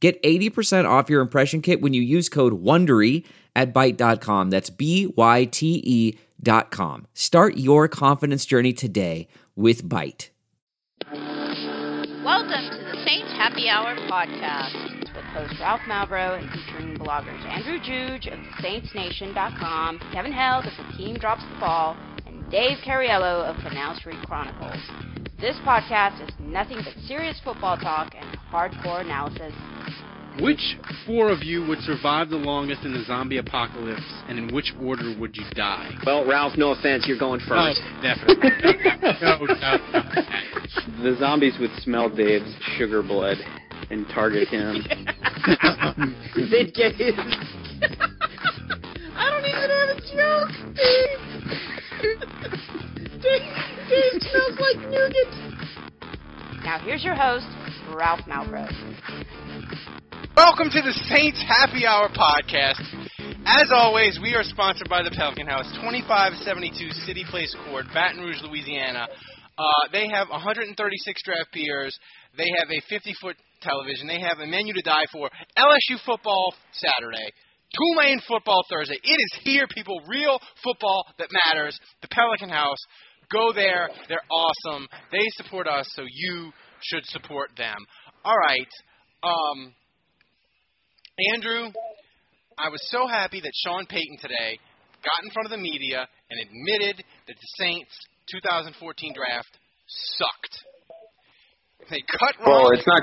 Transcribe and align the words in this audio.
Get 0.00 0.22
80% 0.22 0.88
off 0.88 1.10
your 1.10 1.20
impression 1.20 1.60
kit 1.60 1.80
when 1.80 1.92
you 1.92 2.02
use 2.02 2.28
code 2.28 2.62
WONDERY 2.62 3.24
at 3.56 3.74
Byte.com. 3.74 4.50
That's 4.50 4.70
B-Y-T-E 4.70 6.18
dot 6.40 6.70
com. 6.70 7.06
Start 7.14 7.56
your 7.56 7.88
confidence 7.88 8.46
journey 8.46 8.72
today 8.72 9.26
with 9.56 9.82
Byte. 9.88 10.28
Welcome 12.24 12.70
to 12.70 12.84
the 12.92 13.04
Saints 13.04 13.32
Happy 13.32 13.68
Hour 13.68 13.96
podcast 14.08 14.98
with 15.00 15.24
host 15.34 15.54
Ralph 15.58 15.80
Malbrough 15.88 16.38
and 16.38 16.50
featuring 16.50 16.96
bloggers 16.96 17.44
Andrew 17.46 17.78
Juge 17.80 18.26
of 18.28 18.38
SaintsNation.com, 18.62 20.00
Kevin 20.12 20.32
Held 20.32 20.66
of 20.66 20.72
The 20.76 20.96
Team 20.96 21.16
Drops 21.16 21.42
the 21.42 21.58
Ball, 21.58 21.96
Dave 22.50 22.78
Cariello 22.84 23.44
of 23.44 23.56
Canal 23.62 23.94
Street 23.96 24.18
Chronicles. 24.26 24.78
This 25.40 25.56
podcast 25.66 26.20
is 26.22 26.30
nothing 26.38 26.78
but 26.82 26.94
serious 27.06 27.38
football 27.44 27.76
talk 27.76 28.14
and 28.16 28.38
hardcore 28.52 29.02
analysis 29.02 29.52
which 30.40 30.78
four 31.06 31.30
of 31.30 31.42
you 31.42 31.66
would 31.66 31.80
survive 31.80 32.30
the 32.30 32.36
longest 32.36 32.84
in 32.84 32.92
the 32.92 33.02
zombie 33.04 33.38
apocalypse, 33.38 34.02
and 34.28 34.38
in 34.38 34.54
which 34.54 34.72
order 34.80 35.14
would 35.18 35.36
you 35.36 35.44
die? 35.54 35.90
Well, 36.06 36.26
Ralph, 36.26 36.56
no 36.56 36.70
offense, 36.70 37.06
you're 37.06 37.18
going 37.18 37.40
first. 37.40 37.80
Oh, 37.82 38.02
definitely. 38.02 38.50
no, 39.20 39.36
no, 39.44 39.78
no. 39.92 41.02
The 41.02 41.16
zombies 41.18 41.58
would 41.58 41.72
smell 41.82 42.08
Dave's 42.08 42.54
sugar 42.76 43.02
blood 43.02 43.38
and 43.90 44.06
target 44.14 44.48
him. 44.48 44.76
They'd 46.50 46.72
get 46.74 46.94
his. 46.94 47.14
I 49.16 49.30
don't 49.30 49.44
even 49.44 49.70
have 49.70 49.88
a 49.90 50.00
joke, 50.14 50.76
Dave. 50.76 51.27
Dave, 53.98 54.12
Dave 54.12 54.30
smells 54.30 54.58
like 54.60 54.78
nougat. 54.90 55.30
Now 56.62 56.78
here's 56.78 57.02
your 57.02 57.16
host, 57.16 57.46
Ralph 57.92 58.20
Malbrough. 58.28 58.70
Welcome 60.36 60.70
to 60.70 60.82
the 60.82 60.92
Saints 61.10 61.42
Happy 61.42 61.84
Hour 61.84 62.08
podcast. 62.10 62.78
As 63.44 63.70
always, 63.72 64.20
we 64.22 64.34
are 64.34 64.44
sponsored 64.44 64.88
by 64.88 65.02
the 65.02 65.10
Pelican 65.10 65.48
House, 65.48 65.66
2572 65.82 66.90
City 67.06 67.24
Place 67.28 67.54
Court, 67.66 67.86
Baton 67.92 68.20
Rouge, 68.20 68.40
Louisiana. 68.42 69.08
Uh, 69.58 69.64
they 69.90 70.06
have 70.08 70.28
136 70.28 71.22
draft 71.24 71.50
beers. 71.52 71.98
They 72.36 72.46
have 72.58 72.70
a 72.70 72.80
50 72.88 73.14
foot 73.20 73.36
television. 73.62 74.06
They 74.06 74.20
have 74.20 74.38
a 74.38 74.46
menu 74.46 74.74
to 74.74 74.82
die 74.82 75.06
for. 75.10 75.28
LSU 75.58 75.98
football 76.06 76.54
Saturday. 76.72 77.32
Tulane 77.74 78.20
football 78.26 78.62
Thursday. 78.70 78.98
It 79.02 79.18
is 79.18 79.40
here, 79.42 79.66
people. 79.66 80.00
Real 80.06 80.38
football 80.62 81.04
that 81.18 81.28
matters. 81.44 81.78
The 82.00 82.08
Pelican 82.08 82.48
House. 82.48 82.78
Go 83.30 83.52
there. 83.52 83.88
They're 84.08 84.24
awesome. 84.30 84.88
They 85.12 85.24
support 85.36 85.66
us, 85.68 85.86
so 85.94 86.02
you 86.10 86.50
should 86.82 87.04
support 87.06 87.50
them. 87.56 87.76
All 88.24 88.36
right. 88.36 88.68
Um, 89.22 89.74
Andrew, 91.34 91.70
I 92.58 92.68
was 92.70 92.80
so 92.90 93.06
happy 93.06 93.40
that 93.40 93.52
Sean 93.64 93.86
Payton 93.86 94.18
today 94.20 94.58
got 95.04 95.24
in 95.24 95.30
front 95.30 95.46
of 95.46 95.50
the 95.50 95.58
media 95.58 96.06
and 96.30 96.40
admitted 96.40 97.04
that 97.26 97.36
the 97.36 97.48
Saints 97.58 97.92
2014 98.30 99.14
draft 99.14 99.58
sucked. 100.16 100.64
They 101.90 102.02
cut 102.04 102.36
Ronald. 102.40 102.62
Well, 102.62 102.78
it's 102.78 102.86
not. 102.86 103.02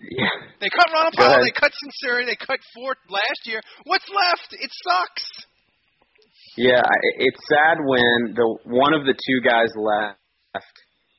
Yeah. 0.00 0.28
They 0.60 0.68
cut 0.68 0.88
Ronald 0.92 1.14
Powell. 1.16 1.44
They 1.44 1.52
cut 1.52 1.72
Sunseri. 1.72 2.26
They 2.26 2.36
cut 2.36 2.60
Fortt 2.74 2.98
last 3.08 3.42
year. 3.44 3.60
What's 3.84 4.06
left? 4.08 4.52
It 4.52 4.70
sucks. 4.84 5.45
Yeah, 6.56 6.82
it's 7.18 7.40
sad 7.48 7.78
when 7.84 8.34
the 8.34 8.58
one 8.64 8.94
of 8.94 9.04
the 9.04 9.12
two 9.12 9.40
guys 9.44 9.68
left 9.76 10.72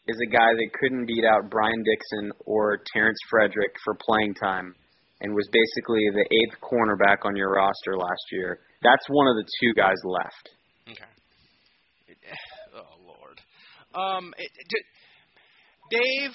is 0.07 0.17
a 0.25 0.31
guy 0.31 0.53
that 0.53 0.69
couldn't 0.79 1.05
beat 1.05 1.23
out 1.23 1.51
Brian 1.51 1.83
Dixon 1.83 2.31
or 2.45 2.81
Terrence 2.91 3.19
Frederick 3.29 3.75
for 3.83 3.95
playing 4.07 4.33
time 4.33 4.73
and 5.21 5.33
was 5.33 5.47
basically 5.51 6.09
the 6.13 6.25
eighth 6.25 6.59
cornerback 6.61 7.25
on 7.25 7.35
your 7.35 7.51
roster 7.53 7.97
last 7.97 8.23
year. 8.31 8.59
That's 8.81 9.05
one 9.09 9.27
of 9.27 9.35
the 9.35 9.45
two 9.61 9.73
guys 9.75 9.97
left. 10.03 10.49
Okay. 10.89 11.05
Oh 12.75 12.99
Lord. 13.07 13.39
Um, 13.95 14.33
it, 14.37 14.51
it, 14.53 14.85
Dave, 15.89 16.31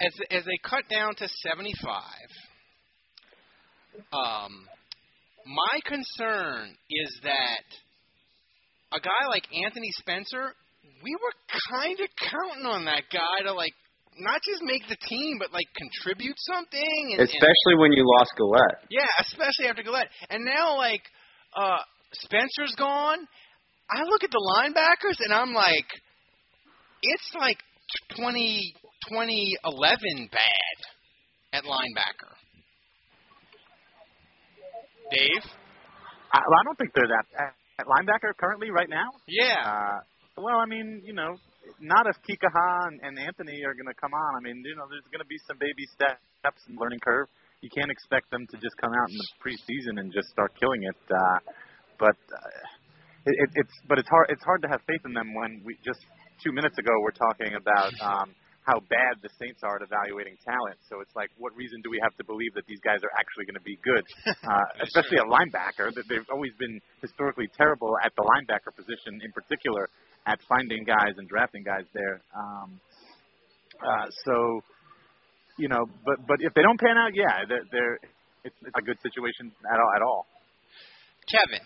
as 0.00 0.12
as 0.30 0.44
they 0.44 0.58
cut 0.62 0.84
down 0.90 1.14
to 1.16 1.28
seventy 1.42 1.74
five. 1.84 2.30
Um, 4.12 4.66
my 5.44 5.80
concern 5.84 6.74
is 6.88 7.20
that 7.24 7.83
a 8.94 9.00
guy 9.00 9.26
like 9.28 9.44
Anthony 9.50 9.90
Spencer, 9.98 10.54
we 11.02 11.12
were 11.18 11.34
kind 11.70 11.98
of 11.98 12.08
counting 12.16 12.66
on 12.66 12.84
that 12.86 13.02
guy 13.12 13.44
to 13.44 13.52
like 13.52 13.74
not 14.18 14.40
just 14.46 14.62
make 14.62 14.86
the 14.88 14.96
team, 15.08 15.38
but 15.38 15.52
like 15.52 15.66
contribute 15.74 16.36
something. 16.38 17.18
And, 17.18 17.20
especially 17.20 17.74
and, 17.74 17.80
when 17.80 17.92
you 17.92 18.06
lost 18.18 18.30
Galette. 18.38 18.86
Yeah, 18.90 19.10
especially 19.20 19.66
after 19.66 19.82
Galette. 19.82 20.08
And 20.30 20.44
now 20.44 20.76
like 20.76 21.02
uh 21.56 21.82
Spencer's 22.12 22.74
gone. 22.78 23.18
I 23.90 24.02
look 24.04 24.22
at 24.22 24.30
the 24.30 24.40
linebackers 24.40 25.18
and 25.18 25.34
I'm 25.34 25.52
like, 25.52 25.86
it's 27.02 27.30
like 27.38 27.58
20, 28.16 28.74
2011 29.10 30.28
bad 30.30 30.78
at 31.52 31.64
linebacker. 31.64 32.32
Dave? 35.10 35.44
I, 36.32 36.38
well, 36.48 36.58
I 36.60 36.64
don't 36.64 36.78
think 36.78 36.90
they're 36.94 37.08
that 37.08 37.54
at 37.78 37.86
linebacker 37.86 38.36
currently 38.38 38.70
right 38.70 38.88
now. 38.88 39.08
Yeah. 39.26 39.58
Uh, 39.64 39.98
well, 40.36 40.58
I 40.58 40.66
mean, 40.66 41.02
you 41.04 41.14
know, 41.14 41.36
not 41.80 42.06
if 42.06 42.16
Kikaha 42.26 42.88
and, 42.88 43.00
and 43.02 43.18
Anthony 43.18 43.62
are 43.64 43.74
going 43.74 43.88
to 43.88 43.98
come 43.98 44.12
on. 44.12 44.30
I 44.36 44.40
mean, 44.42 44.62
you 44.64 44.76
know, 44.76 44.86
there's 44.90 45.06
going 45.10 45.22
to 45.22 45.30
be 45.30 45.38
some 45.46 45.58
baby 45.58 45.86
steps 45.94 46.62
and 46.68 46.78
learning 46.78 47.00
curve. 47.00 47.28
You 47.62 47.70
can't 47.70 47.90
expect 47.90 48.30
them 48.30 48.46
to 48.50 48.56
just 48.58 48.76
come 48.76 48.92
out 48.92 49.08
in 49.08 49.16
the 49.16 49.28
preseason 49.40 50.00
and 50.00 50.12
just 50.12 50.28
start 50.28 50.52
killing 50.58 50.82
it. 50.84 50.98
Uh, 51.08 51.38
but 51.98 52.18
uh, 52.28 52.66
it, 53.26 53.50
it's 53.54 53.74
but 53.88 53.98
it's 53.98 54.08
hard 54.08 54.26
it's 54.28 54.44
hard 54.44 54.60
to 54.62 54.68
have 54.68 54.80
faith 54.86 55.00
in 55.06 55.14
them 55.14 55.32
when 55.32 55.62
we 55.64 55.78
just 55.84 56.00
two 56.42 56.52
minutes 56.52 56.76
ago 56.76 56.92
we're 57.00 57.16
talking 57.16 57.56
about 57.56 57.92
um, 58.02 58.34
how 58.64 58.80
bad 58.88 59.20
the 59.20 59.28
Saints 59.36 59.60
are 59.60 59.76
at 59.76 59.84
evaluating 59.84 60.40
talent. 60.40 60.80
So 60.88 61.04
it's 61.04 61.12
like, 61.12 61.28
what 61.36 61.52
reason 61.52 61.84
do 61.84 61.92
we 61.92 62.00
have 62.00 62.16
to 62.16 62.24
believe 62.24 62.56
that 62.56 62.64
these 62.64 62.80
guys 62.80 63.04
are 63.04 63.12
actually 63.12 63.44
going 63.44 63.60
to 63.60 63.66
be 63.66 63.78
good? 63.84 64.04
Uh, 64.44 64.60
especially 64.84 65.16
a 65.16 65.24
linebacker. 65.24 65.88
That 65.94 66.04
they've 66.08 66.26
always 66.30 66.52
been 66.58 66.78
historically 67.00 67.48
terrible 67.56 67.96
at 68.04 68.12
the 68.14 68.22
linebacker 68.22 68.76
position, 68.76 69.20
in 69.24 69.32
particular 69.32 69.88
at 70.26 70.38
finding 70.48 70.84
guys 70.84 71.16
and 71.16 71.28
drafting 71.28 71.62
guys 71.62 71.84
there. 71.94 72.20
Um, 72.36 72.80
uh, 73.80 74.06
so, 74.24 74.60
you 75.58 75.68
know, 75.68 75.86
but 76.04 76.16
but 76.28 76.36
if 76.40 76.52
they 76.54 76.62
don't 76.62 76.78
pan 76.78 76.96
out, 76.96 77.12
yeah, 77.14 77.44
they're, 77.48 77.64
they're 77.72 77.98
it's, 78.44 78.56
it's 78.62 78.76
a 78.76 78.82
good 78.82 78.98
situation 79.02 79.52
at 79.64 79.78
all. 79.80 79.90
At 79.96 80.02
all. 80.02 80.26
Kevin, 81.24 81.64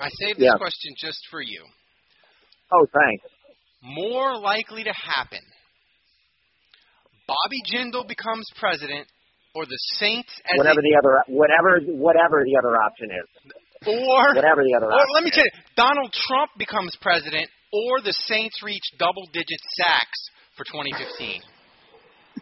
I 0.00 0.08
saved 0.20 0.38
this 0.38 0.52
yeah. 0.52 0.58
question 0.58 0.94
just 0.98 1.20
for 1.30 1.40
you. 1.40 1.64
Oh, 2.72 2.86
thanks. 2.92 3.24
More 3.82 4.38
likely 4.38 4.84
to 4.84 4.92
happen: 4.92 5.40
Bobby 7.26 7.60
Jindal 7.66 8.06
becomes 8.06 8.46
president, 8.58 9.06
or 9.54 9.66
the 9.66 9.78
Saints 9.98 10.30
as 10.46 10.58
whatever 10.58 10.80
a, 10.80 10.82
the 10.82 10.94
other 10.98 11.12
whatever 11.28 11.80
whatever 11.98 12.44
the 12.44 12.56
other 12.58 12.76
option 12.78 13.10
is. 13.10 13.26
or 13.86 14.34
Whatever 14.34 14.62
the 14.62 14.74
other 14.76 14.86
or 14.86 14.94
option 14.94 15.14
let 15.14 15.24
me 15.24 15.30
is. 15.30 15.36
tell 15.36 15.44
you, 15.44 15.50
Donald 15.76 16.12
Trump 16.12 16.50
becomes 16.58 16.94
president, 17.00 17.48
or 17.72 18.00
the 18.00 18.12
Saints 18.26 18.62
reach 18.62 18.84
double-digit 18.98 19.60
sacks 19.76 20.30
for 20.56 20.64
2015. 20.64 21.42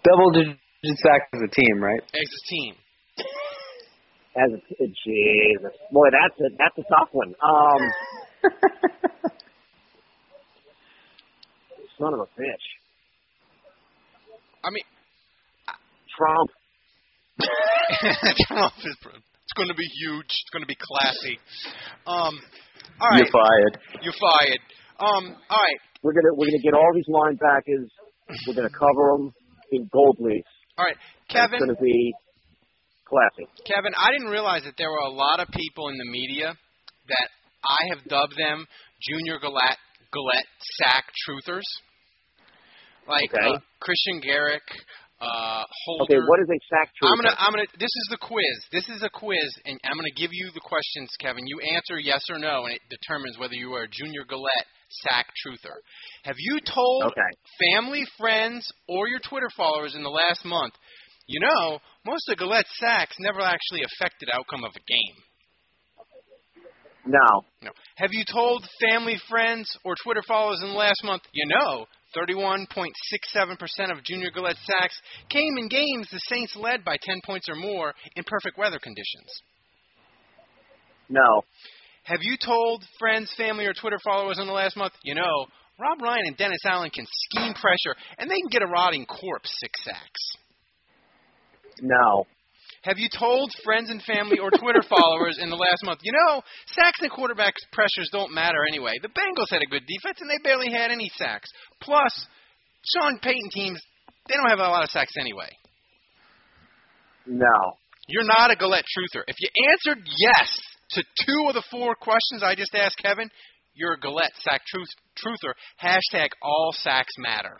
Double 0.03 0.31
digit 0.31 0.57
sacks 0.83 1.29
as 1.33 1.41
a 1.45 1.51
team, 1.53 1.79
right? 1.81 2.01
As 2.01 2.27
a 2.27 2.41
team. 2.49 2.75
As 4.35 4.49
a, 4.51 4.59
Jesus, 4.87 5.75
boy, 5.91 6.07
that's 6.11 6.39
a 6.39 6.49
that's 6.57 6.77
a 6.77 6.83
tough 6.89 7.09
one. 7.11 7.33
Um, 7.43 7.81
son 12.01 12.13
of 12.13 12.19
a 12.19 12.29
bitch, 12.33 12.65
I 14.65 14.69
mean, 14.73 14.83
Trump. 16.17 16.49
Trump 18.47 18.73
is. 18.85 18.97
It's 19.51 19.57
going 19.57 19.69
to 19.69 19.75
be 19.75 19.89
huge. 19.99 20.25
It's 20.25 20.51
going 20.53 20.63
to 20.63 20.69
be 20.69 20.77
classy. 20.79 21.37
Um, 22.07 22.39
all 23.01 23.09
right, 23.09 23.19
You're 23.19 23.33
fired. 23.33 23.73
You're 24.01 24.19
fired. 24.21 24.61
Um, 25.01 25.35
all 25.49 25.61
right. 25.61 25.79
We're 26.03 26.13
gonna 26.13 26.33
we're 26.33 26.49
gonna 26.49 26.63
get 26.63 26.73
all 26.73 26.89
these 26.95 27.09
linebackers 27.09 27.89
We're 28.47 28.55
going 28.55 28.69
to 28.69 28.73
cover 28.73 29.17
them 29.17 29.33
in 29.71 29.89
gold 29.91 30.17
leaf. 30.19 30.45
All 30.77 30.85
right, 30.85 30.97
Kevin. 31.29 31.59
It's 31.61 31.77
to 31.77 31.83
be 31.83 32.13
classy. 33.05 33.49
Kevin, 33.65 33.93
I 33.97 34.11
didn't 34.11 34.31
realize 34.31 34.63
that 34.63 34.75
there 34.77 34.89
were 34.89 35.05
a 35.05 35.13
lot 35.13 35.39
of 35.39 35.47
people 35.53 35.89
in 35.89 35.97
the 35.97 36.05
media 36.09 36.55
that 37.09 37.27
I 37.65 37.93
have 37.93 38.07
dubbed 38.07 38.37
them 38.37 38.65
Junior 39.01 39.37
Galette, 39.39 39.81
Galette 40.13 40.49
sack 40.79 41.05
truthers. 41.27 41.67
Like 43.07 43.33
Okay. 43.33 43.55
uh, 43.55 43.59
Christian 43.79 44.21
Garic, 44.21 44.61
uh, 45.19 45.63
Holder. 45.85 46.03
Okay, 46.17 46.21
what 46.27 46.39
is 46.39 46.49
a 46.49 46.59
sack 46.69 46.89
truther? 46.95 47.11
I'm 47.11 47.17
gonna, 47.17 47.35
I'm 47.37 47.51
gonna. 47.53 47.67
This 47.77 47.89
is 47.93 48.07
the 48.09 48.17
quiz. 48.17 48.57
This 48.71 48.87
is 48.89 49.03
a 49.03 49.09
quiz, 49.09 49.49
and 49.65 49.79
I'm 49.83 49.95
gonna 49.95 50.15
give 50.15 50.31
you 50.33 50.49
the 50.53 50.61
questions, 50.61 51.09
Kevin. 51.19 51.45
You 51.47 51.59
answer 51.73 51.99
yes 51.99 52.23
or 52.29 52.37
no, 52.39 52.65
and 52.65 52.73
it 52.73 52.81
determines 52.89 53.37
whether 53.37 53.53
you 53.55 53.73
are 53.73 53.83
a 53.83 53.87
Junior 53.89 54.23
Galette 54.25 54.67
sack 55.07 55.27
truther. 55.45 55.77
Have 56.23 56.35
you 56.37 56.59
told 56.61 57.03
Okay. 57.05 57.31
family, 57.73 58.05
friends, 58.17 58.69
or 58.87 59.07
your 59.07 59.19
Twitter 59.19 59.49
followers 59.55 59.95
in 59.95 60.03
the 60.03 60.09
last 60.09 60.43
month? 60.45 60.73
You 61.27 61.39
know, 61.39 61.79
most 62.05 62.27
of 62.29 62.37
Galette's 62.37 62.69
sacks 62.77 63.15
never 63.19 63.41
actually 63.41 63.83
affected 63.83 64.29
outcome 64.33 64.63
of 64.63 64.71
a 64.75 64.79
game. 64.79 65.23
No. 67.05 67.41
No. 67.63 67.71
Have 67.95 68.09
you 68.11 68.23
told 68.25 68.67
family, 68.89 69.17
friends, 69.29 69.67
or 69.83 69.95
Twitter 70.03 70.21
followers 70.27 70.59
in 70.61 70.69
the 70.69 70.75
last 70.77 71.03
month? 71.03 71.23
You 71.31 71.47
know, 71.47 71.87
31.67% 72.15 73.91
of 73.91 74.03
Junior 74.03 74.31
Galette 74.31 74.57
sacks 74.65 74.99
came 75.29 75.57
in 75.57 75.67
games 75.67 76.07
the 76.11 76.19
Saints 76.27 76.55
led 76.55 76.83
by 76.83 76.97
10 77.01 77.21
points 77.25 77.47
or 77.49 77.55
more 77.55 77.93
in 78.15 78.23
perfect 78.25 78.57
weather 78.57 78.79
conditions. 78.79 79.29
No. 81.09 81.43
Have 82.03 82.19
you 82.21 82.37
told 82.43 82.83
friends, 82.97 83.31
family, 83.37 83.65
or 83.65 83.73
Twitter 83.73 83.99
followers 84.03 84.39
in 84.39 84.47
the 84.47 84.53
last 84.53 84.75
month? 84.75 84.93
You 85.03 85.15
know, 85.15 85.45
Rob 85.79 86.01
Ryan 86.01 86.27
and 86.27 86.37
Dennis 86.37 86.61
Allen 86.65 86.89
can 86.89 87.05
scheme 87.29 87.53
pressure, 87.53 87.95
and 88.17 88.29
they 88.29 88.39
can 88.39 88.49
get 88.49 88.61
a 88.61 88.67
rotting 88.67 89.05
corpse 89.05 89.51
six 89.59 89.83
sacks. 89.83 90.31
No. 91.81 92.25
Have 92.83 92.97
you 92.97 93.09
told 93.13 93.51
friends 93.63 93.89
and 93.89 94.01
family 94.01 94.39
or 94.39 94.49
Twitter 94.49 94.81
followers 94.89 95.37
in 95.39 95.49
the 95.49 95.55
last 95.55 95.85
month, 95.85 95.99
you 96.03 96.11
know, 96.11 96.41
sacks 96.67 96.99
and 97.01 97.11
quarterback 97.11 97.53
pressures 97.71 98.09
don't 98.11 98.33
matter 98.33 98.65
anyway. 98.67 98.93
The 99.01 99.09
Bengals 99.09 99.51
had 99.51 99.61
a 99.61 99.69
good 99.69 99.83
defense 99.85 100.17
and 100.19 100.29
they 100.29 100.41
barely 100.43 100.71
had 100.71 100.91
any 100.91 101.09
sacks. 101.15 101.49
Plus, 101.81 102.11
Sean 102.93 103.19
Payton 103.19 103.49
teams, 103.53 103.79
they 104.27 104.35
don't 104.35 104.49
have 104.49 104.59
a 104.59 104.63
lot 104.63 104.83
of 104.83 104.89
sacks 104.89 105.13
anyway. 105.19 105.49
No. 107.27 107.77
You're 108.07 108.25
not 108.25 108.51
a 108.51 108.55
Galette 108.55 108.85
truther. 108.85 109.23
If 109.27 109.35
you 109.39 109.49
answered 109.69 110.03
yes 110.05 110.59
to 110.91 111.03
two 111.25 111.45
of 111.47 111.53
the 111.53 111.63
four 111.69 111.95
questions 111.95 112.43
I 112.43 112.55
just 112.55 112.73
asked 112.73 112.97
Kevin, 112.97 113.29
you're 113.73 113.93
a 113.93 113.99
Galette 113.99 114.33
sack 114.41 114.61
truth, 114.67 114.89
truther. 115.17 115.53
Hashtag 115.81 116.29
all 116.41 116.71
sacks 116.73 117.13
matter. 117.17 117.57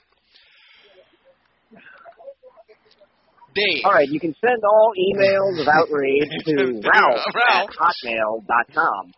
Dave. 3.53 3.83
All 3.85 3.93
right, 3.93 4.07
you 4.09 4.19
can 4.19 4.33
send 4.39 4.59
all 4.63 4.91
emails 4.97 5.61
of 5.61 5.67
outrage 5.67 6.29
to 6.45 6.81
Ralph 6.83 7.25
Ralph. 7.35 7.69
at 7.69 7.75
hotmail.com. 7.75 9.11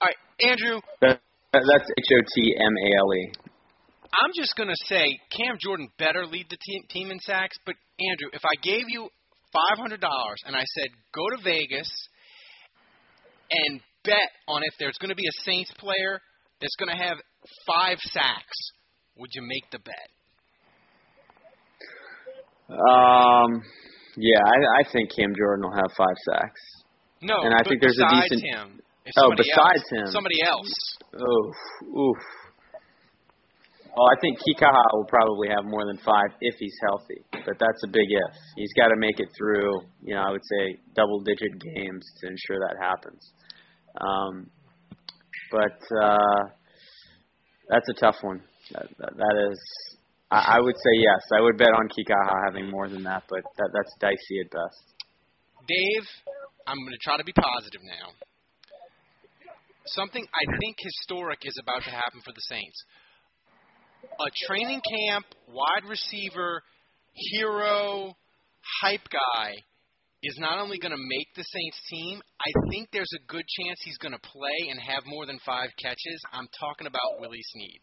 All 0.00 0.08
right, 0.08 0.16
Andrew, 0.40 0.80
That, 1.00 1.20
that's 1.52 1.88
H 1.98 2.10
O 2.14 2.20
T 2.34 2.54
M 2.56 2.74
A 2.76 2.98
L 3.00 3.14
E. 3.14 3.32
I'm 4.12 4.30
just 4.34 4.56
going 4.56 4.68
to 4.68 4.76
say 4.86 5.20
Cam 5.30 5.56
Jordan 5.62 5.88
better 5.98 6.26
lead 6.26 6.46
the 6.50 6.58
team, 6.58 6.82
team 6.90 7.10
in 7.10 7.18
sacks. 7.20 7.56
But 7.64 7.76
Andrew, 8.00 8.30
if 8.32 8.42
I 8.44 8.56
gave 8.62 8.84
you 8.88 9.08
five 9.52 9.78
hundred 9.78 10.00
dollars 10.00 10.38
and 10.46 10.56
I 10.56 10.64
said 10.64 10.88
go 11.14 11.22
to 11.36 11.42
Vegas 11.42 11.90
and 13.50 13.80
bet 14.04 14.30
on 14.48 14.62
if 14.62 14.74
there's 14.78 14.96
going 15.00 15.10
to 15.10 15.14
be 15.16 15.26
a 15.26 15.42
Saints 15.44 15.70
player 15.78 16.20
that's 16.60 16.76
going 16.78 16.90
to 16.90 17.02
have 17.02 17.18
five 17.66 17.98
sacks, 18.00 18.58
would 19.16 19.30
you 19.34 19.42
make 19.42 19.70
the 19.72 19.78
bet? 19.78 20.10
Um, 22.70 23.62
yeah, 24.16 24.40
I, 24.44 24.80
I 24.80 24.92
think 24.92 25.10
Cam 25.14 25.34
Jordan 25.36 25.64
will 25.64 25.76
have 25.76 25.90
five 25.96 26.16
sacks. 26.30 26.60
No, 27.22 27.42
And 27.42 27.54
I 27.54 27.62
think 27.68 27.80
there's 27.80 27.98
a 27.98 28.08
decent- 28.08 28.42
him. 28.44 28.80
Oh, 29.18 29.32
besides 29.36 29.82
else, 29.82 29.90
him. 29.90 30.06
somebody 30.12 30.36
else. 30.42 30.70
Oof, 31.14 31.56
oof. 31.96 32.16
Well, 33.96 34.06
I 34.06 34.14
think 34.20 34.38
Kikaha 34.38 34.84
will 34.92 35.06
probably 35.08 35.48
have 35.48 35.64
more 35.64 35.84
than 35.84 35.98
five 35.98 36.30
if 36.40 36.54
he's 36.60 36.76
healthy, 36.86 37.24
but 37.32 37.58
that's 37.58 37.82
a 37.84 37.88
big 37.88 38.06
if. 38.08 38.36
He's 38.56 38.72
got 38.78 38.88
to 38.88 38.96
make 38.96 39.18
it 39.18 39.28
through, 39.36 39.80
you 40.02 40.14
know, 40.14 40.20
I 40.22 40.30
would 40.30 40.44
say 40.44 40.78
double-digit 40.94 41.58
games 41.74 42.06
to 42.20 42.28
ensure 42.28 42.60
that 42.60 42.76
happens. 42.80 43.32
Um, 44.00 44.50
but 45.50 45.80
uh, 46.00 46.44
that's 47.68 47.88
a 47.88 47.94
tough 47.94 48.16
one. 48.22 48.42
That, 48.72 48.86
that, 48.98 49.16
that 49.16 49.48
is, 49.50 49.58
I, 50.30 50.56
I 50.56 50.60
would 50.60 50.76
say 50.76 50.94
yes. 50.94 51.22
I 51.36 51.40
would 51.40 51.58
bet 51.58 51.72
on 51.74 51.88
Kikaha 51.88 52.34
having 52.46 52.70
more 52.70 52.88
than 52.88 53.02
that, 53.04 53.24
but 53.28 53.42
that, 53.56 53.70
that's 53.74 53.94
dicey 54.00 54.40
at 54.44 54.50
best. 54.50 54.84
Dave, 55.66 56.06
I'm 56.66 56.78
going 56.78 56.92
to 56.92 57.02
try 57.02 57.16
to 57.16 57.24
be 57.24 57.32
positive 57.32 57.82
now. 57.82 58.12
Something 59.86 60.24
I 60.32 60.44
think 60.60 60.76
historic 60.78 61.40
is 61.42 61.58
about 61.60 61.82
to 61.84 61.90
happen 61.90 62.20
for 62.24 62.32
the 62.32 62.42
Saints. 62.48 62.84
A 64.04 64.30
training 64.46 64.80
camp, 64.80 65.26
wide 65.48 65.88
receiver, 65.88 66.62
hero, 67.14 68.16
hype 68.82 69.08
guy 69.10 69.54
is 70.22 70.36
not 70.38 70.58
only 70.58 70.78
going 70.78 70.92
to 70.92 71.00
make 71.00 71.28
the 71.34 71.44
Saints 71.44 71.80
team, 71.88 72.20
I 72.40 72.50
think 72.70 72.88
there's 72.92 73.12
a 73.16 73.26
good 73.26 73.44
chance 73.58 73.80
he's 73.82 73.98
going 73.98 74.12
to 74.12 74.20
play 74.20 74.68
and 74.70 74.78
have 74.80 75.02
more 75.06 75.26
than 75.26 75.38
five 75.44 75.70
catches. 75.82 76.20
I'm 76.32 76.48
talking 76.60 76.86
about 76.86 77.20
Willie 77.20 77.44
Snead. 77.52 77.80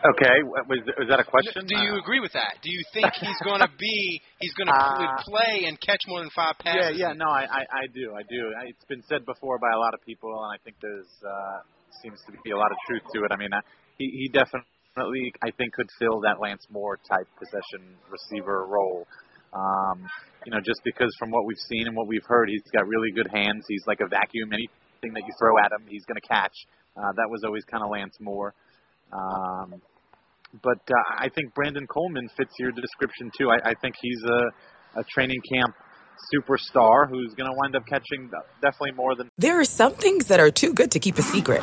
Okay, 0.00 0.36
was 0.48 0.80
was 0.96 1.08
that 1.12 1.20
a 1.20 1.24
question? 1.28 1.66
Do 1.68 1.76
you 1.76 1.92
Uh, 1.92 2.00
agree 2.00 2.20
with 2.20 2.32
that? 2.32 2.56
Do 2.64 2.72
you 2.72 2.80
think 2.92 3.12
he's 3.20 3.36
going 3.44 3.60
to 3.60 3.68
be 3.78 4.22
he's 4.40 4.54
going 4.54 4.68
to 4.68 4.72
Uh, 4.72 5.20
play 5.28 5.68
and 5.68 5.76
catch 5.80 6.00
more 6.08 6.20
than 6.20 6.30
five 6.30 6.56
passes? 6.58 6.96
yeah, 6.96 7.08
yeah, 7.08 7.12
no, 7.12 7.28
I, 7.28 7.44
I, 7.44 7.62
I 7.68 7.84
do, 7.92 8.14
I 8.16 8.22
do. 8.24 8.40
It's 8.64 8.84
been 8.88 9.02
said 9.04 9.26
before 9.26 9.58
by 9.58 9.68
a 9.74 9.78
lot 9.78 9.92
of 9.92 10.00
people, 10.06 10.32
and 10.32 10.56
I 10.56 10.58
think 10.64 10.76
there's 10.80 11.10
uh, 11.20 11.60
seems 12.00 12.16
to 12.26 12.32
be 12.42 12.50
a 12.52 12.56
lot 12.56 12.72
of 12.72 12.78
truth 12.88 13.02
to 13.12 13.24
it. 13.24 13.30
I 13.32 13.36
mean, 13.36 13.52
uh, 13.52 13.60
he, 13.98 14.08
he 14.08 14.28
definitely, 14.32 15.34
I 15.44 15.50
think, 15.52 15.74
could 15.74 15.90
fill 15.98 16.20
that 16.24 16.40
Lance 16.40 16.64
Moore 16.70 16.96
type 17.04 17.28
possession 17.36 17.92
receiver 18.08 18.64
role. 18.66 19.06
Um, 19.52 20.08
you 20.46 20.52
know, 20.52 20.60
just 20.64 20.80
because 20.82 21.12
from 21.18 21.30
what 21.30 21.44
we've 21.44 21.60
seen 21.68 21.86
and 21.88 21.94
what 21.94 22.06
we've 22.08 22.24
heard, 22.24 22.48
he's 22.48 22.64
got 22.72 22.86
really 22.88 23.12
good 23.12 23.28
hands. 23.28 23.66
He's 23.68 23.84
like 23.86 24.00
a 24.00 24.08
vacuum. 24.08 24.48
Anything 24.54 25.12
that 25.12 25.24
you 25.28 25.34
throw 25.38 25.58
at 25.60 25.72
him, 25.76 25.84
he's 25.92 26.06
going 26.06 26.16
to 26.16 26.26
catch. 26.26 26.56
Uh, 26.96 27.12
that 27.20 27.28
was 27.28 27.42
always 27.44 27.64
kind 27.68 27.84
of 27.84 27.90
Lance 27.90 28.16
Moore. 28.20 28.54
Um, 29.12 29.82
but 30.62 30.80
uh, 30.90 30.94
I 31.16 31.28
think 31.28 31.54
Brandon 31.54 31.86
Coleman 31.86 32.28
fits 32.36 32.52
your 32.58 32.72
description 32.72 33.30
too. 33.36 33.50
I, 33.50 33.70
I 33.70 33.74
think 33.74 33.94
he's 34.00 34.22
a, 34.24 35.00
a 35.00 35.04
training 35.04 35.40
camp 35.52 35.74
superstar 36.34 37.08
who's 37.08 37.34
going 37.34 37.50
to 37.50 37.56
wind 37.56 37.76
up 37.76 37.86
catching 37.86 38.30
definitely 38.60 38.92
more 38.92 39.14
than 39.14 39.28
There 39.38 39.58
are 39.58 39.64
some 39.64 39.94
things 39.94 40.26
that 40.26 40.40
are 40.40 40.50
too 40.50 40.74
good 40.74 40.90
to 40.92 40.98
keep 40.98 41.18
a 41.18 41.22
secret. 41.22 41.62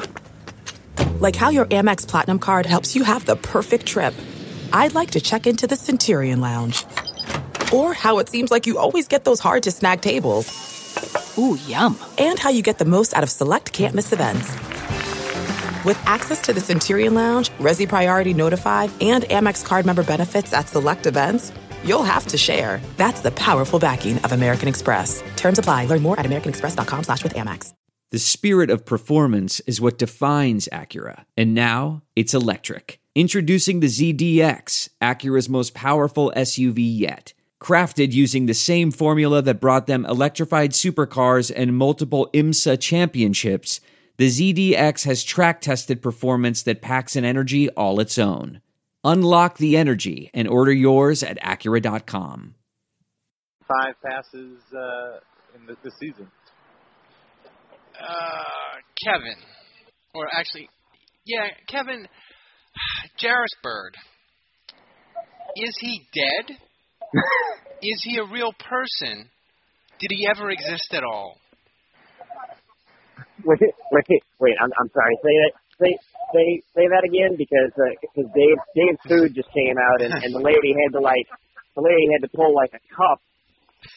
Like 1.20 1.36
how 1.36 1.50
your 1.50 1.66
Amex 1.66 2.08
Platinum 2.08 2.40
card 2.40 2.66
helps 2.66 2.96
you 2.96 3.04
have 3.04 3.26
the 3.26 3.36
perfect 3.36 3.86
trip. 3.86 4.14
I'd 4.74 4.94
like 4.94 5.12
to 5.12 5.22
check 5.22 5.48
into 5.48 5.68
the 5.68 5.76
Centurion 5.76 6.42
Lounge. 6.42 6.86
Or 7.74 7.94
how 7.94 8.20
it 8.20 8.30
seems 8.30 8.52
like 8.52 8.66
you 8.66 8.78
always 8.78 9.08
get 9.08 9.26
those 9.26 9.40
hard 9.40 9.64
to 9.64 9.72
snag 9.72 10.02
tables. 10.02 11.38
Ooh, 11.38 11.58
yum. 11.68 11.98
And 12.18 12.40
how 12.40 12.50
you 12.50 12.62
get 12.62 12.78
the 12.78 12.86
most 12.86 13.14
out 13.14 13.24
of 13.24 13.30
select 13.30 13.74
can't 13.74 13.94
miss 13.94 14.12
events. 14.12 14.77
With 15.88 16.06
access 16.06 16.42
to 16.42 16.52
the 16.52 16.60
Centurion 16.60 17.14
Lounge, 17.14 17.50
Resy 17.60 17.88
Priority 17.88 18.34
Notified, 18.34 18.92
and 19.00 19.24
Amex 19.24 19.64
card 19.64 19.86
member 19.86 20.04
benefits 20.04 20.52
at 20.52 20.68
select 20.68 21.06
events, 21.06 21.54
you'll 21.86 22.04
have 22.04 22.28
to 22.28 22.38
share. 22.38 22.82
That's 22.98 23.22
the 23.22 23.32
powerful 23.32 23.80
backing 23.80 24.18
of 24.18 24.34
American 24.34 24.68
Express. 24.68 25.24
Terms 25.38 25.60
apply. 25.60 25.86
Learn 25.86 26.02
more 26.02 26.20
at 26.20 26.26
americanexpress.com 26.26 27.06
slash 27.06 27.24
with 27.24 27.36
Amex. 27.36 27.72
The 28.12 28.20
spirit 28.20 28.70
of 28.70 28.86
performance 28.86 29.62
is 29.62 29.80
what 29.80 29.98
defines 29.98 30.68
Acura. 30.74 31.24
And 31.38 31.54
now 31.54 32.02
it's 32.18 32.34
electric. 32.34 33.00
Introducing 33.16 33.80
the 33.80 33.88
ZDX, 33.88 34.90
Acura's 35.02 35.48
most 35.48 35.74
powerful 35.74 36.34
SUV 36.36 36.80
yet. 36.80 37.32
Crafted 37.62 38.12
using 38.12 38.46
the 38.46 38.54
same 38.54 38.92
formula 38.92 39.42
that 39.42 39.62
brought 39.62 39.88
them 39.88 40.06
electrified 40.06 40.72
supercars 40.72 41.50
and 41.56 41.78
multiple 41.78 42.30
IMSA 42.34 42.78
championships, 42.82 43.80
the 44.18 44.28
ZDX 44.28 45.06
has 45.06 45.24
track 45.24 45.62
tested 45.62 46.02
performance 46.02 46.64
that 46.64 46.82
packs 46.82 47.16
an 47.16 47.24
energy 47.24 47.70
all 47.70 48.00
its 48.00 48.18
own. 48.18 48.62
Unlock 49.04 49.58
the 49.58 49.78
energy 49.78 50.32
and 50.34 50.48
order 50.48 50.74
yours 50.74 51.22
at 51.24 51.40
Acura.com. 51.42 52.56
five 53.68 53.94
passes 54.04 54.60
uh, 54.74 55.20
in 55.56 55.66
the, 55.68 55.76
this 55.84 55.94
season. 56.00 56.30
Uh, 57.96 58.82
Kevin, 59.04 59.38
or 60.14 60.28
actually, 60.34 60.68
yeah, 61.26 61.48
Kevin, 61.68 62.08
Jairus 63.22 63.52
Byrd. 63.62 63.96
Is 65.56 65.78
he 65.80 66.08
dead? 66.14 66.58
Is 67.82 68.02
he 68.04 68.18
a 68.18 68.26
real 68.26 68.52
person? 68.54 69.30
Did 70.00 70.12
he 70.12 70.28
ever 70.30 70.50
exist 70.50 70.94
at 70.94 71.04
all? 71.04 71.38
Wait, 73.46 73.60
wait, 73.92 74.24
wait. 74.40 74.56
I'm, 74.62 74.72
I'm 74.80 74.90
sorry. 74.92 75.16
Say 75.24 75.36
that. 75.42 75.52
say 75.82 75.92
say 76.34 76.46
say 76.76 76.86
that 76.90 77.04
again 77.06 77.38
because 77.38 77.72
because 78.02 78.28
uh, 78.28 78.36
Dave 78.36 78.60
Dave's 78.76 79.04
food 79.08 79.30
just 79.36 79.50
came 79.54 79.78
out 79.78 80.02
and, 80.02 80.12
and 80.14 80.32
the 80.36 80.44
lady 80.44 80.74
had 80.76 80.92
to 80.98 81.02
like 81.02 81.28
the 81.76 81.84
lady 81.84 82.10
had 82.12 82.26
to 82.26 82.32
pull 82.36 82.52
like 82.54 82.74
a 82.74 82.84
cup 82.92 83.22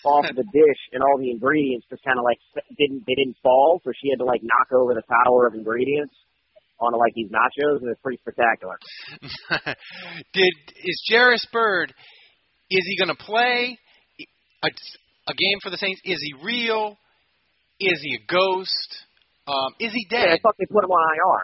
off 0.05 0.29
of 0.29 0.37
the 0.37 0.47
dish 0.53 0.81
and 0.93 1.03
all 1.03 1.17
the 1.19 1.31
ingredients 1.31 1.87
just 1.89 2.05
kind 2.05 2.21
of 2.21 2.25
like 2.25 2.39
didn't 2.79 3.03
they 3.09 3.17
didn't 3.17 3.37
fall 3.43 3.81
so 3.83 3.91
she 3.97 4.13
had 4.13 4.21
to 4.21 4.29
like 4.29 4.45
knock 4.45 4.69
over 4.77 4.95
the 4.95 5.03
tower 5.09 5.49
of 5.49 5.55
ingredients 5.55 6.15
onto 6.81 6.99
like 6.99 7.13
these 7.15 7.29
nachos 7.29 7.81
and 7.81 7.91
it's 7.91 8.01
pretty 8.01 8.21
spectacular. 8.21 8.77
Did 10.33 10.55
is 10.85 11.03
Jairus 11.11 11.47
Byrd? 11.53 11.93
Is 12.71 12.85
he 12.87 12.97
going 12.97 13.15
to 13.15 13.23
play 13.23 13.79
a, 14.65 14.69
a 14.69 15.35
game 15.35 15.59
for 15.63 15.71
the 15.71 15.77
Saints? 15.77 16.01
Is 16.05 16.19
he 16.23 16.45
real? 16.45 16.97
Is 17.81 18.01
he 18.03 18.17
a 18.17 18.33
ghost? 18.33 19.05
Um, 19.49 19.71
is 19.81 19.93
he 19.93 20.07
dead? 20.11 20.29
Yeah, 20.29 20.35
I 20.35 20.39
thought 20.43 20.57
they 20.59 20.67
put 20.67 20.85
him 20.85 20.91
on 20.91 21.01
IR. 21.01 21.43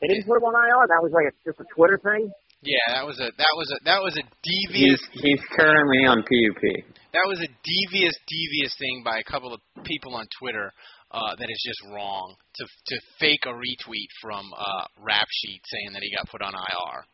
They 0.00 0.08
didn't 0.08 0.26
put 0.26 0.36
him 0.36 0.46
on 0.46 0.54
IR. 0.54 0.84
That 0.88 1.02
was 1.02 1.12
like 1.12 1.32
a, 1.32 1.34
just 1.48 1.60
a 1.60 1.66
Twitter 1.74 1.98
thing. 2.02 2.30
Yeah, 2.64 2.96
that 2.96 3.04
was 3.04 3.20
a 3.20 3.28
that 3.36 3.54
was 3.56 3.68
a 3.76 3.78
that 3.84 4.00
was 4.00 4.16
a 4.16 4.24
devious. 4.40 5.00
He's, 5.12 5.36
he's 5.36 5.42
currently 5.52 6.08
on 6.08 6.24
PUP. 6.24 6.64
That 7.12 7.28
was 7.28 7.38
a 7.44 7.50
devious, 7.60 8.16
devious 8.26 8.74
thing 8.78 9.02
by 9.04 9.20
a 9.20 9.24
couple 9.24 9.52
of 9.52 9.60
people 9.84 10.16
on 10.16 10.26
Twitter 10.40 10.72
uh, 11.12 11.36
that 11.36 11.48
is 11.50 11.60
just 11.60 11.80
wrong 11.92 12.34
to 12.56 12.64
to 12.64 12.96
fake 13.20 13.44
a 13.44 13.52
retweet 13.52 14.08
from 14.22 14.48
uh, 14.56 14.84
Rap 14.98 15.28
Sheet 15.30 15.60
saying 15.64 15.92
that 15.92 16.02
he 16.02 16.10
got 16.16 16.30
put 16.30 16.40
on 16.40 16.54
IR. 16.54 17.04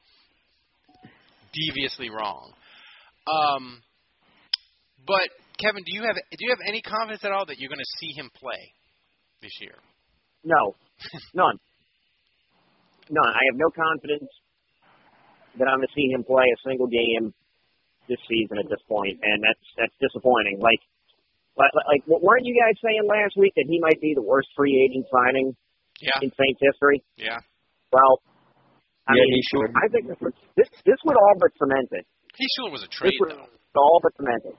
Deviously 1.51 2.11
wrong. 2.11 2.53
Um, 3.27 3.83
but 5.05 5.29
Kevin, 5.59 5.83
do 5.85 5.93
you 5.93 6.03
have 6.03 6.15
do 6.15 6.41
you 6.47 6.51
have 6.51 6.63
any 6.67 6.81
confidence 6.81 7.25
at 7.25 7.33
all 7.33 7.45
that 7.47 7.59
you're 7.59 7.69
going 7.69 7.83
to 7.83 7.99
see 7.99 8.13
him 8.15 8.31
play 8.39 8.73
this 9.43 9.57
year? 9.61 9.77
No, 10.45 10.77
none, 11.35 11.57
none. 13.11 13.33
I 13.33 13.43
have 13.53 13.59
no 13.59 13.69
confidence 13.73 14.31
that 15.59 15.67
I'm 15.67 15.83
going 15.83 15.89
to 15.89 15.95
see 15.97 16.09
him 16.13 16.25
play 16.25 16.47
a 16.47 16.59
single 16.65 16.87
game 16.87 17.35
this 18.09 18.21
season 18.27 18.59
at 18.59 18.69
this 18.71 18.83
point, 18.89 19.19
and 19.23 19.39
that's 19.43 19.67
that's 19.77 19.97
disappointing. 20.01 20.59
Like, 20.59 20.81
like, 21.57 21.73
like 21.75 22.03
weren't 22.07 22.47
you 22.47 22.57
guys 22.57 22.75
saying 22.81 23.05
last 23.07 23.37
week 23.37 23.53
that 23.57 23.67
he 23.69 23.79
might 23.79 24.01
be 24.01 24.15
the 24.15 24.25
worst 24.25 24.49
free 24.57 24.75
agent 24.75 25.07
signing 25.11 25.55
yeah. 26.01 26.19
in 26.23 26.31
Saints 26.35 26.61
history? 26.61 27.03
Yeah. 27.17 27.39
Well, 27.93 28.23
I 29.07 29.15
yeah, 29.15 29.25
mean, 29.27 29.33
he 29.35 29.43
should. 29.51 29.71
I 29.75 29.87
think 29.91 30.05
this 30.09 30.21
would, 30.21 30.35
this 30.57 30.69
this 30.87 31.01
would 31.05 31.17
all 31.17 31.37
but 31.39 31.51
cement 31.59 31.89
it. 31.93 32.07
He 32.37 32.47
sure 32.57 32.71
was 32.71 32.83
a 32.83 32.91
trade 32.91 33.11
this 33.11 33.19
would 33.21 33.37
though. 33.37 33.81
all 33.81 34.01
but 34.03 34.15
cement 34.17 34.43
it. 34.47 34.57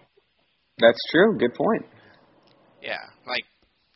That's 0.79 1.01
true. 1.11 1.37
Good 1.37 1.55
point. 1.55 1.85
Yeah, 2.81 3.01
like 3.27 3.45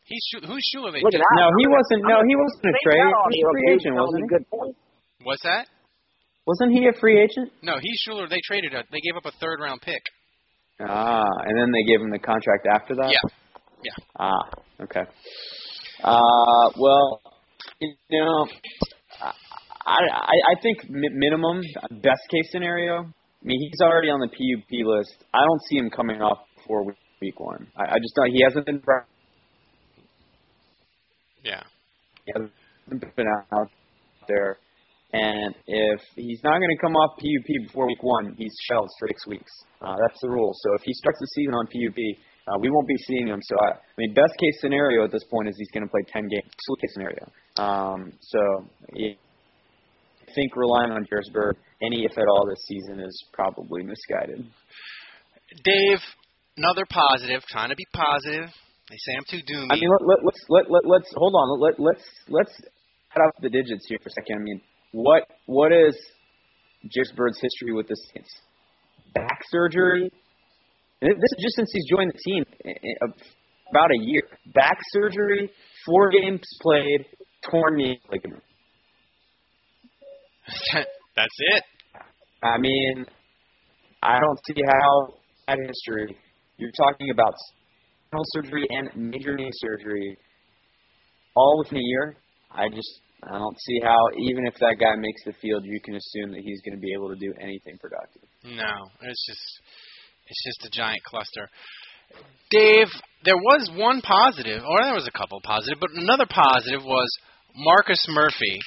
he's 0.06 0.24
who's 0.46 0.64
Schuler? 0.72 0.92
They 0.92 1.02
Look 1.02 1.14
at 1.14 1.20
that. 1.20 1.36
No, 1.38 1.48
he 1.60 1.66
wasn't. 1.68 2.02
No, 2.08 2.18
he 2.26 2.36
wasn't 2.36 2.66
a 2.72 2.76
trade. 2.86 3.02
that 3.02 3.30
He 3.34 3.44
was 3.44 3.50
a 3.50 3.54
free 3.54 3.68
agent, 3.74 3.94
wasn't 3.96 4.22
he? 4.24 4.28
Good 4.30 4.46
point. 4.50 4.76
What's 5.24 5.44
that? 5.44 5.68
Wasn't 6.46 6.72
he 6.74 6.88
a 6.88 6.94
free 7.00 7.20
agent? 7.22 7.52
No, 7.64 7.78
he's 7.82 7.98
Schuler. 8.06 8.28
They 8.30 8.42
traded 8.46 8.74
a. 8.74 8.84
They 8.92 9.02
gave 9.02 9.18
up 9.18 9.26
a 9.26 9.34
third 9.42 9.60
round 9.62 9.82
pick. 9.82 10.02
Ah, 10.82 11.24
and 11.46 11.58
then 11.58 11.72
they 11.72 11.84
gave 11.90 12.02
him 12.02 12.12
the 12.12 12.20
contract 12.20 12.68
after 12.72 12.96
that. 12.96 13.10
Yeah. 13.10 13.24
Yeah. 13.84 14.06
Ah, 14.20 14.44
okay. 14.82 15.04
Uh, 16.04 16.70
well, 16.78 17.22
you 17.80 17.96
know, 18.12 18.46
I 19.22 19.32
I, 19.86 20.36
I 20.52 20.62
think 20.62 20.90
mi- 20.90 21.10
minimum 21.14 21.62
best 22.02 22.22
case 22.30 22.52
scenario. 22.52 23.02
I 23.06 23.44
mean, 23.48 23.60
he's 23.62 23.80
already 23.82 24.10
on 24.10 24.20
the 24.20 24.28
PUP 24.28 24.70
list. 24.86 25.24
I 25.34 25.38
don't 25.40 25.62
see 25.70 25.78
him 25.78 25.90
coming 25.90 26.22
off 26.22 26.40
before 26.58 26.84
week, 26.84 26.96
week 27.22 27.40
one. 27.40 27.68
I, 27.78 27.96
I 27.96 27.98
just 28.00 28.14
don't. 28.16 28.32
He 28.32 28.42
hasn't 28.44 28.66
been. 28.66 28.82
Yeah. 31.46 31.64
He 32.26 32.34
hasn't 32.34 33.16
been 33.16 33.28
out 33.54 33.70
there. 34.28 34.58
And 35.14 35.56
if 35.68 36.02
he's 36.16 36.42
not 36.44 36.58
going 36.58 36.76
to 36.76 36.82
come 36.82 36.96
off 36.96 37.16
PUP 37.16 37.48
before 37.68 37.88
week 37.88 38.04
one, 38.04 38.36
he's 38.38 38.54
shelved 38.68 38.90
for 39.00 39.08
six 39.08 39.26
weeks. 39.28 39.52
Uh, 39.82 39.96
that's 40.02 40.20
the 40.22 40.30
rule. 40.30 40.52
So 40.54 40.74
if 40.74 40.82
he 40.84 40.94
starts 40.94 41.20
the 41.20 41.28
season 41.36 41.54
on 41.54 41.66
PUP, 41.68 42.00
uh, 42.48 42.58
we 42.60 42.70
won't 42.70 42.88
be 42.88 42.98
seeing 43.08 43.28
him. 43.28 43.40
So 43.42 43.56
I, 43.62 43.70
I 43.78 43.96
mean, 43.98 44.14
best 44.14 44.34
case 44.40 44.60
scenario 44.60 45.06
at 45.06 45.12
this 45.12 45.24
point 45.32 45.48
is 45.48 45.56
he's 45.58 45.72
going 45.72 45.86
to 45.86 45.90
play 45.90 46.02
10 46.12 46.28
games. 46.28 46.52
Worst 46.68 46.82
case 46.82 46.94
scenario. 46.94 47.24
Um, 47.58 48.12
so 48.20 48.40
yeah, 48.94 49.14
I 50.28 50.32
think 50.34 50.56
relying 50.58 50.92
on 50.92 51.06
Jairus 51.10 51.30
Byrd 51.32 51.58
any 51.82 52.04
if 52.04 52.18
at 52.18 52.28
all 52.28 52.46
this 52.50 52.60
season 52.68 53.00
is 53.00 53.16
probably 53.32 53.84
misguided. 53.84 54.46
Dave, 55.64 56.00
another 56.58 56.84
positive. 56.90 57.42
Trying 57.48 57.70
to 57.70 57.76
be 57.76 57.86
positive. 57.94 58.50
They 58.90 58.98
say 58.98 59.14
I'm 59.18 59.24
too 59.30 59.42
doomy. 59.52 59.68
I 59.72 59.76
mean, 59.76 59.90
let, 59.90 60.02
let, 60.08 60.20
let's 60.24 60.40
let, 60.50 60.70
let 60.70 60.86
let's 60.86 61.12
hold 61.16 61.34
on. 61.34 61.60
Let 61.60 61.80
let's 61.80 62.04
let's 62.30 62.54
add 63.16 63.22
up 63.28 63.34
the 63.42 63.50
digits 63.50 63.86
here 63.88 63.98
for 64.02 64.10
a 64.10 64.12
second. 64.12 64.38
I 64.38 64.44
mean, 64.44 64.62
what 64.92 65.24
what 65.48 65.72
is 65.72 65.96
Jairus 66.94 67.12
Byrd's 67.16 67.40
history 67.42 67.74
with 67.74 67.88
the 67.88 67.96
Saints? 68.14 68.30
Back 69.14 69.42
surgery. 69.50 70.12
This 71.02 71.12
is 71.12 71.44
just 71.44 71.56
since 71.56 71.70
he's 71.74 71.88
joined 71.90 72.12
the 72.14 72.20
team, 72.26 72.44
i- 72.66 72.70
i- 72.70 73.14
about 73.72 73.92
a 73.92 74.00
year. 74.00 74.22
Back 74.54 74.78
surgery, 74.92 75.52
four 75.86 76.10
games 76.12 76.42
played, 76.62 77.06
torn 77.50 77.76
knee 77.78 78.00
ligament. 78.12 78.44
That's 80.74 81.36
it. 81.40 81.64
I 82.44 82.58
mean, 82.60 83.06
I 84.04 84.20
don't 84.20 84.40
see 84.48 84.62
how 84.68 85.14
that 85.48 85.58
history. 85.60 86.18
You're 86.58 86.72
talking 86.78 87.10
about 87.10 87.34
spinal 88.16 88.24
surgery 88.34 88.68
and 88.70 89.12
major 89.12 89.36
knee 89.36 89.50
surgery 89.54 90.18
all 91.36 91.60
within 91.60 91.80
a 91.80 91.82
year. 91.82 92.18
I 92.52 92.70
just 92.70 93.02
I 93.24 93.38
don't 93.38 93.60
see 93.62 93.80
how 93.84 93.98
even 94.18 94.46
if 94.48 94.54
that 94.60 94.78
guy 94.80 94.96
makes 94.98 95.24
the 95.26 95.34
field, 95.42 95.64
you 95.66 95.80
can 95.84 95.96
assume 95.96 96.32
that 96.32 96.42
he's 96.44 96.62
going 96.62 96.76
to 96.76 96.82
be 96.82 96.94
able 96.94 97.10
to 97.10 97.16
do 97.16 97.34
anything 97.42 97.78
productive. 97.80 98.24
No, 98.44 98.74
it's 99.02 99.26
just 99.28 99.62
it's 100.28 100.44
just 100.46 100.68
a 100.68 100.78
giant 100.78 101.04
cluster. 101.04 101.50
Dave, 102.52 102.88
there 103.24 103.36
was 103.36 103.72
one 103.76 104.02
positive, 104.02 104.62
or 104.62 104.84
there 104.84 104.94
was 104.94 105.08
a 105.08 105.18
couple 105.18 105.42
positive, 105.44 105.80
but 105.82 105.90
another 105.96 106.26
positive 106.30 106.84
was 106.86 107.10
Marcus 107.56 108.06
Murphy. 108.10 108.60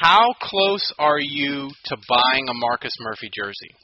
How 0.00 0.32
close 0.40 0.92
are 0.98 1.20
you 1.20 1.68
to 1.86 1.96
buying 2.08 2.48
a 2.48 2.54
Marcus 2.54 2.92
Murphy 3.00 3.30
jersey? 3.34 3.74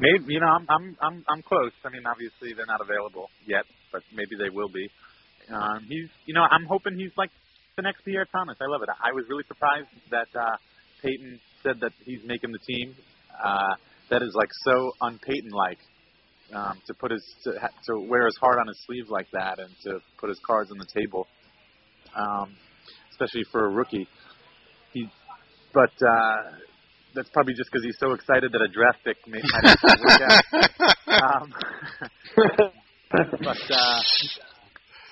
Maybe 0.00 0.32
you 0.32 0.40
know 0.40 0.48
I'm 0.48 0.66
I'm 0.68 0.96
I'm 1.00 1.24
I'm 1.28 1.42
close. 1.42 1.72
I 1.84 1.90
mean, 1.90 2.02
obviously 2.08 2.56
they're 2.56 2.66
not 2.66 2.80
available 2.80 3.28
yet, 3.46 3.64
but 3.92 4.00
maybe 4.16 4.32
they 4.40 4.48
will 4.48 4.68
be. 4.72 4.88
Um, 5.52 5.84
he's 5.88 6.08
you 6.24 6.32
know 6.32 6.42
I'm 6.48 6.64
hoping 6.64 6.96
he's 6.96 7.12
like 7.16 7.30
the 7.76 7.82
next 7.82 8.02
Pierre 8.04 8.26
Thomas. 8.32 8.56
I 8.60 8.66
love 8.66 8.82
it. 8.82 8.88
I 8.88 9.12
was 9.12 9.24
really 9.28 9.44
surprised 9.46 9.92
that 10.10 10.28
uh, 10.32 10.56
Payton 11.02 11.40
said 11.62 11.80
that 11.80 11.92
he's 12.04 12.20
making 12.24 12.52
the 12.52 12.58
team. 12.64 12.94
Uh, 13.36 13.76
that 14.10 14.22
is 14.22 14.32
like 14.34 14.48
so 14.64 14.92
un-Payton 15.02 15.50
like 15.50 15.78
um, 16.54 16.80
to 16.86 16.94
put 16.94 17.10
his 17.12 17.22
to, 17.44 17.52
to 17.86 18.00
wear 18.08 18.24
his 18.26 18.36
heart 18.40 18.58
on 18.58 18.66
his 18.66 18.80
sleeve 18.86 19.04
like 19.08 19.28
that 19.32 19.58
and 19.58 19.70
to 19.84 20.00
put 20.18 20.28
his 20.28 20.40
cards 20.46 20.70
on 20.72 20.78
the 20.78 20.88
table, 20.92 21.26
um, 22.16 22.56
especially 23.12 23.44
for 23.52 23.66
a 23.66 23.70
rookie. 23.70 24.08
He, 24.92 25.08
but 25.72 25.92
uh, 26.02 26.36
that's 27.14 27.30
probably 27.30 27.54
just 27.54 27.70
because 27.70 27.84
he's 27.84 27.98
so 27.98 28.12
excited 28.12 28.52
that 28.52 28.62
a 28.62 28.68
draft 28.68 28.98
pick 29.04 29.16
may 29.26 29.40
might 29.52 29.64
actually 29.64 30.00
work 30.04 30.22
out. 30.26 30.44
Um, 31.10 31.54
but 33.44 33.70
uh, 33.70 34.00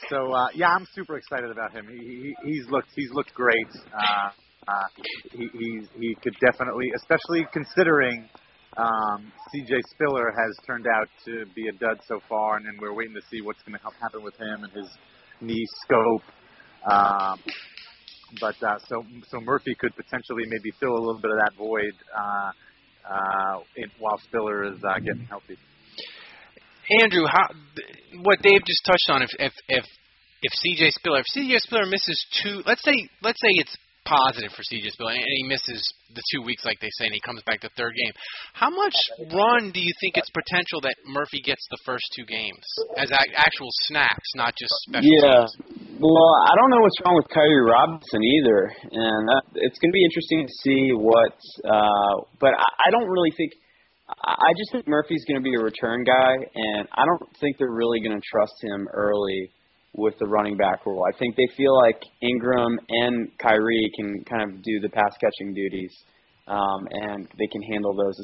so 0.08 0.32
uh, 0.32 0.48
yeah, 0.54 0.68
I'm 0.68 0.86
super 0.94 1.16
excited 1.16 1.50
about 1.50 1.72
him. 1.72 1.86
He, 1.88 1.98
he 1.98 2.34
he's 2.44 2.66
looked 2.70 2.88
he's 2.94 3.10
looked 3.12 3.34
great. 3.34 3.68
Uh, 3.92 4.30
uh, 4.68 5.02
he 5.32 5.48
he's, 5.52 5.88
he 5.98 6.16
could 6.22 6.34
definitely, 6.44 6.92
especially 6.96 7.46
considering 7.52 8.28
um, 8.76 9.32
C.J. 9.50 9.74
Spiller 9.90 10.30
has 10.30 10.56
turned 10.66 10.86
out 10.86 11.08
to 11.24 11.44
be 11.54 11.68
a 11.68 11.72
dud 11.72 11.98
so 12.06 12.20
far, 12.28 12.56
and 12.56 12.66
then 12.66 12.76
we're 12.80 12.94
waiting 12.94 13.14
to 13.14 13.22
see 13.30 13.40
what's 13.40 13.62
going 13.62 13.78
to 13.78 13.84
happen 14.00 14.22
with 14.22 14.36
him 14.36 14.64
and 14.64 14.72
his 14.72 14.88
knee 15.40 15.64
scope. 15.82 16.22
Um, 16.90 17.40
but 18.40 18.54
uh, 18.62 18.78
so 18.88 19.04
so 19.28 19.40
Murphy 19.40 19.74
could 19.78 19.94
potentially 19.96 20.44
maybe 20.46 20.70
fill 20.78 20.92
a 20.92 21.02
little 21.02 21.20
bit 21.20 21.30
of 21.30 21.38
that 21.38 21.52
void 21.56 21.94
uh, 22.12 22.50
uh, 23.08 23.60
in, 23.76 23.90
while 23.98 24.18
Spiller 24.24 24.64
is 24.64 24.78
uh, 24.84 24.98
getting 24.98 25.26
healthy. 25.28 25.56
Andrew, 27.02 27.24
how 27.26 27.48
what 28.22 28.40
Dave 28.42 28.64
just 28.66 28.84
touched 28.84 29.10
on 29.10 29.22
if 29.22 29.30
if 29.38 29.52
if 29.68 29.84
if 30.42 30.52
CJ 30.52 30.90
Spiller 30.92 31.20
if 31.20 31.26
CJ 31.36 31.58
Spiller 31.58 31.86
misses 31.86 32.26
two 32.42 32.62
let's 32.66 32.82
say 32.82 33.08
let's 33.22 33.40
say 33.40 33.50
it's 33.50 33.76
positive 34.08 34.48
for 34.56 34.64
CJ 34.64 34.88
Spiller 34.96 35.12
and 35.12 35.20
he 35.36 35.44
misses 35.44 35.84
the 36.16 36.22
two 36.32 36.40
weeks 36.40 36.64
like 36.64 36.80
they 36.80 36.88
say 36.96 37.06
and 37.06 37.14
he 37.14 37.20
comes 37.20 37.42
back 37.44 37.60
the 37.60 37.68
third 37.76 37.92
game. 37.92 38.12
How 38.56 38.70
much 38.72 38.96
run 39.36 39.68
do 39.70 39.80
you 39.84 39.92
think 40.00 40.16
it's 40.16 40.30
potential 40.32 40.80
that 40.88 40.96
Murphy 41.04 41.44
gets 41.44 41.60
the 41.70 41.78
first 41.84 42.04
two 42.16 42.24
games 42.24 42.64
as 42.96 43.12
actual 43.36 43.68
snaps, 43.86 44.28
not 44.34 44.56
just 44.56 44.72
special 44.88 45.12
Yeah. 45.20 45.44
teams? 45.44 45.52
Well, 46.00 46.32
I 46.48 46.54
don't 46.56 46.70
know 46.70 46.80
what's 46.80 46.96
wrong 47.04 47.16
with 47.20 47.28
Khiry 47.28 47.58
Robinson 47.60 48.22
either, 48.22 48.60
and 48.92 49.20
that, 49.28 49.42
it's 49.66 49.78
going 49.82 49.90
to 49.90 49.96
be 49.98 50.04
interesting 50.06 50.46
to 50.46 50.54
see 50.62 50.82
what. 50.94 51.34
Uh, 51.66 52.22
but 52.40 52.54
I, 52.54 52.68
I 52.86 52.90
don't 52.94 53.08
really 53.10 53.32
think. 53.36 53.52
I 54.08 54.30
I 54.30 54.50
just 54.56 54.70
think 54.72 54.86
Murphy's 54.86 55.24
going 55.26 55.42
to 55.42 55.44
be 55.44 55.54
a 55.58 55.60
return 55.62 56.04
guy, 56.04 56.32
and 56.54 56.86
I 56.94 57.02
don't 57.04 57.26
think 57.40 57.58
they're 57.58 57.74
really 57.74 57.98
going 58.00 58.14
to 58.14 58.22
trust 58.30 58.54
him 58.62 58.86
early 58.94 59.50
with 59.98 60.14
the 60.18 60.26
running 60.26 60.56
back 60.56 60.86
role. 60.86 61.04
I 61.04 61.16
think 61.18 61.36
they 61.36 61.48
feel 61.56 61.76
like 61.76 62.00
Ingram 62.22 62.78
and 62.88 63.28
Khiry 63.38 63.90
can 63.96 64.24
kind 64.24 64.50
of 64.50 64.62
do 64.62 64.80
the 64.80 64.88
pass 64.88 65.12
catching 65.20 65.52
duties, 65.52 65.92
um, 66.46 66.86
and 66.90 67.28
they 67.38 67.46
can 67.50 67.62
handle 67.62 67.94
those 67.94 68.16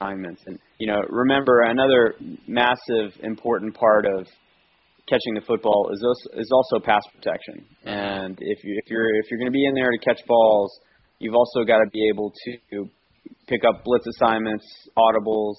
assignments. 0.00 0.42
And 0.46 0.58
you 0.78 0.88
know, 0.88 1.00
remember 1.08 1.62
another 1.62 2.14
massive 2.46 3.12
important 3.22 3.74
part 3.74 4.04
of 4.06 4.26
catching 5.08 5.34
the 5.34 5.42
football 5.46 5.90
is 5.92 6.02
also, 6.04 6.40
is 6.40 6.50
also 6.52 6.84
pass 6.84 7.02
protection. 7.14 7.64
And 7.84 8.36
if 8.40 8.64
you 8.64 8.80
if 8.84 8.90
you're 8.90 9.14
if 9.16 9.30
you're 9.30 9.38
going 9.38 9.52
to 9.52 9.56
be 9.56 9.66
in 9.66 9.74
there 9.74 9.90
to 9.90 9.98
catch 10.04 10.20
balls, 10.26 10.78
you've 11.20 11.34
also 11.34 11.64
got 11.64 11.78
to 11.78 11.90
be 11.92 12.08
able 12.12 12.32
to 12.44 12.88
pick 13.46 13.62
up 13.68 13.84
blitz 13.84 14.06
assignments, 14.18 14.66
audibles, 14.98 15.54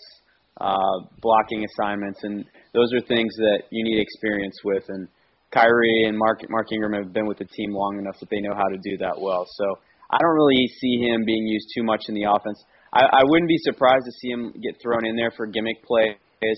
uh, 0.60 1.08
blocking 1.22 1.66
assignments, 1.66 2.20
and 2.24 2.46
those 2.74 2.92
are 2.94 3.02
things 3.08 3.34
that 3.38 3.64
you 3.72 3.84
need 3.84 4.00
experience 4.02 4.56
with. 4.64 4.84
And 4.90 5.08
Khiry 5.54 6.08
and 6.08 6.18
Mark 6.18 6.42
Mark 6.50 6.68
Ingram 6.72 6.94
have 6.94 7.14
been 7.14 7.28
with 7.28 7.38
the 7.38 7.46
team 7.46 7.72
long 7.74 8.00
enough 8.00 8.20
that 8.20 8.30
they 8.30 8.40
know 8.40 8.56
how 8.56 8.68
to 8.68 8.78
do 8.78 8.98
that 8.98 9.20
well. 9.20 9.46
So 9.46 9.66
I 10.10 10.18
don't 10.20 10.36
really 10.36 10.68
see 10.80 11.04
him 11.08 11.24
being 11.26 11.46
used 11.48 11.68
too 11.76 11.84
much 11.84 12.04
in 12.08 12.16
the 12.16 12.24
offense. 12.24 12.64
I, 12.94 13.04
I 13.04 13.24
wouldn't 13.24 13.48
be 13.48 13.60
surprised 13.64 14.06
to 14.06 14.12
see 14.20 14.30
him 14.30 14.52
get 14.62 14.82
thrown 14.82 15.06
in 15.06 15.16
there 15.16 15.32
for 15.32 15.46
gimmick 15.48 15.84
plays, 15.84 16.16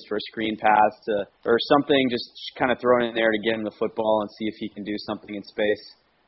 for 0.10 0.18
a 0.18 0.26
screen 0.32 0.58
pass, 0.58 0.92
to, 1.06 1.26
or 1.46 1.58
something, 1.60 2.10
just 2.10 2.26
kind 2.58 2.72
of 2.72 2.80
thrown 2.80 3.04
in 3.04 3.14
there 3.14 3.32
to 3.32 3.40
get 3.46 3.54
him 3.54 3.64
the 3.64 3.76
football 3.78 4.22
and 4.22 4.30
see 4.38 4.46
if 4.46 4.56
he 4.58 4.70
can 4.70 4.84
do 4.84 4.96
something 4.98 5.36
in 5.36 5.44
space. 5.44 5.86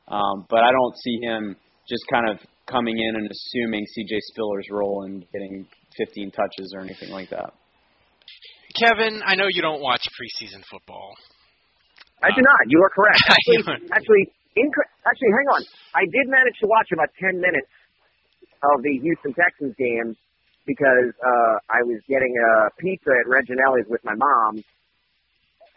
Um, 0.07 0.45
but 0.49 0.61
I 0.61 0.71
don't 0.71 0.95
see 1.01 1.17
him 1.21 1.55
just 1.89 2.03
kind 2.11 2.29
of 2.29 2.37
coming 2.69 2.97
in 2.97 3.15
and 3.15 3.29
assuming 3.29 3.85
C.J. 3.85 4.17
Spiller's 4.33 4.67
role 4.71 5.03
and 5.05 5.25
getting 5.31 5.67
15 5.97 6.31
touches 6.31 6.73
or 6.75 6.81
anything 6.81 7.09
like 7.09 7.29
that. 7.29 7.53
Kevin, 8.77 9.21
I 9.25 9.35
know 9.35 9.45
you 9.49 9.61
don't 9.61 9.81
watch 9.81 10.05
preseason 10.19 10.61
football. 10.69 11.13
I 12.23 12.31
do 12.31 12.41
not. 12.41 12.61
You 12.67 12.79
are 12.83 12.91
correct. 12.91 13.19
Actually, 13.29 13.59
actually, 13.91 14.23
inc- 14.55 14.91
actually, 15.03 15.33
hang 15.35 15.47
on. 15.51 15.61
I 15.93 16.03
did 16.07 16.25
manage 16.31 16.57
to 16.63 16.67
watch 16.67 16.89
about 16.95 17.11
10 17.19 17.39
minutes 17.39 17.71
of 18.73 18.81
the 18.81 18.95
Houston 19.03 19.35
Texans 19.35 19.75
game 19.75 20.15
because 20.65 21.13
uh, 21.21 21.55
I 21.69 21.85
was 21.85 22.01
getting 22.09 22.33
a 22.33 22.71
pizza 22.81 23.13
at 23.13 23.25
Reginelli's 23.29 23.85
with 23.89 24.01
my 24.03 24.15
mom, 24.17 24.57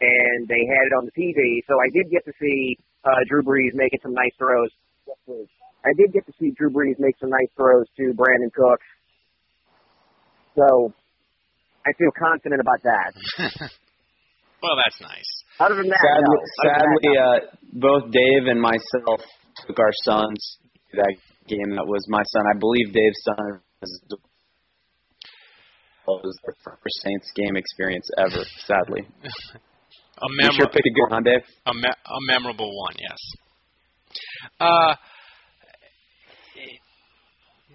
and 0.01 0.39
they 0.49 0.63
had 0.65 0.83
it 0.89 0.93
on 0.97 1.05
the 1.05 1.13
TV. 1.13 1.61
So 1.69 1.77
I 1.77 1.91
did 1.93 2.09
get 2.09 2.25
to 2.25 2.33
see 2.41 2.77
uh, 3.05 3.21
Drew 3.29 3.43
Brees 3.43 3.75
making 3.75 3.99
some 4.01 4.13
nice 4.13 4.33
throws. 4.37 4.69
I 5.85 5.93
did 5.95 6.11
get 6.11 6.25
to 6.25 6.33
see 6.39 6.51
Drew 6.57 6.71
Brees 6.71 6.97
make 6.99 7.15
some 7.19 7.29
nice 7.29 7.51
throws 7.55 7.85
to 7.97 8.13
Brandin 8.17 8.51
Cooks. 8.51 8.89
So 10.57 10.93
I 11.85 11.93
feel 11.97 12.11
confident 12.17 12.59
about 12.59 12.81
that. 12.83 13.13
well, 14.63 14.75
that's 14.75 14.99
nice. 14.99 15.38
Other 15.59 15.75
than 15.75 15.89
that, 15.89 15.99
sadly, 15.99 16.37
no. 16.37 16.63
sadly 16.63 17.11
uh, 17.17 17.39
both 17.73 18.11
Dave 18.11 18.47
and 18.47 18.61
myself 18.61 19.21
took 19.67 19.79
our 19.79 19.91
sons 20.03 20.57
to 20.91 20.97
that 20.97 21.15
game. 21.47 21.75
That 21.75 21.85
was 21.85 22.05
my 22.07 22.23
son. 22.23 22.43
I 22.47 22.57
believe 22.57 22.93
Dave's 22.93 23.21
son 23.23 23.59
was 23.81 24.01
was 26.07 26.37
their 26.43 26.55
first 26.63 27.01
Saints 27.03 27.31
game 27.35 27.55
experience 27.55 28.09
ever. 28.17 28.43
Sadly, 28.65 29.01
a 29.23 30.27
you 30.29 30.37
memorable, 30.37 30.57
sure 30.57 30.67
picked 30.67 30.87
a 30.87 30.93
good 30.93 31.11
one, 31.11 31.23
Dave. 31.23 31.43
a, 31.65 31.73
me- 31.73 31.83
a 31.83 32.19
memorable 32.33 32.71
one, 32.79 32.95
yes. 32.99 33.19
Uh, 34.59 34.95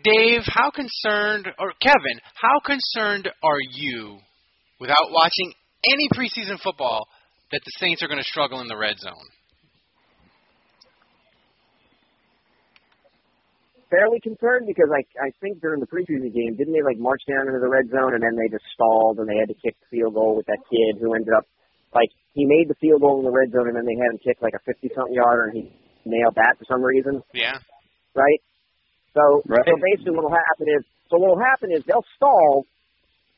Dave, 0.02 0.42
how 0.46 0.70
concerned, 0.70 1.48
or 1.58 1.72
Kevin, 1.80 2.20
how 2.34 2.60
concerned 2.60 3.28
are 3.42 3.60
you, 3.72 4.18
without 4.80 5.10
watching 5.10 5.52
any 5.86 6.08
preseason 6.14 6.60
football, 6.60 7.06
that 7.54 7.62
the 7.62 7.78
Saints 7.78 8.02
are 8.02 8.10
going 8.10 8.18
to 8.18 8.26
struggle 8.26 8.58
in 8.60 8.66
the 8.66 8.76
red 8.76 8.98
zone? 8.98 9.30
fairly 13.90 14.18
concerned 14.18 14.66
because 14.66 14.90
I 14.90 15.06
I 15.22 15.30
think 15.38 15.62
during 15.62 15.78
the 15.78 15.86
preseason 15.86 16.26
game 16.34 16.58
didn't 16.58 16.74
they 16.74 16.82
like 16.82 16.98
march 16.98 17.22
down 17.30 17.46
into 17.46 17.62
the 17.62 17.70
red 17.70 17.86
zone 17.94 18.18
and 18.18 18.26
then 18.26 18.34
they 18.34 18.50
just 18.50 18.66
stalled 18.74 19.22
and 19.22 19.28
they 19.30 19.38
had 19.38 19.46
to 19.46 19.58
kick 19.62 19.78
the 19.78 19.86
field 19.86 20.18
goal 20.18 20.34
with 20.34 20.50
that 20.50 20.58
kid 20.66 20.98
who 20.98 21.14
ended 21.14 21.30
up 21.30 21.46
like 21.94 22.10
he 22.34 22.42
made 22.42 22.66
the 22.66 22.74
field 22.82 23.06
goal 23.06 23.22
in 23.22 23.26
the 23.28 23.30
red 23.30 23.54
zone 23.54 23.70
and 23.70 23.76
then 23.78 23.86
they 23.86 23.94
had 23.94 24.10
him 24.10 24.18
kick 24.18 24.42
like 24.42 24.56
a 24.58 24.62
fifty 24.66 24.90
something 24.98 25.14
yarder 25.14 25.46
and 25.46 25.54
he 25.54 25.64
nailed 26.10 26.34
that 26.34 26.58
for 26.58 26.66
some 26.66 26.82
reason, 26.82 27.22
Yeah. 27.30 27.54
right? 28.18 28.40
So 29.14 29.46
Right. 29.46 29.62
so 29.62 29.78
basically 29.78 30.18
what'll 30.18 30.34
happen 30.34 30.66
is 30.74 30.82
so 31.06 31.22
what'll 31.22 31.38
happen 31.38 31.70
is 31.70 31.86
they'll 31.86 32.08
stall 32.18 32.66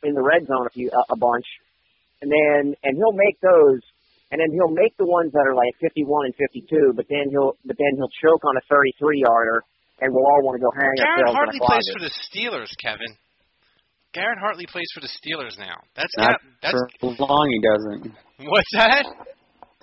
in 0.08 0.16
the 0.16 0.24
red 0.24 0.48
zone 0.48 0.64
a 0.64 0.72
few 0.72 0.88
a, 0.88 1.12
a 1.12 1.18
bunch 1.20 1.44
and 2.24 2.32
then 2.32 2.72
and 2.80 2.96
he'll 2.96 3.12
make 3.12 3.36
those 3.44 3.84
and 4.30 4.40
then 4.42 4.50
he'll 4.54 4.74
make 4.74 4.96
the 4.98 5.06
ones 5.06 5.30
that 5.32 5.44
are 5.46 5.54
like 5.54 5.70
51 5.80 6.26
and 6.30 6.34
52, 6.34 6.92
but 6.98 7.06
then 7.08 7.30
he'll 7.30 7.54
but 7.64 7.76
then 7.78 7.92
he'll 7.98 8.10
choke 8.22 8.42
on 8.44 8.56
a 8.58 8.64
33 8.68 9.22
yarder, 9.22 9.62
and 10.02 10.10
we'll 10.12 10.26
all 10.26 10.42
want 10.42 10.58
to 10.58 10.62
go 10.62 10.70
hang 10.74 10.90
Garrett 10.98 11.30
ourselves 11.30 11.36
Hartley 11.38 11.58
in 11.58 11.62
a 11.62 11.68
plays 11.70 11.86
for 11.94 12.02
the 12.02 12.12
Steelers, 12.26 12.72
Kevin. 12.82 13.12
Garrett 14.14 14.40
Hartley 14.40 14.64
plays 14.66 14.88
for 14.96 15.00
the 15.04 15.12
Steelers 15.12 15.58
now. 15.60 15.76
That's 15.94 16.10
Not 16.16 16.40
got, 16.40 16.40
that's 16.62 16.82
for 17.00 17.12
long 17.20 17.46
he 17.52 17.60
doesn't. 17.60 18.16
what's 18.48 18.72
that? 18.80 19.04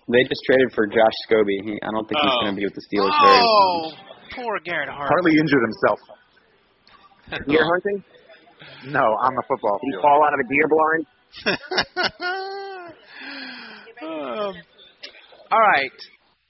They 0.10 0.20
just 0.28 0.42
traded 0.50 0.74
for 0.76 0.88
Josh 0.88 1.16
Scobee. 1.30 1.64
He, 1.64 1.74
I 1.80 1.90
don't 1.96 2.04
think 2.10 2.20
he's 2.20 2.34
Oh. 2.34 2.42
going 2.44 2.56
to 2.56 2.60
be 2.60 2.66
with 2.68 2.76
the 2.76 2.84
Steelers 2.92 3.14
very 3.24 3.40
Oh, 3.40 3.92
poor 4.36 4.60
Garrett 4.66 4.90
Hartley. 4.90 5.08
Hartley 5.16 5.34
injured 5.40 5.64
himself. 5.64 6.00
Deer 7.48 7.64
hunting? 7.64 8.04
No, 8.92 9.00
on 9.00 9.32
the 9.36 9.44
football 9.48 9.80
Did 9.80 9.86
he 9.88 9.92
field. 9.96 10.02
fall 10.04 10.20
out 10.28 10.34
of 10.34 10.40
a 10.44 10.48
deer 10.52 10.68
blind? 10.68 11.06
um, 14.24 14.56
all 15.52 15.60
right. 15.60 15.92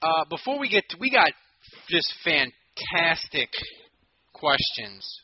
Uh, 0.02 0.24
before 0.30 0.58
we 0.58 0.68
get 0.68 0.84
to, 0.90 0.96
we 1.00 1.10
got 1.10 1.30
just 1.88 2.12
fantastic 2.24 3.48
questions 4.32 5.20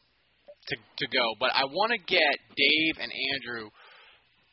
to 0.69 0.77
to 0.99 1.07
go, 1.13 1.35
but 1.39 1.51
I 1.55 1.65
want 1.65 1.93
to 1.93 1.99
get 1.99 2.37
Dave 2.57 3.03
and 3.03 3.11
Andrew 3.35 3.71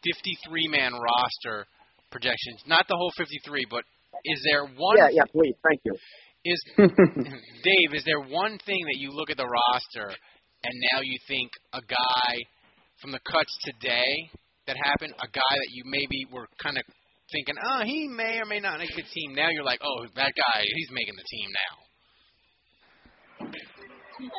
53 0.03 0.67
man 0.67 0.93
roster 0.93 1.65
projections. 2.11 2.63
Not 2.67 2.87
the 2.87 2.95
whole 2.95 3.11
53, 3.17 3.65
but 3.69 3.83
is 4.25 4.41
there 4.49 4.65
one 4.65 4.97
Yeah, 4.97 5.09
yeah, 5.11 5.23
please, 5.31 5.55
thank 5.67 5.81
you. 5.83 5.95
is 6.45 6.63
Dave, 6.77 7.93
is 7.93 8.03
there 8.05 8.21
one 8.21 8.57
thing 8.65 8.85
that 8.85 8.97
you 8.97 9.11
look 9.11 9.29
at 9.29 9.37
the 9.37 9.45
roster 9.45 10.15
and 10.63 10.73
now 10.93 11.01
you 11.01 11.17
think 11.27 11.51
a 11.73 11.81
guy 11.81 12.33
from 13.01 13.11
the 13.11 13.19
cuts 13.19 13.57
today 13.63 14.31
that 14.65 14.75
happened, 14.75 15.13
a 15.19 15.27
guy 15.27 15.53
that 15.55 15.69
you 15.71 15.83
maybe 15.85 16.25
were 16.31 16.47
kind 16.61 16.77
of 16.77 16.83
thinking, 17.31 17.55
oh, 17.59 17.81
he 17.83 18.07
may 18.07 18.39
or 18.39 18.45
may 18.45 18.59
not 18.59 18.79
make 18.79 18.95
the 18.95 19.03
team. 19.03 19.35
Now 19.35 19.49
you're 19.49 19.63
like, 19.67 19.79
oh, 19.83 20.05
that 20.15 20.33
guy, 20.35 20.61
he's 20.63 20.91
making 20.91 21.15
the 21.15 21.27
team 21.29 21.49
now. 21.51 21.73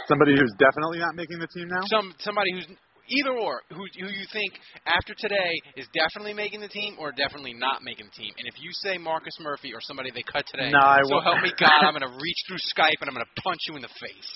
Somebody 0.08 0.34
who's 0.34 0.52
definitely 0.58 0.98
not 0.98 1.14
making 1.14 1.38
the 1.38 1.46
team 1.54 1.68
now. 1.68 1.82
Some 1.86 2.10
somebody 2.18 2.50
who's 2.52 2.66
either 3.08 3.30
or 3.38 3.62
who 3.70 3.78
who 3.78 4.10
you 4.10 4.26
think 4.34 4.52
after 4.90 5.14
today 5.14 5.54
is 5.78 5.86
definitely 5.94 6.34
making 6.34 6.60
the 6.60 6.68
team 6.68 6.96
or 6.98 7.12
definitely 7.14 7.54
not 7.54 7.86
making 7.86 8.10
the 8.10 8.16
team. 8.18 8.32
And 8.42 8.48
if 8.50 8.58
you 8.58 8.74
say 8.82 8.98
Marcus 8.98 9.38
Murphy 9.38 9.70
or 9.72 9.78
somebody 9.80 10.10
they 10.10 10.26
cut 10.26 10.44
today, 10.50 10.72
No, 10.74 10.82
I 10.82 10.98
so 11.06 11.14
won't. 11.14 11.24
help 11.30 11.40
me 11.46 11.52
God, 11.54 11.78
I'm 11.86 11.94
going 11.94 12.04
to 12.10 12.16
reach 12.18 12.40
through 12.50 12.58
Skype 12.74 12.98
and 13.00 13.06
I'm 13.06 13.14
going 13.14 13.24
to 13.28 13.36
punch 13.42 13.62
you 13.70 13.76
in 13.78 13.82
the 13.86 13.94
face. 14.02 14.30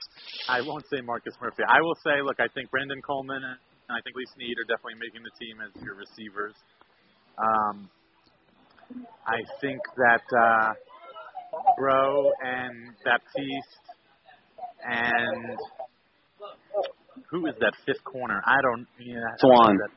I 0.48 0.62
won't 0.62 0.84
say 0.94 1.02
Marcus 1.02 1.34
Murphy. 1.42 1.66
I 1.66 1.82
will 1.82 1.98
say, 2.06 2.22
look, 2.22 2.38
I 2.38 2.46
think 2.54 2.70
Brandon 2.70 3.02
Coleman 3.02 3.42
and 3.42 3.58
I 3.90 3.98
think 4.06 4.14
Lee 4.14 4.28
Snead 4.38 4.54
are 4.62 4.68
definitely 4.70 5.02
making 5.02 5.26
the 5.26 5.34
team 5.42 5.58
as 5.58 5.72
your 5.82 5.98
receivers. 5.98 6.54
Um, 7.36 7.90
I 9.26 9.38
think 9.60 9.80
that 9.96 10.24
uh, 10.36 10.72
Bro 11.76 12.32
and 12.42 12.94
Baptiste 13.04 13.82
and 14.84 15.56
who 17.30 17.46
is 17.46 17.54
that 17.60 17.72
fifth 17.86 18.04
corner? 18.04 18.42
I 18.44 18.60
don't. 18.60 18.86
Yeah, 19.00 19.16
Swan. 19.38 19.76
That, 19.76 19.92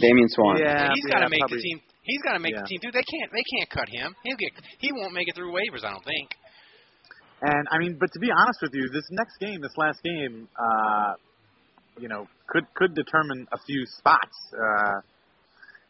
Damian 0.00 0.28
Swann. 0.28 0.58
yeah, 0.58 0.90
he's 0.94 1.06
got 1.06 1.20
to 1.20 1.28
make 1.28 1.40
probably- 1.40 1.58
the 1.58 1.62
team. 1.62 1.80
He's 2.02 2.22
got 2.22 2.32
to 2.32 2.40
make 2.40 2.54
yeah. 2.54 2.62
the 2.62 2.66
team, 2.66 2.80
dude. 2.82 2.94
They 2.94 3.06
can't. 3.06 3.30
They 3.30 3.44
can't 3.44 3.70
cut 3.70 3.88
him. 3.88 4.16
He'll 4.24 4.36
get. 4.36 4.50
He 4.80 4.90
won't 4.90 5.12
make 5.12 5.28
it 5.28 5.36
through 5.36 5.52
waivers. 5.52 5.84
I 5.84 5.92
don't 5.92 6.04
think. 6.04 6.30
And 7.42 7.68
I 7.70 7.78
mean, 7.78 7.96
but 8.00 8.10
to 8.12 8.18
be 8.18 8.30
honest 8.32 8.58
with 8.62 8.72
you, 8.74 8.88
this 8.92 9.06
next 9.12 9.38
game, 9.38 9.60
this 9.60 9.76
last 9.76 10.02
game, 10.02 10.48
uh, 10.58 11.12
you 11.98 12.08
know, 12.08 12.26
could 12.48 12.64
could 12.74 12.94
determine 12.94 13.46
a 13.52 13.58
few 13.66 13.84
spots. 13.98 14.36
Uh, 14.52 15.00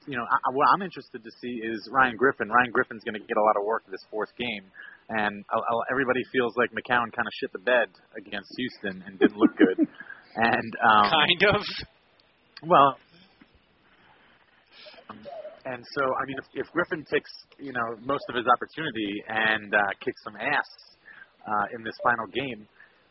you 0.06 0.16
know, 0.16 0.24
I, 0.24 0.36
what 0.52 0.66
I'm 0.72 0.82
interested 0.82 1.22
to 1.24 1.30
see 1.40 1.60
is 1.60 1.88
Ryan 1.92 2.16
Griffin. 2.16 2.48
Ryan 2.48 2.70
Griffin's 2.72 3.04
going 3.04 3.20
to 3.20 3.20
get 3.20 3.36
a 3.36 3.44
lot 3.44 3.56
of 3.60 3.64
work 3.66 3.84
this 3.90 4.04
fourth 4.10 4.30
game, 4.38 4.64
and 5.08 5.44
uh, 5.52 5.58
uh, 5.58 5.82
everybody 5.90 6.20
feels 6.32 6.54
like 6.56 6.70
McCown 6.72 7.12
kind 7.12 7.26
of 7.28 7.34
shit 7.40 7.52
the 7.52 7.60
bed 7.60 7.88
against 8.16 8.48
Houston 8.56 9.04
and 9.06 9.18
didn't 9.18 9.36
look 9.36 9.52
good. 9.56 9.76
and 10.36 10.70
um, 10.80 11.04
kind 11.10 11.42
of. 11.52 11.60
well, 12.64 12.96
and 15.66 15.84
so 15.84 16.02
I 16.16 16.22
mean, 16.24 16.38
if, 16.40 16.66
if 16.66 16.72
Griffin 16.72 17.04
takes 17.04 17.30
you 17.58 17.72
know 17.72 18.00
most 18.00 18.24
of 18.28 18.34
his 18.34 18.46
opportunity 18.48 19.20
and 19.28 19.74
uh, 19.74 19.80
kicks 20.00 20.22
some 20.24 20.36
ass 20.36 20.70
uh, 21.44 21.76
in 21.76 21.84
this 21.84 21.96
final 22.02 22.26
game, 22.32 22.64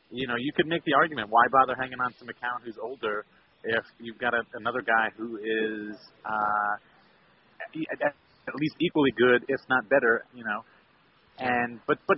you 0.09 0.25
know 0.25 0.35
you 0.41 0.51
could 0.57 0.65
make 0.65 0.83
the 0.85 0.93
argument 0.97 1.29
why 1.29 1.45
bother 1.53 1.77
hanging 1.77 2.01
on 2.01 2.13
to 2.17 2.25
McCown 2.25 2.65
who's 2.65 2.77
older 2.81 3.25
if 3.63 3.83
you've 3.99 4.17
got 4.19 4.33
a, 4.33 4.43
another 4.53 4.81
guy 4.81 5.09
who 5.17 5.37
is 5.37 5.95
uh, 6.25 6.73
at 7.91 8.13
at 8.47 8.55
least 8.55 8.75
equally 8.79 9.11
good, 9.17 9.45
if 9.47 9.59
not 9.69 9.87
better, 9.89 10.23
you 10.33 10.43
know. 10.43 10.61
And 11.39 11.79
but 11.87 11.97
but 12.07 12.17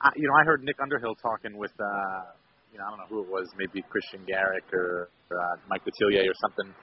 I, 0.00 0.10
you 0.16 0.26
know 0.28 0.34
I 0.40 0.44
heard 0.44 0.62
Nick 0.64 0.76
Underhill 0.82 1.14
talking 1.16 1.56
with 1.56 1.72
uh, 1.80 2.32
you 2.72 2.78
know 2.78 2.84
I 2.86 2.90
don't 2.90 2.98
know 2.98 3.08
who 3.08 3.22
it 3.22 3.28
was, 3.30 3.48
maybe 3.56 3.84
Christian 3.88 4.24
Garic 4.26 4.64
or 4.72 5.08
uh, 5.30 5.56
Mike 5.68 5.82
Detillier 5.84 6.28
or 6.28 6.38
something. 6.40 6.74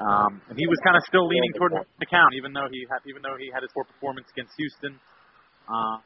Um, 0.00 0.40
and 0.48 0.56
he 0.58 0.66
was 0.66 0.80
kind 0.82 0.96
of 0.96 1.02
still 1.06 1.28
leaning 1.28 1.52
toward 1.56 1.72
McCown, 2.00 2.32
even 2.36 2.52
though 2.52 2.66
he 2.72 2.84
had 2.90 3.00
even 3.08 3.22
though 3.22 3.36
he 3.38 3.52
had 3.52 3.62
his 3.62 3.70
poor 3.76 3.84
performance 3.84 4.26
against 4.32 4.52
Houston. 4.56 4.98
Uh, 5.68 6.00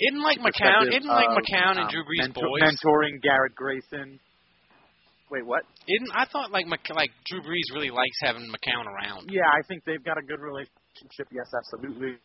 Isn't 0.00 0.22
like 0.24 0.40
McCown, 0.40 0.88
isn't 0.90 1.06
like 1.06 1.30
McCown 1.38 1.78
and 1.78 1.86
um, 1.86 1.92
Drew 1.92 2.02
Brees 2.02 2.26
mentor- 2.34 2.48
boys. 2.50 2.62
mentoring 2.66 3.22
Garrett 3.22 3.54
Grayson. 3.54 4.18
Wait, 5.30 5.44
what? 5.46 5.64
Isn't 5.88 6.12
I 6.12 6.26
thought 6.28 6.52
like 6.52 6.66
Mc, 6.68 6.84
like 6.94 7.10
Drew 7.24 7.40
Brees 7.40 7.72
really 7.72 7.90
likes 7.90 8.18
having 8.20 8.44
McCown 8.52 8.84
around. 8.84 9.32
Yeah, 9.32 9.48
I 9.48 9.64
think 9.68 9.82
they've 9.84 10.04
got 10.04 10.18
a 10.18 10.22
good 10.22 10.40
relationship. 10.40 11.32
Yes, 11.32 11.48
absolutely. 11.56 12.20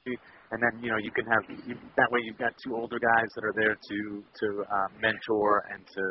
And 0.51 0.59
then 0.59 0.83
you 0.83 0.91
know 0.91 0.99
you 0.99 1.12
can 1.12 1.23
have 1.25 1.43
you, 1.47 1.75
that 1.95 2.09
way 2.12 2.19
you've 2.27 2.38
got 2.38 2.51
two 2.59 2.75
older 2.75 2.99
guys 2.99 3.29
that 3.35 3.43
are 3.47 3.55
there 3.55 3.75
to 3.75 3.97
to 4.23 4.47
uh, 4.67 4.89
mentor 4.99 5.63
and 5.71 5.88
to 5.95 6.03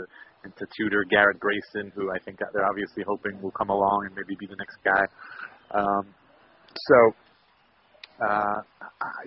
and 0.44 0.56
to 0.56 0.64
tutor 0.80 1.04
Garrett 1.10 1.38
Grayson, 1.38 1.92
who 1.94 2.10
I 2.10 2.18
think 2.24 2.38
they're 2.40 2.64
obviously 2.64 3.04
hoping 3.06 3.36
will 3.42 3.52
come 3.52 3.68
along 3.68 4.08
and 4.08 4.16
maybe 4.16 4.34
be 4.40 4.46
the 4.46 4.58
next 4.58 4.78
guy. 4.84 5.04
Um, 5.76 6.14
so. 6.74 6.98
Uh, 8.18 8.58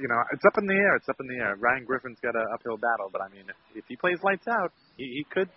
you 0.04 0.08
know, 0.12 0.20
it's 0.34 0.44
up 0.44 0.52
in 0.60 0.68
the 0.68 0.76
air. 0.76 0.98
It's 0.98 1.08
up 1.08 1.16
in 1.22 1.28
the 1.32 1.40
air. 1.40 1.56
Ryan 1.56 1.86
Griffin's 1.86 2.20
got 2.20 2.36
an 2.36 2.44
uphill 2.54 2.76
battle, 2.76 3.08
but 3.08 3.22
I 3.24 3.32
mean, 3.32 3.48
if, 3.48 3.56
if 3.74 3.86
he 3.88 3.96
plays 3.96 4.20
lights 4.22 4.44
out, 4.52 4.74
he, 4.98 5.06
he 5.06 5.24
could 5.32 5.48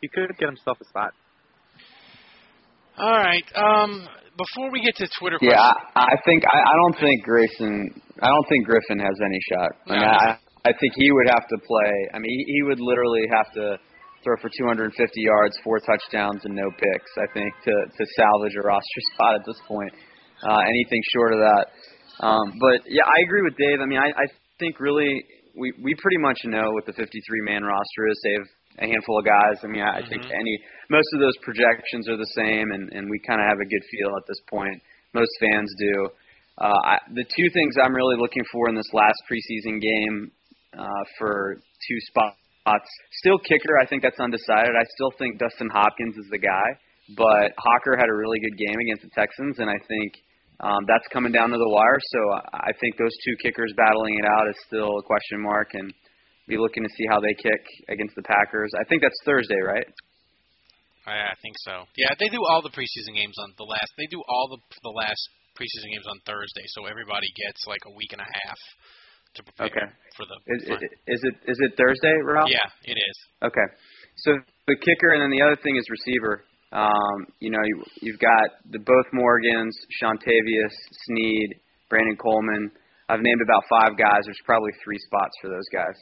he 0.00 0.06
could 0.06 0.30
get 0.38 0.46
himself 0.46 0.78
a 0.80 0.84
spot. 0.84 1.10
All 2.98 3.18
right. 3.20 3.44
Um, 3.54 4.08
before 4.36 4.70
we 4.70 4.80
get 4.80 4.96
to 4.96 5.08
Twitter 5.18 5.38
Yeah, 5.40 5.72
I, 5.94 6.00
I 6.00 6.16
think 6.24 6.44
I, 6.44 6.58
I 6.60 6.74
don't 6.84 6.98
think 7.00 7.24
Grayson. 7.24 8.02
I 8.20 8.28
don't 8.28 8.48
think 8.48 8.66
Griffin 8.66 8.98
has 9.00 9.16
any 9.24 9.40
shot. 9.52 9.70
I 9.88 9.92
mean. 9.92 10.04
I, 10.04 10.38
I 10.66 10.72
think 10.80 10.92
he 10.96 11.08
would 11.12 11.28
have 11.30 11.46
to 11.46 11.58
play. 11.62 11.92
I 12.12 12.18
mean, 12.18 12.32
he, 12.32 12.58
he 12.58 12.62
would 12.64 12.80
literally 12.80 13.22
have 13.30 13.52
to 13.54 13.78
throw 14.24 14.34
for 14.42 14.50
250 14.50 14.90
yards, 15.22 15.54
four 15.62 15.78
touchdowns, 15.78 16.42
and 16.44 16.54
no 16.56 16.68
picks. 16.74 17.12
I 17.16 17.28
think 17.32 17.52
to 17.64 17.74
to 17.86 18.02
salvage 18.16 18.56
a 18.56 18.66
roster 18.66 19.02
spot 19.14 19.34
at 19.36 19.44
this 19.46 19.60
point. 19.68 19.92
Uh, 20.42 20.60
anything 20.68 21.00
short 21.12 21.32
of 21.32 21.40
that. 21.40 21.64
Um, 22.20 22.52
but 22.60 22.84
yeah, 22.88 23.04
I 23.04 23.20
agree 23.24 23.42
with 23.44 23.56
Dave. 23.56 23.80
I 23.80 23.86
mean, 23.86 24.00
I, 24.00 24.08
I 24.08 24.26
think 24.58 24.80
really 24.80 25.24
we 25.56 25.72
we 25.82 25.94
pretty 26.00 26.18
much 26.18 26.36
know 26.44 26.72
what 26.72 26.84
the 26.84 26.92
53 26.92 27.08
man 27.44 27.62
roster 27.62 28.02
is. 28.08 28.16
Save 28.24 28.44
a 28.78 28.86
handful 28.86 29.18
of 29.18 29.24
guys. 29.24 29.58
I 29.64 29.68
mean, 29.68 29.82
I, 29.82 29.98
I 29.98 30.02
think 30.08 30.24
any 30.24 30.54
most 30.90 31.08
of 31.14 31.20
those 31.20 31.36
projections 31.42 32.08
are 32.08 32.16
the 32.16 32.32
same, 32.36 32.72
and 32.72 32.92
and 32.92 33.08
we 33.10 33.18
kind 33.26 33.40
of 33.40 33.46
have 33.48 33.60
a 33.60 33.68
good 33.68 33.84
feel 33.90 34.10
at 34.16 34.26
this 34.28 34.40
point. 34.48 34.82
Most 35.14 35.32
fans 35.40 35.72
do. 35.78 36.08
Uh, 36.58 36.80
I, 36.84 36.96
the 37.12 37.24
two 37.24 37.48
things 37.52 37.76
I'm 37.76 37.94
really 37.94 38.16
looking 38.16 38.44
for 38.52 38.68
in 38.68 38.74
this 38.74 38.88
last 38.92 39.20
preseason 39.28 39.80
game 39.80 40.30
uh, 40.76 41.04
for 41.18 41.60
two 41.60 41.98
spots. 42.08 42.88
Still 43.22 43.38
kicker, 43.38 43.78
I 43.80 43.86
think 43.86 44.02
that's 44.02 44.18
undecided. 44.18 44.74
I 44.74 44.84
still 44.96 45.12
think 45.18 45.38
Dustin 45.38 45.68
Hopkins 45.70 46.16
is 46.16 46.26
the 46.32 46.38
guy, 46.38 46.68
but 47.14 47.54
Hocker 47.58 47.94
had 47.96 48.08
a 48.08 48.16
really 48.16 48.40
good 48.40 48.58
game 48.58 48.74
against 48.80 49.04
the 49.04 49.12
Texans, 49.14 49.60
and 49.60 49.70
I 49.70 49.78
think 49.86 50.10
um, 50.60 50.82
that's 50.88 51.06
coming 51.12 51.30
down 51.30 51.50
to 51.50 51.58
the 51.58 51.68
wire. 51.68 52.00
So 52.00 52.20
I 52.52 52.70
I 52.70 52.72
think 52.80 52.96
those 52.96 53.14
two 53.24 53.36
kickers 53.42 53.72
battling 53.76 54.18
it 54.18 54.26
out 54.26 54.48
is 54.48 54.56
still 54.66 54.98
a 54.98 55.02
question 55.04 55.40
mark, 55.42 55.68
and 55.74 55.92
be 56.46 56.56
looking 56.56 56.82
to 56.84 56.90
see 56.94 57.06
how 57.10 57.18
they 57.20 57.34
kick 57.34 57.62
against 57.88 58.14
the 58.14 58.22
Packers. 58.22 58.70
I 58.78 58.84
think 58.88 59.02
that's 59.02 59.18
Thursday, 59.24 59.58
right? 59.64 59.86
I, 61.06 61.30
I 61.30 61.34
think 61.42 61.54
so. 61.62 61.86
Yeah, 61.96 62.10
they 62.18 62.28
do 62.28 62.42
all 62.50 62.62
the 62.62 62.74
preseason 62.74 63.14
games 63.14 63.34
on 63.42 63.54
the 63.58 63.64
last. 63.66 63.90
They 63.98 64.06
do 64.10 64.22
all 64.28 64.46
the 64.50 64.60
the 64.82 64.94
last 64.94 65.22
preseason 65.54 65.90
games 65.94 66.06
on 66.10 66.18
Thursday, 66.26 66.66
so 66.74 66.86
everybody 66.86 67.26
gets 67.46 67.62
like 67.66 67.82
a 67.86 67.94
week 67.94 68.10
and 68.12 68.20
a 68.20 68.26
half 68.28 68.58
to 69.38 69.40
prepare 69.42 69.66
Okay. 69.70 69.86
for 70.18 70.24
the. 70.26 70.36
Is, 70.54 70.62
is, 70.66 70.80
is 71.06 71.20
it 71.22 71.34
is 71.50 71.58
it 71.62 71.72
Thursday, 71.78 72.14
Ralph? 72.24 72.50
yeah, 72.50 72.66
it 72.90 72.98
is. 72.98 73.16
Okay. 73.42 73.66
So 74.26 74.34
the 74.66 74.76
kicker, 74.82 75.14
and 75.14 75.22
then 75.22 75.30
the 75.30 75.42
other 75.42 75.56
thing 75.62 75.76
is 75.76 75.84
receiver. 75.90 76.42
Um, 76.72 77.30
you 77.38 77.50
know, 77.50 77.62
you, 77.62 77.84
you've 78.02 78.18
got 78.18 78.58
the 78.74 78.78
both 78.82 79.06
Morgans, 79.14 79.72
Seantavius, 80.02 80.74
Snead, 81.06 81.54
Brandon 81.88 82.16
Coleman. 82.18 82.70
I've 83.08 83.22
named 83.22 83.40
about 83.40 83.62
five 83.70 83.96
guys. 83.96 84.26
There's 84.26 84.42
probably 84.44 84.72
three 84.82 84.98
spots 85.06 85.30
for 85.40 85.48
those 85.48 85.68
guys. 85.72 85.94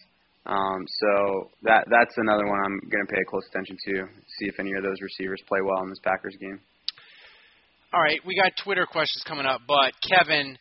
Um, 0.47 0.85
so 1.01 1.51
that 1.63 1.87
that's 1.89 2.15
another 2.19 2.47
one 2.47 2.61
I'm 2.65 2.79
going 2.91 3.07
to 3.07 3.13
pay 3.13 3.25
close 3.29 3.45
attention 3.49 3.77
to. 3.87 3.93
See 4.39 4.47
if 4.47 4.61
any 4.61 4.73
of 4.77 4.83
those 4.83 5.01
receivers 5.01 5.41
play 5.49 5.61
well 5.65 5.83
in 5.83 5.89
this 5.89 6.01
Packers 6.05 6.37
game. 6.41 6.61
All 7.95 8.03
right, 8.03 8.21
we 8.27 8.35
got 8.35 8.53
Twitter 8.63 8.87
questions 8.87 9.23
coming 9.27 9.47
up, 9.47 9.63
but 9.69 9.95
Kevin, 10.03 10.59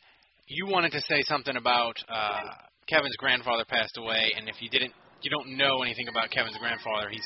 you 0.48 0.67
wanted 0.67 0.91
to 0.91 1.02
say 1.02 1.24
something 1.24 1.58
about 1.58 1.98
uh, 2.08 2.46
Kevin's 2.88 3.15
grandfather 3.17 3.65
passed 3.65 3.98
away, 3.98 4.32
and 4.38 4.48
if 4.48 4.62
you 4.62 4.69
didn't, 4.69 4.93
you 5.22 5.32
don't 5.32 5.58
know 5.58 5.82
anything 5.82 6.08
about 6.08 6.30
Kevin's 6.30 6.58
grandfather, 6.60 7.10
he 7.10 7.19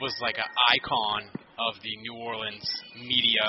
was 0.00 0.14
like 0.22 0.38
an 0.38 0.48
icon 0.72 1.28
of 1.68 1.74
the 1.82 1.96
New 2.00 2.14
Orleans 2.14 2.64
media, 2.96 3.44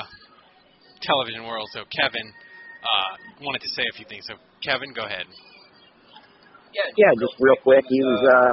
television 1.01 1.47
world. 1.47 1.69
So 1.71 1.85
Kevin 1.89 2.27
uh, 2.83 3.45
wanted 3.45 3.61
to 3.61 3.69
say 3.69 3.83
a 3.89 3.95
few 3.95 4.05
things. 4.05 4.25
So 4.27 4.35
Kevin, 4.61 4.93
go 4.93 5.05
ahead. 5.05 5.25
Yeah, 6.97 7.11
just 7.19 7.35
real 7.39 7.57
quick. 7.61 7.85
He 7.89 8.01
was 8.01 8.21
uh, 8.25 8.51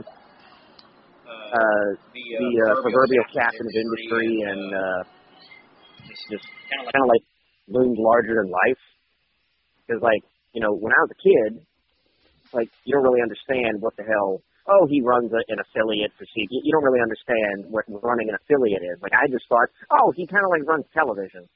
uh, 1.30 1.88
the 2.12 2.48
uh, 2.68 2.74
proverbial 2.83 3.24
captain 3.33 3.66
of 3.66 3.74
industry 3.74 4.30
and 4.44 4.64
uh, 4.74 5.02
just 6.30 6.46
kind 6.68 7.02
of 7.04 7.09
like 7.09 7.24
loomed 7.68 7.98
larger 7.98 8.37
than 8.42 8.50
life. 8.50 8.83
Because, 9.87 10.02
like, 10.02 10.22
you 10.52 10.61
know, 10.61 10.70
when 10.70 10.92
I 10.92 11.00
was 11.02 11.11
a 11.11 11.20
kid, 11.20 11.66
like, 12.52 12.70
you 12.85 12.94
don't 12.94 13.02
really 13.02 13.22
understand 13.22 13.80
what 13.80 13.96
the 13.96 14.04
hell. 14.04 14.42
Oh, 14.68 14.87
he 14.87 15.02
runs 15.02 15.33
a, 15.33 15.42
an 15.50 15.59
affiliate 15.59 16.12
for 16.18 16.24
C. 16.30 16.46
You, 16.46 16.61
you 16.62 16.72
don't 16.72 16.85
really 16.85 17.02
understand 17.02 17.66
what 17.72 17.85
running 17.88 18.28
an 18.30 18.37
affiliate 18.38 18.83
is. 18.83 19.02
Like, 19.02 19.14
I 19.14 19.26
just 19.26 19.48
thought, 19.48 19.66
oh, 19.90 20.12
he 20.14 20.26
kind 20.26 20.44
of 20.44 20.50
like 20.50 20.62
runs 20.68 20.87
television. 20.94 21.48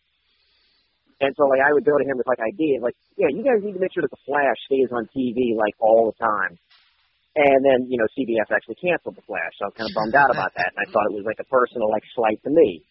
And 1.20 1.30
so, 1.38 1.46
like, 1.46 1.62
I 1.62 1.70
would 1.72 1.84
go 1.86 1.94
to 1.94 2.06
him 2.06 2.18
with 2.18 2.26
like 2.26 2.42
ideas, 2.42 2.82
like, 2.82 2.98
yeah, 3.16 3.30
you 3.30 3.46
guys 3.46 3.62
need 3.62 3.74
to 3.74 3.82
make 3.82 3.94
sure 3.94 4.02
that 4.02 4.10
the 4.10 4.24
Flash 4.26 4.58
stays 4.66 4.90
on 4.90 5.06
TV 5.14 5.54
like 5.54 5.74
all 5.78 6.10
the 6.10 6.16
time. 6.18 6.58
And 7.34 7.60
then, 7.66 7.90
you 7.90 7.98
know, 7.98 8.06
CBS 8.14 8.50
actually 8.54 8.78
canceled 8.78 9.18
the 9.18 9.26
Flash, 9.26 9.54
so 9.58 9.66
I 9.66 9.68
was 9.70 9.76
kind 9.78 9.90
of 9.90 9.94
bummed 9.94 10.14
out 10.14 10.30
about 10.30 10.54
that, 10.54 10.70
and 10.70 10.78
I 10.78 10.86
thought 10.90 11.10
it 11.10 11.18
was 11.18 11.26
like 11.26 11.42
a 11.42 11.48
personal 11.50 11.90
like 11.90 12.06
slight 12.14 12.38
to 12.46 12.50
me. 12.50 12.82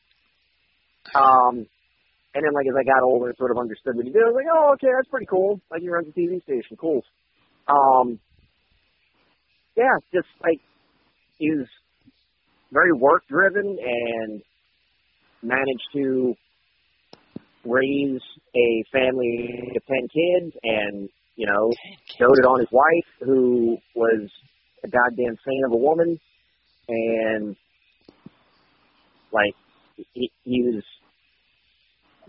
Um, 1.15 1.67
and 2.35 2.41
then 2.43 2.53
like 2.53 2.67
as 2.67 2.75
I 2.75 2.83
got 2.83 3.03
older 3.03 3.29
and 3.31 3.37
sort 3.37 3.51
of 3.51 3.57
understood 3.57 3.95
what 3.95 4.05
he 4.05 4.11
did, 4.11 4.23
I 4.23 4.31
was 4.31 4.35
like, 4.35 4.51
oh, 4.51 4.73
okay, 4.75 4.91
that's 4.91 5.07
pretty 5.07 5.27
cool. 5.27 5.61
Like 5.71 5.81
he 5.81 5.89
runs 5.89 6.07
a 6.07 6.15
TV 6.15 6.41
station, 6.43 6.75
cool. 6.75 7.03
Um, 7.67 8.19
yeah, 9.77 9.95
just 10.11 10.27
like 10.41 10.59
he 11.37 11.51
very 12.71 12.91
work 12.91 13.23
driven 13.29 13.77
and 13.79 14.41
managed 15.41 15.87
to 15.93 16.35
raise 17.65 18.21
a 18.55 18.83
family 18.91 19.71
of 19.75 19.85
ten 19.85 20.07
kids 20.07 20.55
and 20.63 21.09
you 21.35 21.47
know 21.47 21.71
doted 22.19 22.45
on 22.45 22.59
his 22.59 22.69
wife 22.71 23.09
who 23.21 23.77
was 23.95 24.29
a 24.83 24.87
goddamn 24.87 25.37
saint 25.45 25.65
of 25.65 25.71
a 25.71 25.77
woman. 25.77 26.19
And 26.87 27.55
like 29.31 29.55
he, 30.13 30.31
he 30.43 30.61
was 30.63 30.83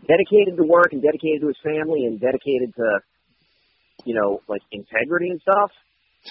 dedicated 0.06 0.56
to 0.56 0.64
work 0.64 0.92
and 0.92 1.02
dedicated 1.02 1.40
to 1.40 1.48
his 1.48 1.56
family 1.62 2.06
and 2.06 2.20
dedicated 2.20 2.74
to 2.76 3.00
you 4.04 4.14
know 4.14 4.40
like 4.48 4.62
integrity 4.70 5.30
and 5.30 5.40
stuff. 5.40 5.70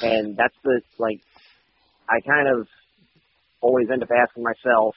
And 0.01 0.37
that's 0.37 0.55
the 0.63 0.81
like 0.97 1.19
I 2.09 2.19
kind 2.21 2.47
of 2.47 2.67
always 3.61 3.87
end 3.91 4.03
up 4.03 4.09
asking 4.11 4.43
myself 4.43 4.95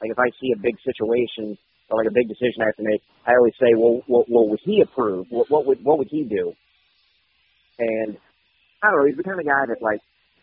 like 0.00 0.10
if 0.10 0.18
I 0.18 0.30
see 0.40 0.52
a 0.52 0.60
big 0.60 0.76
situation 0.84 1.56
or 1.90 1.98
like 1.98 2.10
a 2.10 2.14
big 2.14 2.28
decision 2.28 2.62
I 2.62 2.66
have 2.66 2.76
to 2.76 2.82
make, 2.82 3.02
I 3.26 3.34
always 3.36 3.54
say, 3.60 3.74
well, 3.76 4.02
what, 4.06 4.28
what 4.28 4.48
would 4.48 4.60
he 4.64 4.82
approve? 4.82 5.26
What, 5.30 5.50
what 5.50 5.66
would 5.66 5.84
what 5.84 5.98
would 5.98 6.08
he 6.10 6.24
do? 6.24 6.52
And 7.78 8.16
I 8.82 8.90
don't 8.90 9.00
know. 9.00 9.06
He's 9.06 9.16
the 9.16 9.22
kind 9.22 9.40
of 9.40 9.46
guy 9.46 9.66
that 9.68 9.82
like, 9.82 10.00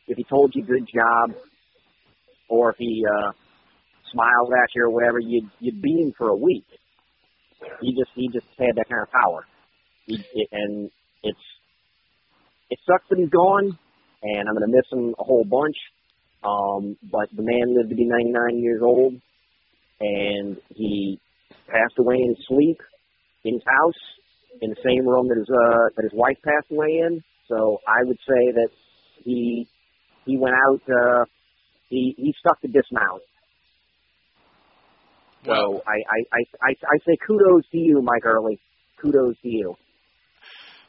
if 0.07 0.17
he 0.17 0.23
told 0.23 0.53
you 0.55 0.63
good 0.63 0.87
job, 0.87 1.35
or 2.49 2.71
if 2.71 2.77
he 2.77 3.03
uh, 3.05 3.31
smiles 4.11 4.49
at 4.51 4.69
you 4.75 4.83
or 4.83 4.89
whatever, 4.89 5.19
you'd 5.19 5.49
you'd 5.59 5.81
beam 5.81 6.13
for 6.17 6.29
a 6.29 6.35
week. 6.35 6.65
He 7.81 7.93
just 7.93 8.11
he 8.15 8.27
just 8.27 8.47
had 8.59 8.75
that 8.75 8.89
kind 8.89 9.01
of 9.01 9.11
power, 9.11 9.45
he, 10.05 10.15
it, 10.33 10.47
and 10.51 10.91
it's 11.23 11.39
it 12.69 12.79
sucks 12.85 13.05
that 13.09 13.19
he's 13.19 13.29
gone, 13.29 13.77
and 14.21 14.49
I'm 14.49 14.55
gonna 14.55 14.67
miss 14.67 14.85
him 14.91 15.15
a 15.19 15.23
whole 15.23 15.45
bunch. 15.45 15.77
Um, 16.43 16.97
but 17.09 17.29
the 17.33 17.41
man 17.41 17.73
lived 17.75 17.89
to 17.89 17.95
be 17.95 18.05
99 18.05 18.61
years 18.61 18.81
old, 18.83 19.13
and 20.01 20.57
he 20.75 21.19
passed 21.67 21.97
away 21.99 22.15
in 22.15 22.29
his 22.35 22.45
sleep 22.47 22.77
in 23.45 23.53
his 23.55 23.63
house 23.67 24.01
in 24.61 24.69
the 24.69 24.81
same 24.85 25.07
room 25.07 25.27
that 25.27 25.37
his 25.37 25.49
uh 25.49 25.89
that 25.95 26.03
his 26.03 26.13
wife 26.13 26.37
passed 26.43 26.71
away 26.71 27.01
in. 27.05 27.23
So 27.49 27.79
I 27.87 28.03
would 28.05 28.17
say 28.27 28.51
that 28.55 28.69
he 29.23 29.67
he 30.25 30.37
went 30.37 30.55
out 30.67 30.81
uh 30.89 31.25
he 31.89 32.13
he 32.17 32.33
stuck 32.39 32.59
to 32.61 32.67
dismount. 32.67 33.21
So 35.45 35.83
I, 35.85 35.97
I, 36.07 36.19
I, 36.31 36.41
I, 36.63 36.71
I 36.71 36.97
say 37.05 37.17
kudos 37.27 37.67
to 37.71 37.77
you, 37.77 38.01
Mike 38.01 38.25
Early. 38.25 38.59
Kudos 39.01 39.35
to 39.41 39.49
you. 39.49 39.75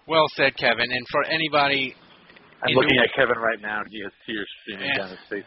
Well 0.06 0.26
said, 0.36 0.56
Kevin. 0.56 0.86
And 0.92 1.06
for 1.10 1.24
anybody 1.24 1.94
I'm 2.62 2.70
in 2.70 2.76
looking 2.76 2.94
New- 2.94 3.02
at 3.02 3.10
Kevin 3.16 3.38
right 3.42 3.60
now. 3.60 3.80
and 3.80 3.88
He 3.90 4.00
has 4.04 4.12
tears 4.26 4.46
streaming 4.62 4.86
Yeah. 4.94 5.02
down 5.02 5.10
his 5.10 5.18
face. 5.28 5.44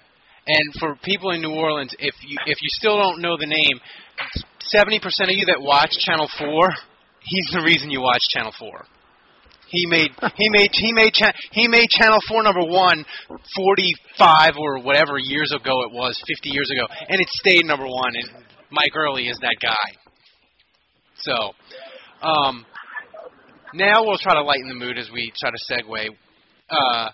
And 0.47 0.73
for 0.79 0.95
people 1.03 1.31
in 1.31 1.41
New 1.41 1.53
Orleans, 1.55 1.91
if 1.99 2.15
you 2.25 2.37
if 2.47 2.57
you 2.61 2.69
still 2.79 2.97
don't 2.97 3.21
know 3.21 3.37
the 3.37 3.45
name, 3.47 3.79
seventy 4.67 4.99
percent 4.99 5.29
of 5.29 5.35
you 5.35 5.45
that 5.47 5.61
watch 5.61 5.91
Channel 6.05 6.27
Four, 6.37 6.69
he's 7.21 7.47
the 7.53 7.61
reason 7.63 7.89
you 7.89 8.01
watch 8.01 8.21
Channel 8.29 8.53
Four. 8.57 8.85
He 9.67 9.85
made 9.85 10.11
he 10.35 10.49
made 10.49 10.69
he 10.71 10.93
made 10.93 11.13
cha- 11.13 11.33
he 11.51 11.67
made 11.67 11.89
Channel 11.89 12.19
Four 12.27 12.43
number 12.43 12.63
one 12.63 13.03
forty 13.55 13.93
five 14.17 14.53
or 14.57 14.79
whatever 14.79 15.17
years 15.17 15.51
ago 15.53 15.81
it 15.83 15.91
was, 15.91 16.21
fifty 16.27 16.49
years 16.51 16.69
ago, 16.71 16.87
and 17.09 17.19
it 17.19 17.27
stayed 17.29 17.65
number 17.65 17.85
one. 17.85 18.13
And 18.15 18.45
Mike 18.71 18.95
Early 18.95 19.27
is 19.27 19.37
that 19.41 19.57
guy. 19.61 19.97
So, 21.19 21.33
um, 22.25 22.65
now 23.73 24.05
we'll 24.05 24.19
try 24.19 24.35
to 24.35 24.43
lighten 24.43 24.69
the 24.69 24.75
mood 24.75 24.97
as 24.97 25.09
we 25.11 25.33
try 25.37 25.49
to 25.49 25.57
segue. 25.73 26.09
Uh, 26.69 27.09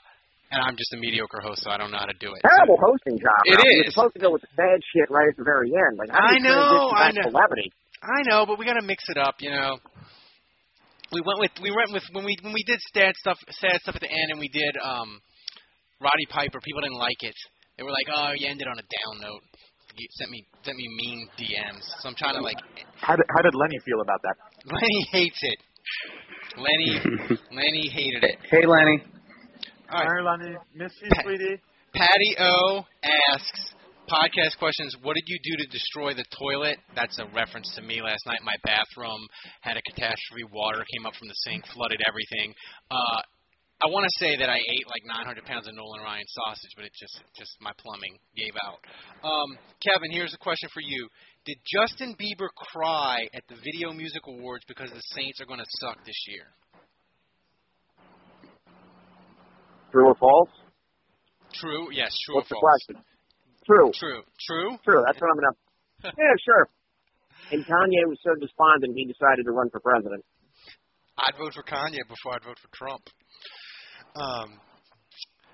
and 0.53 0.61
I'm 0.61 0.77
just 0.77 0.93
a 0.93 0.99
mediocre 1.01 1.41
host, 1.41 1.65
so 1.65 1.73
I 1.73 1.77
don't 1.81 1.89
know 1.89 1.97
how 1.97 2.05
to 2.05 2.17
do 2.21 2.29
it. 2.29 2.39
Terrible 2.45 2.77
hosting 2.77 3.17
job. 3.17 3.41
It 3.49 3.57
Ralph. 3.57 3.73
You're 3.73 3.91
supposed 3.91 4.13
to 4.13 4.21
go 4.21 4.31
with 4.31 4.45
the 4.45 4.53
sad 4.53 4.77
shit 4.93 5.09
right 5.09 5.25
at 5.25 5.37
the 5.37 5.43
very 5.43 5.73
end. 5.73 5.97
Like 5.97 6.13
I 6.13 6.37
know, 6.37 6.93
transition 6.93 7.01
I 7.01 7.09
know. 7.17 7.25
to 7.25 7.33
levity? 7.33 7.69
I 8.03 8.19
know, 8.29 8.45
but 8.45 8.61
we 8.61 8.65
got 8.69 8.77
to 8.77 8.85
mix 8.85 9.01
it 9.09 9.17
up, 9.17 9.41
you 9.41 9.49
know. 9.49 9.81
We 11.11 11.21
went 11.25 11.39
with 11.41 11.53
we 11.61 11.69
went 11.73 11.93
with 11.93 12.05
when 12.13 12.25
we 12.25 12.37
when 12.41 12.53
we 12.53 12.63
did 12.65 12.79
sad 12.93 13.13
stuff 13.17 13.37
sad 13.61 13.81
stuff 13.81 13.95
at 13.97 14.01
the 14.01 14.09
end, 14.09 14.29
and 14.33 14.39
we 14.39 14.49
did 14.49 14.73
um, 14.81 15.21
Roddy 16.01 16.25
Piper. 16.29 16.61
People 16.61 16.81
didn't 16.81 16.97
like 17.01 17.21
it. 17.21 17.35
They 17.77 17.83
were 17.83 17.93
like, 17.93 18.09
"Oh, 18.09 18.33
you 18.37 18.47
ended 18.49 18.67
on 18.67 18.77
a 18.77 18.85
down 18.85 19.21
note." 19.21 19.41
You 19.95 20.07
sent 20.17 20.31
me 20.31 20.45
sent 20.65 20.75
me 20.77 20.87
mean 20.89 21.29
DMs. 21.37 21.85
So 22.01 22.09
I'm 22.09 22.15
trying 22.15 22.33
to 22.35 22.41
like. 22.41 22.57
How 22.97 23.15
did, 23.15 23.25
how 23.29 23.41
did 23.43 23.53
Lenny 23.53 23.77
feel 23.85 24.01
about 24.01 24.21
that? 24.25 24.35
Lenny 24.65 25.07
hates 25.11 25.37
it. 25.41 25.59
Lenny 26.57 27.37
Lenny 27.51 27.89
hated 27.89 28.23
it. 28.23 28.37
Hey, 28.49 28.65
Lanny. 28.65 29.03
All 29.93 30.01
right. 30.01 30.25
Hi, 30.25 30.57
Miss 30.73 30.91
you, 31.03 31.09
Pat- 31.13 31.25
sweetie. 31.25 31.61
Patty 31.93 32.35
O 32.39 32.81
asks 33.29 33.75
podcast 34.09 34.57
questions. 34.57 34.97
What 35.03 35.13
did 35.13 35.25
you 35.27 35.37
do 35.43 35.63
to 35.63 35.69
destroy 35.69 36.15
the 36.15 36.25
toilet? 36.33 36.79
That's 36.95 37.19
a 37.19 37.25
reference 37.35 37.69
to 37.75 37.83
me 37.83 38.01
last 38.01 38.25
night. 38.25 38.39
My 38.43 38.55
bathroom 38.65 39.21
had 39.61 39.77
a 39.77 39.81
catastrophe. 39.85 40.49
Water 40.51 40.83
came 40.89 41.05
up 41.05 41.13
from 41.13 41.27
the 41.27 41.37
sink, 41.45 41.63
flooded 41.75 42.01
everything. 42.09 42.55
Uh, 42.89 43.21
I 43.85 43.87
want 43.93 44.09
to 44.09 44.13
say 44.17 44.35
that 44.35 44.49
I 44.49 44.57
ate 44.57 44.87
like 44.89 45.05
900 45.05 45.45
pounds 45.45 45.67
of 45.67 45.75
Nolan 45.75 46.01
Ryan 46.01 46.25
sausage, 46.41 46.73
but 46.75 46.85
it 46.85 46.91
just 46.97 47.21
just 47.37 47.53
my 47.61 47.71
plumbing 47.77 48.17
gave 48.35 48.57
out. 48.65 48.81
Um, 49.21 49.61
Kevin, 49.85 50.09
here's 50.09 50.33
a 50.33 50.41
question 50.41 50.69
for 50.73 50.81
you. 50.81 51.07
Did 51.45 51.57
Justin 51.69 52.17
Bieber 52.17 52.49
cry 52.73 53.27
at 53.35 53.43
the 53.47 53.61
Video 53.61 53.93
Music 53.93 54.25
Awards 54.25 54.65
because 54.67 54.89
the 54.89 55.05
Saints 55.13 55.39
are 55.39 55.45
going 55.45 55.61
to 55.61 55.69
suck 55.85 56.01
this 56.03 56.17
year? 56.33 56.49
True 59.93 60.09
or 60.09 60.17
false? 60.17 60.49
True. 61.53 61.93
Yes. 61.93 62.09
True 62.25 62.41
What's 62.41 62.49
or 62.49 62.57
the 62.57 62.65
question? 62.65 62.97
True. 63.61 63.93
True. 63.93 64.21
True. 64.41 64.73
True. 64.81 65.03
That's 65.05 65.21
what 65.21 65.29
I'm 65.29 65.37
gonna. 65.37 65.53
yeah, 66.17 66.33
sure. 66.41 66.65
And 67.53 67.61
Kanye 67.61 68.09
was 68.09 68.17
so 68.25 68.33
despondent 68.41 68.97
he 68.97 69.05
decided 69.05 69.45
to 69.45 69.51
run 69.53 69.69
for 69.69 69.79
president. 69.79 70.25
I'd 71.21 71.37
vote 71.37 71.53
for 71.53 71.61
Kanye 71.61 72.01
before 72.09 72.33
I'd 72.33 72.43
vote 72.43 72.57
for 72.57 72.73
Trump. 72.73 73.05
Um, 74.17 74.57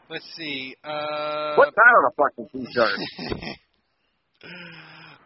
let's 0.10 0.23
see. 0.39 0.73
Uh, 0.88 1.60
Put 1.60 1.75
that 1.75 1.91
on 1.99 2.04
a 2.08 2.13
fucking 2.15 2.47
t-shirt. 2.56 2.95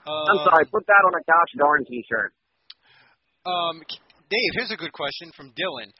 I'm 0.10 0.42
uh, 0.42 0.44
sorry. 0.44 0.66
Put 0.74 0.88
that 0.88 1.04
on 1.06 1.14
a 1.14 1.22
gosh 1.22 1.54
darn 1.58 1.86
t-shirt. 1.86 2.34
Um, 3.46 3.84
Dave, 4.30 4.52
here's 4.58 4.72
a 4.72 4.78
good 4.78 4.94
question 4.94 5.32
from 5.38 5.54
Dylan. 5.54 5.94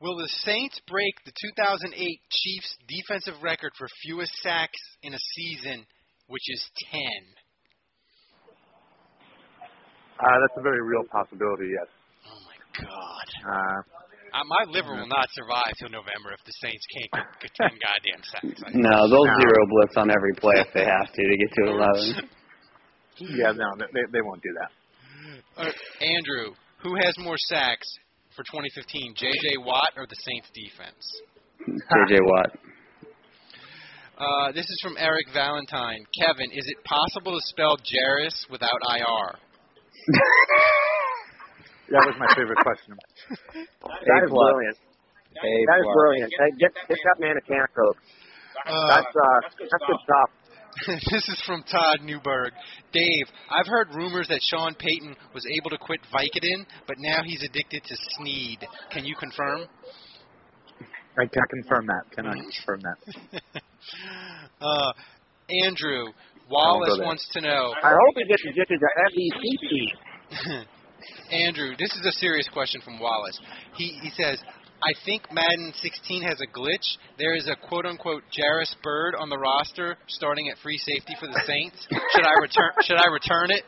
Will 0.00 0.16
the 0.16 0.28
Saints 0.44 0.80
break 0.88 1.12
the 1.26 1.32
2008 1.52 1.92
Chiefs 1.92 2.70
defensive 2.88 3.42
record 3.42 3.72
for 3.76 3.86
fewest 4.02 4.32
sacks 4.42 4.80
in 5.02 5.12
a 5.12 5.18
season, 5.36 5.84
which 6.28 6.44
is 6.48 6.62
10? 6.90 7.00
Uh, 10.16 10.36
that's 10.40 10.56
a 10.58 10.62
very 10.62 10.80
real 10.82 11.04
possibility, 11.12 11.68
yes. 11.76 11.88
Oh 12.28 12.40
my 12.48 12.56
God. 12.80 13.28
Uh, 13.44 13.80
Uh, 14.32 14.44
my 14.46 14.62
liver 14.72 14.94
will 14.94 15.08
not 15.10 15.26
survive 15.34 15.72
till 15.80 15.90
November 15.90 16.32
if 16.32 16.40
the 16.46 16.52
Saints 16.64 16.84
can't 16.96 17.10
get, 17.12 17.50
get 17.50 17.52
10 17.68 17.78
goddamn 17.84 18.22
sacks. 18.24 18.62
I- 18.64 18.70
No, 18.78 19.08
they'll 19.10 19.26
No. 19.26 19.36
zero 19.42 19.60
blitz 19.68 19.96
on 19.96 20.08
every 20.10 20.32
play 20.40 20.54
if 20.64 20.72
they 20.72 20.84
have 20.84 21.12
to 21.12 21.22
to 21.28 21.36
get 21.36 21.50
to 21.60 21.62
11. 21.76 22.30
yeah, 23.36 23.52
no, 23.52 23.68
they, 23.92 24.04
they 24.12 24.22
won't 24.22 24.40
do 24.40 24.52
that. 24.60 24.70
Uh, 25.60 25.72
Andrew, 26.00 26.54
who 26.80 26.94
has 27.04 27.12
more 27.18 27.36
sacks 27.36 27.88
for 28.40 28.56
2015, 28.56 29.12
J.J. 29.20 29.60
Watt 29.68 29.92
or 30.00 30.08
the 30.08 30.16
Saints 30.24 30.48
defense? 30.56 31.04
JJ 31.92 32.24
Watt. 32.24 32.50
Uh, 34.16 34.48
this 34.56 34.64
is 34.64 34.80
from 34.80 34.96
Eric 34.96 35.28
Valentine. 35.36 36.00
Kevin, 36.16 36.48
is 36.48 36.64
it 36.64 36.80
possible 36.88 37.36
to 37.36 37.42
spell 37.52 37.76
Jairus 37.84 38.32
without 38.48 38.80
IR? 38.80 39.36
That 41.90 42.06
was 42.06 42.14
my 42.22 42.30
favorite 42.38 42.62
question. 42.62 42.94
That 43.82 44.20
is 44.22 44.30
plus. 44.30 44.46
brilliant. 44.46 44.78
A 44.78 45.42
That 45.42 45.78
is 45.82 45.90
plus. 45.90 45.96
brilliant. 45.98 46.30
Hey, 46.38 46.50
get 46.62 46.70
get 46.86 46.98
that 47.02 47.18
man 47.18 47.34
a 47.34 47.42
can 47.42 47.66
of 47.66 47.72
coke. 47.74 47.98
Uh, 48.62 48.70
That's 48.94 49.10
uh, 49.10 49.38
that's 49.58 49.84
good 49.90 49.98
stuff. 50.06 50.28
this 51.10 51.28
is 51.28 51.42
from 51.46 51.62
Todd 51.64 52.00
Newberg. 52.02 52.52
Dave, 52.92 53.26
I've 53.50 53.66
heard 53.66 53.88
rumors 53.94 54.28
that 54.28 54.40
Sean 54.42 54.74
Payton 54.74 55.14
was 55.34 55.44
able 55.58 55.70
to 55.70 55.78
quit 55.78 56.00
Vicodin, 56.12 56.64
but 56.86 56.96
now 56.98 57.22
he's 57.24 57.42
addicted 57.42 57.82
to 57.84 57.96
Snead. 58.16 58.58
Can 58.90 59.04
you 59.04 59.14
confirm? 59.16 59.66
I 61.18 61.26
can 61.26 61.42
confirm 61.50 61.86
that. 61.86 62.02
Can 62.12 62.26
I 62.26 62.34
confirm 62.34 62.80
that? 62.82 63.62
uh, 64.60 64.92
Andrew, 65.64 66.06
Wallace 66.48 66.98
wants 67.02 67.28
to 67.32 67.40
know. 67.40 67.74
I 67.82 67.90
hope 67.90 68.14
he 68.16 68.24
gets 68.26 68.42
addicted 68.48 68.78
to 68.78 68.88
cheese. 69.10 70.66
Andrew, 71.32 71.70
this 71.78 71.90
is 71.90 72.06
a 72.06 72.12
serious 72.12 72.48
question 72.52 72.80
from 72.82 72.98
Wallace. 72.98 73.38
He 73.76 73.98
he 74.02 74.10
says, 74.10 74.38
I 74.82 74.92
think 75.04 75.22
Madden 75.32 75.72
16 75.76 76.22
has 76.22 76.40
a 76.40 76.46
glitch. 76.58 76.86
There 77.18 77.34
is 77.34 77.48
a 77.48 77.56
quote 77.68 77.84
unquote 77.86 78.22
Jairus 78.34 78.74
Byrd 78.82 79.14
on 79.18 79.28
the 79.28 79.36
roster 79.38 79.96
starting 80.08 80.48
at 80.48 80.56
free 80.62 80.78
safety 80.78 81.14
for 81.20 81.26
the 81.26 81.40
Saints. 81.46 81.76
Should 81.90 82.24
I 82.26 82.34
return 82.40 82.70
should 82.82 82.96
I 82.96 83.08
return 83.12 83.50
it? 83.50 83.62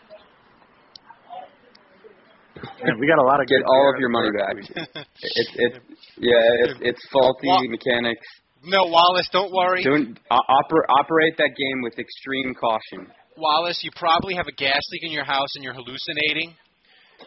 Man, 2.85 2.99
we 3.01 3.07
got 3.07 3.19
a 3.19 3.27
lot 3.27 3.41
of 3.41 3.47
Get 3.49 3.59
all 3.67 3.91
of 3.93 3.99
your 4.01 4.09
money 4.09 4.31
back. 4.31 4.55
first 4.57 4.73
It's 5.23 5.51
it's 5.57 5.79
yeah, 6.19 6.65
it's 6.65 6.79
it's 6.81 7.03
faulty 7.13 7.49
Wa- 7.49 7.63
mechanics. 7.69 8.27
no, 8.65 8.85
Wallace, 8.87 9.29
don't 9.33 9.53
worry. 9.53 9.83
Don't 9.83 10.19
o- 10.31 10.47
oper- 10.49 10.87
operate 11.01 11.37
that 11.39 11.51
game 11.57 11.83
with 11.83 11.99
extreme 11.99 12.55
caution. 12.55 13.11
Wallace, 13.37 13.81
you 13.83 13.91
probably 13.97 14.35
have 14.35 14.47
a 14.47 14.53
gas 14.53 14.81
leak 14.93 15.03
in 15.05 15.13
your 15.13 15.25
house 15.25 15.49
and 15.57 15.65
you're 15.65 15.75
hallucinating. 15.75 16.55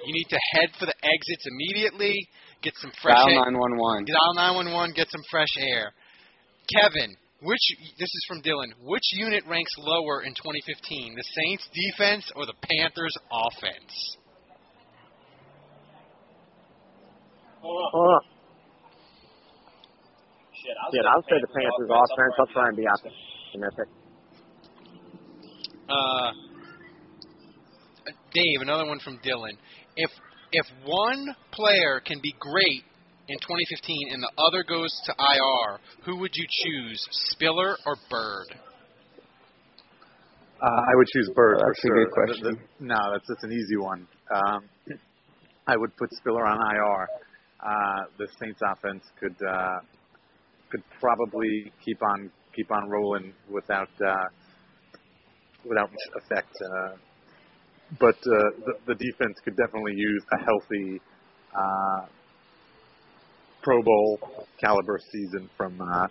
You 0.05 0.13
need 0.13 0.27
to 0.29 0.39
head 0.53 0.69
for 0.79 0.85
the 0.85 0.93
exits 1.03 1.45
immediately. 1.47 2.13
Get 2.65 2.73
some 2.81 2.91
fresh 2.97 3.13
Dial 3.13 3.29
air. 3.29 3.45
911. 3.53 4.09
Dial 4.09 4.33
911. 4.65 4.97
Get 4.97 5.05
some 5.13 5.21
fresh 5.29 5.53
air. 5.61 5.93
Kevin, 6.65 7.13
which 7.45 7.61
this 8.01 8.09
is 8.09 8.25
from 8.27 8.41
Dylan. 8.41 8.73
Which 8.81 9.05
unit 9.13 9.45
ranks 9.45 9.69
lower 9.77 10.25
in 10.25 10.33
2015, 10.33 11.13
the 11.13 11.23
Saints 11.45 11.69
defense 11.69 12.25
or 12.35 12.49
the 12.49 12.57
Panthers 12.65 13.13
offense? 13.29 14.17
Oh. 17.63 18.19
Shit, 20.57 20.73
I'll 21.05 21.21
say 21.21 21.37
the 21.37 21.53
Panthers 21.53 21.89
offense. 21.93 22.33
I'll 22.39 22.49
try 22.49 22.67
and 22.69 22.77
be 22.77 22.85
optimistic. 22.89 23.87
Uh, 25.87 26.31
Dave, 28.33 28.61
another 28.61 28.87
one 28.87 28.99
from 28.99 29.19
Dylan. 29.19 29.53
If 29.95 30.09
if 30.55 30.65
one 30.85 31.35
player 31.51 32.01
can 32.05 32.19
be 32.21 32.33
great 32.39 32.83
in 33.27 33.37
2015 33.39 34.13
and 34.13 34.23
the 34.23 34.31
other 34.37 34.63
goes 34.63 34.91
to 35.05 35.11
IR, 35.17 35.79
who 36.05 36.17
would 36.19 36.31
you 36.33 36.45
choose, 36.49 36.99
Spiller 37.31 37.75
or 37.85 37.95
Byrd? 38.09 38.55
Uh, 40.61 40.65
I 40.65 40.95
would 40.95 41.07
choose 41.07 41.29
Byrd 41.35 41.57
That's 41.59 41.81
for 41.81 41.87
a 41.87 41.95
sure. 41.95 42.05
good 42.05 42.13
question. 42.13 42.43
The- 42.43 42.51
the- 42.79 42.85
no, 42.85 42.97
that's 43.11 43.25
that's 43.27 43.43
an 43.43 43.51
easy 43.51 43.77
one. 43.77 44.07
Um, 44.33 44.69
I 45.67 45.75
would 45.75 45.95
put 45.97 46.09
Spiller 46.13 46.45
on 46.45 46.57
IR. 46.75 47.07
Uh, 47.59 48.01
the 48.17 48.27
Saints 48.39 48.61
offense 48.65 49.03
could 49.19 49.35
uh, 49.47 49.79
could 50.69 50.83
probably 51.01 51.71
keep 51.83 52.01
on 52.03 52.31
keep 52.55 52.71
on 52.71 52.89
rolling 52.89 53.33
without 53.49 53.89
uh, 54.05 54.13
without 55.65 55.89
much 55.91 56.23
effect. 56.23 56.53
But 57.99 58.15
uh, 58.15 58.49
the, 58.65 58.73
the 58.87 58.95
defense 58.95 59.37
could 59.43 59.55
definitely 59.55 59.93
use 59.95 60.23
a 60.33 60.37
healthy 60.43 61.01
uh, 61.55 62.05
Pro 63.63 63.81
Bowl 63.81 64.47
caliber 64.59 64.99
season 65.11 65.49
from 65.57 65.79
uh, 65.81 66.07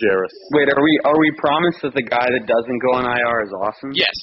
Jairus. 0.00 0.32
Wait, 0.52 0.68
are 0.68 0.82
we 0.82 1.00
are 1.04 1.18
we 1.18 1.30
promised 1.38 1.78
that 1.82 1.94
the 1.94 2.02
guy 2.02 2.26
that 2.26 2.46
doesn't 2.46 2.78
go 2.78 2.98
on 2.98 3.04
IR 3.04 3.42
is 3.42 3.52
awesome? 3.52 3.92
Yes. 3.94 4.16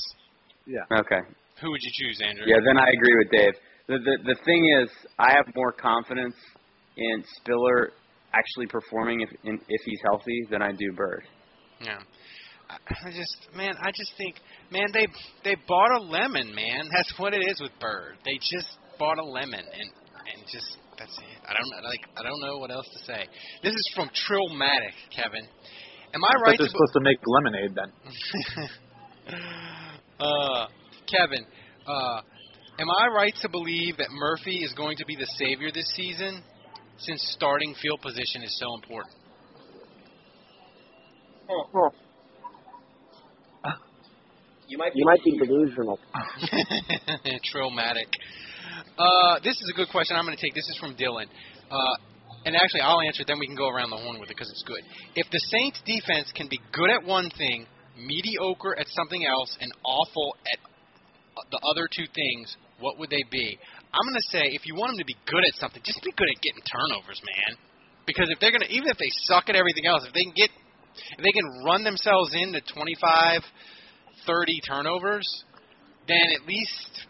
Yeah. 0.66 1.00
Okay. 1.00 1.22
Who 1.62 1.72
would 1.72 1.82
you 1.82 1.92
choose, 1.94 2.20
Andrew? 2.24 2.46
Yeah, 2.48 2.60
then 2.66 2.78
I 2.78 2.88
agree 2.90 3.16
with 3.18 3.32
Dave. 3.32 3.54
The 3.88 3.98
the 4.00 4.34
the 4.34 4.38
thing 4.46 4.62
is, 4.82 4.90
I 5.18 5.32
have 5.36 5.46
more 5.56 5.72
confidence 5.72 6.36
in 6.98 7.24
Spiller 7.38 7.92
actually 8.34 8.68
performing 8.68 9.22
if 9.22 9.30
in, 9.44 9.56
if 9.68 9.82
he's 9.86 10.00
healthy 10.06 10.48
than 10.52 10.62
I 10.62 10.72
do 10.72 10.92
Byrd. 10.96 11.24
Yeah. 11.82 12.00
I- 12.70 12.78
I 13.08 13.12
just, 13.12 13.48
man, 13.56 13.74
I 13.82 13.92
just 13.92 14.14
think, 14.18 14.36
man, 14.72 14.88
they 14.94 15.08
they 15.44 15.56
bought 15.68 15.92
a 15.92 16.02
lemon, 16.04 16.54
man. 16.54 16.88
That's 16.96 17.14
what 17.18 17.34
it 17.34 17.42
is 17.50 17.60
with 17.60 17.72
Byrd. 17.80 18.18
They 18.26 18.38
just 18.38 18.68
bought 19.00 19.18
a 19.18 19.24
lemon, 19.24 19.60
and 19.66 19.90
and 20.34 20.44
just 20.52 20.78
that's 20.98 21.18
it. 21.18 21.40
I 21.48 21.54
don't 21.54 21.84
like, 21.84 22.02
I 22.18 22.22
don't 22.24 22.40
know 22.42 22.58
what 22.60 22.70
else 22.72 22.88
to 22.94 23.00
say. 23.06 23.26
This 23.64 23.74
is 23.74 23.92
from 23.96 24.10
Trillmatic, 24.10 24.94
Kevin. 25.16 25.48
Am 26.14 26.24
I 26.24 26.28
I 26.28 26.42
right? 26.42 26.58
they're 26.58 26.68
to- 26.68 26.72
supposed 26.72 26.94
to 26.94 27.00
make 27.02 27.20
lemonade 27.26 27.76
then. 27.76 27.92
uh, 30.20 30.68
Kevin, 31.08 31.46
uh, 31.88 32.22
am 32.80 32.90
I 32.90 33.08
right 33.16 33.34
to 33.42 33.50
believe 33.50 33.98
that 33.98 34.10
Murphy 34.12 34.64
is 34.64 34.74
going 34.74 34.98
to 34.98 35.06
be 35.06 35.16
the 35.16 35.28
savior 35.38 35.72
this 35.74 35.88
season, 35.96 36.44
since 36.98 37.22
starting 37.36 37.74
field 37.82 38.02
position 38.02 38.44
is 38.44 38.56
so 38.60 38.74
important? 38.76 39.16
You 44.70 44.78
might 44.78 44.92
you 44.94 45.04
might 45.04 45.24
be 45.26 45.34
delusional. 45.36 46.00
Trillmatic. 47.50 48.06
Uh, 49.00 49.40
this 49.44 49.58
is 49.58 49.72
a 49.74 49.76
good 49.76 49.90
question. 49.90 50.16
I'm 50.16 50.26
going 50.26 50.38
to 50.38 50.42
take. 50.42 50.54
This 50.54 50.70
is 50.70 50.78
from 50.78 50.94
Dylan. 50.94 51.26
Uh, 51.72 51.96
and 52.46 52.56
actually, 52.56 52.82
I'll 52.82 53.02
answer 53.02 53.24
it. 53.24 53.28
Then 53.28 53.40
we 53.40 53.48
can 53.48 53.58
go 53.58 53.68
around 53.68 53.90
the 53.90 53.98
horn 53.98 54.22
with 54.22 54.30
it 54.30 54.38
because 54.38 54.50
it's 54.54 54.62
good. 54.64 54.86
If 55.16 55.26
the 55.34 55.42
Saints' 55.50 55.82
defense 55.90 56.30
can 56.38 56.48
be 56.48 56.62
good 56.72 56.94
at 56.94 57.02
one 57.02 57.34
thing, 57.34 57.66
mediocre 57.98 58.78
at 58.78 58.86
something 58.94 59.26
else, 59.26 59.58
and 59.60 59.74
awful 59.84 60.38
at 60.46 60.62
uh, 60.62 61.42
the 61.50 61.60
other 61.66 61.90
two 61.90 62.06
things, 62.14 62.56
what 62.78 63.02
would 63.02 63.10
they 63.10 63.26
be? 63.26 63.58
I'm 63.90 64.06
going 64.06 64.22
to 64.22 64.30
say 64.30 64.54
if 64.54 64.70
you 64.70 64.78
want 64.78 64.94
them 64.94 65.02
to 65.02 65.10
be 65.10 65.18
good 65.26 65.42
at 65.50 65.58
something, 65.58 65.82
just 65.82 65.98
be 66.06 66.14
good 66.14 66.30
at 66.30 66.38
getting 66.46 66.62
turnovers, 66.70 67.18
man. 67.26 67.58
Because 68.06 68.30
if 68.30 68.38
they're 68.38 68.54
going 68.54 68.70
to, 68.70 68.70
even 68.70 68.86
if 68.86 69.02
they 69.02 69.10
suck 69.26 69.50
at 69.50 69.58
everything 69.58 69.90
else, 69.90 70.06
if 70.06 70.14
they 70.14 70.30
can 70.30 70.38
get, 70.38 70.54
if 71.18 71.22
they 71.26 71.34
can 71.34 71.66
run 71.66 71.82
themselves 71.82 72.38
into 72.38 72.62
25, 72.70 73.42
30 74.26 74.60
turnovers, 74.68 75.28
then 76.08 76.24
at 76.40 76.48
least 76.48 77.08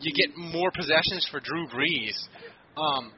you 0.00 0.12
get 0.12 0.36
more 0.36 0.70
possessions 0.70 1.26
for 1.30 1.40
Drew 1.40 1.66
Brees. 1.68 2.16
Um, 2.76 3.12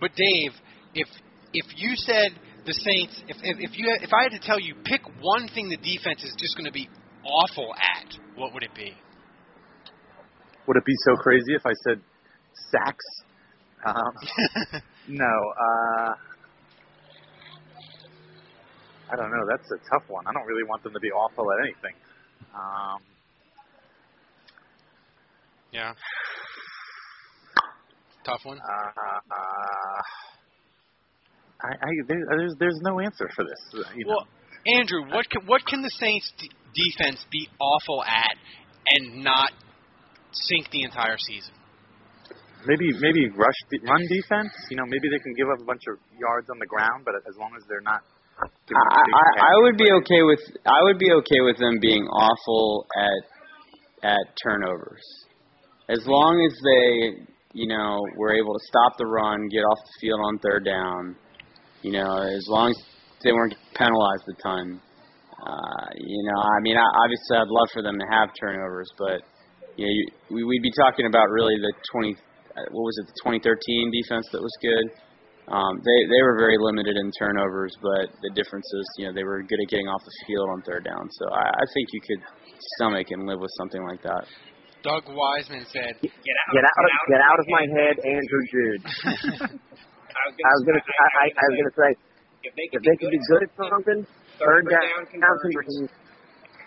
but 0.00 0.10
Dave, 0.14 0.52
if 0.94 1.08
if 1.52 1.66
you 1.76 1.92
said 1.96 2.32
the 2.66 2.72
Saints, 2.72 3.22
if 3.28 3.36
if, 3.42 3.70
if 3.70 3.78
you 3.78 3.96
if 4.00 4.10
I 4.12 4.24
had 4.24 4.32
to 4.32 4.40
tell 4.40 4.60
you 4.60 4.74
pick 4.84 5.02
one 5.20 5.48
thing 5.48 5.68
the 5.68 5.76
defense 5.76 6.22
is 6.24 6.34
just 6.38 6.56
going 6.56 6.66
to 6.66 6.72
be 6.72 6.88
awful 7.24 7.74
at, 7.74 8.12
what 8.36 8.52
would 8.54 8.62
it 8.62 8.74
be? 8.74 8.92
Would 10.66 10.76
it 10.76 10.84
be 10.84 10.94
so 11.04 11.14
crazy 11.16 11.54
if 11.54 11.64
I 11.64 11.72
said 11.84 12.00
sacks? 12.70 13.04
Um, 13.84 14.82
no. 15.08 15.24
Uh, 15.24 16.14
I 19.12 19.14
don't 19.14 19.30
know. 19.30 19.44
That's 19.48 19.70
a 19.70 19.78
tough 19.94 20.08
one. 20.08 20.26
I 20.26 20.32
don't 20.32 20.46
really 20.46 20.64
want 20.68 20.82
them 20.82 20.92
to 20.92 21.00
be 21.00 21.10
awful 21.10 21.46
at 21.52 21.58
anything. 21.62 21.94
Um, 22.56 23.00
Yeah. 25.72 25.92
Tough 28.24 28.40
one. 28.44 28.58
uh, 28.58 29.00
uh, 29.30 30.02
I, 31.62 31.68
I 31.68 31.88
there, 32.08 32.22
there's 32.38 32.54
there's 32.58 32.80
no 32.82 32.98
answer 33.00 33.28
for 33.36 33.44
this. 33.44 33.60
uh, 33.74 33.92
You 33.94 34.04
know. 34.06 34.16
Well, 34.16 34.26
Andrew, 34.66 35.02
what 35.12 35.28
can, 35.30 35.46
what 35.46 35.64
can 35.64 35.82
the 35.82 35.90
Saints 36.00 36.32
d- 36.38 36.50
defense 36.74 37.24
be 37.30 37.46
awful 37.60 38.02
at 38.02 38.34
and 38.96 39.22
not 39.22 39.52
sink 40.32 40.70
the 40.70 40.82
entire 40.82 41.18
season? 41.18 41.54
maybe 42.66 42.90
maybe 42.98 43.28
rush 43.30 43.60
de- 43.70 43.78
run 43.86 44.02
defense. 44.10 44.50
You 44.70 44.76
know, 44.76 44.86
maybe 44.86 45.06
they 45.06 45.22
can 45.22 45.34
give 45.38 45.46
up 45.54 45.60
a 45.62 45.64
bunch 45.64 45.82
of 45.86 45.98
yards 46.18 46.50
on 46.50 46.58
the 46.58 46.66
ground, 46.66 47.04
but 47.04 47.14
as 47.28 47.36
long 47.38 47.54
as 47.56 47.62
they're 47.68 47.84
not. 47.86 48.02
I, 48.38 48.46
I 48.76 49.26
I 49.40 49.54
would 49.62 49.76
be 49.78 49.90
okay 50.02 50.22
with 50.22 50.40
I 50.66 50.82
would 50.82 50.98
be 50.98 51.10
okay 51.12 51.40
with 51.40 51.56
them 51.58 51.78
being 51.80 52.04
awful 52.08 52.86
at 52.96 54.10
at 54.10 54.24
turnovers, 54.42 55.02
as 55.88 56.00
long 56.06 56.34
as 56.44 56.54
they 56.64 57.26
you 57.52 57.68
know 57.68 58.00
were 58.16 58.34
able 58.34 58.52
to 58.52 58.64
stop 58.68 58.98
the 58.98 59.06
run, 59.06 59.48
get 59.48 59.60
off 59.60 59.78
the 59.78 59.94
field 60.00 60.20
on 60.20 60.38
third 60.38 60.64
down. 60.64 61.16
You 61.82 61.92
know, 61.92 62.18
as 62.18 62.44
long 62.48 62.70
as 62.70 62.76
they 63.22 63.32
weren't 63.32 63.54
penalized 63.74 64.24
a 64.28 64.42
ton. 64.42 64.80
Uh, 65.36 65.86
you 66.00 66.22
know, 66.26 66.40
I 66.40 66.58
mean, 66.62 66.76
I, 66.76 66.82
obviously, 67.04 67.36
I'd 67.36 67.46
love 67.52 67.68
for 67.72 67.82
them 67.82 67.98
to 67.98 68.06
have 68.10 68.30
turnovers, 68.40 68.88
but 68.98 69.20
you 69.76 69.84
know, 69.86 69.92
you, 69.92 70.04
we, 70.30 70.44
we'd 70.44 70.62
be 70.62 70.72
talking 70.74 71.06
about 71.06 71.28
really 71.30 71.54
the 71.60 71.72
20. 71.92 72.16
uh, 72.56 72.66
What 72.72 72.82
was 72.88 72.96
it? 73.04 73.06
The 73.06 73.30
2013 73.44 73.92
defense 73.92 74.26
that 74.32 74.40
was 74.42 74.50
good. 74.64 74.86
Um, 75.46 75.78
they 75.78 75.98
they 76.10 76.22
were 76.26 76.34
very 76.34 76.58
limited 76.58 76.98
in 76.98 77.06
turnovers, 77.14 77.70
but 77.78 78.10
the 78.18 78.30
difference 78.34 78.66
is, 78.66 78.86
you 78.98 79.06
know, 79.06 79.12
they 79.14 79.22
were 79.22 79.46
good 79.46 79.62
at 79.62 79.68
getting 79.70 79.86
off 79.86 80.02
the 80.02 80.16
field 80.26 80.50
on 80.50 80.58
third 80.66 80.82
down. 80.82 81.06
So 81.22 81.30
I, 81.30 81.46
I 81.54 81.64
think 81.70 81.86
you 81.94 82.02
could 82.02 82.22
stomach 82.76 83.06
and 83.14 83.30
live 83.30 83.38
with 83.38 83.54
something 83.54 83.82
like 83.86 84.02
that. 84.02 84.26
Doug 84.82 85.06
Wiseman 85.06 85.62
said, 85.70 85.94
Get 86.02 86.10
out, 86.10 86.50
get 86.50 86.66
out, 86.66 86.82
of, 86.82 86.90
get 87.10 87.22
out 87.22 87.38
of 87.38 87.46
my 87.50 87.64
head, 87.78 87.94
Andrew 88.02 88.42
Jude. 88.50 88.82
I 90.26 90.52
was 90.58 90.62
gonna, 90.66 90.82
I, 90.82 91.06
I, 91.14 91.26
I 91.30 91.44
was 91.46 91.56
gonna 91.62 91.78
say, 91.78 91.90
if 92.46 92.52
they 92.58 92.66
could 92.70 92.82
be 92.82 93.18
good 93.30 93.42
at 93.46 93.52
something, 93.54 94.00
third 94.42 94.64
down 94.66 95.00
conversions, 95.10 95.90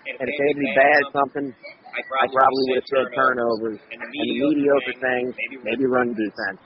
and 0.08 0.24
if 0.24 0.36
they 0.40 0.52
could 0.56 0.60
be 0.64 0.72
bad 0.76 1.00
at 1.04 1.10
something, 1.12 1.48
I 1.52 2.00
probably 2.32 2.64
would 2.72 2.80
have 2.80 2.90
said 2.96 3.08
turnovers. 3.12 3.80
And 3.92 4.00
the 4.00 4.08
mediocre 4.08 4.96
thing, 5.04 5.24
maybe 5.68 5.84
run 5.84 6.16
defense. 6.16 6.64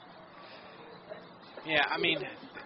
Yeah, 1.66 1.86
I 1.90 1.98
mean, 1.98 2.20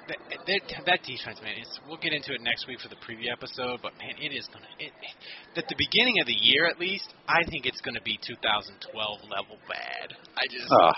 that, 0.07 0.17
that, 0.47 0.61
that 0.85 1.01
defense, 1.03 1.39
man. 1.43 1.53
It's, 1.59 1.79
we'll 1.87 1.99
get 1.99 2.13
into 2.13 2.33
it 2.33 2.41
next 2.41 2.67
week 2.67 2.79
for 2.79 2.89
the 2.89 2.97
preview 3.03 3.31
episode, 3.31 3.79
but 3.83 3.93
man, 3.99 4.15
it 4.17 4.33
is 4.33 4.47
gonna. 4.47 4.65
It, 4.79 4.89
it, 4.89 5.13
at 5.59 5.67
the 5.67 5.75
beginning 5.77 6.19
of 6.21 6.27
the 6.27 6.37
year, 6.39 6.65
at 6.65 6.79
least, 6.79 7.13
I 7.27 7.43
think 7.49 7.65
it's 7.65 7.81
gonna 7.81 8.01
be 8.01 8.17
2012 8.25 8.89
level 9.29 9.57
bad. 9.67 10.15
I 10.37 10.47
just, 10.49 10.65
Oh, 10.71 10.91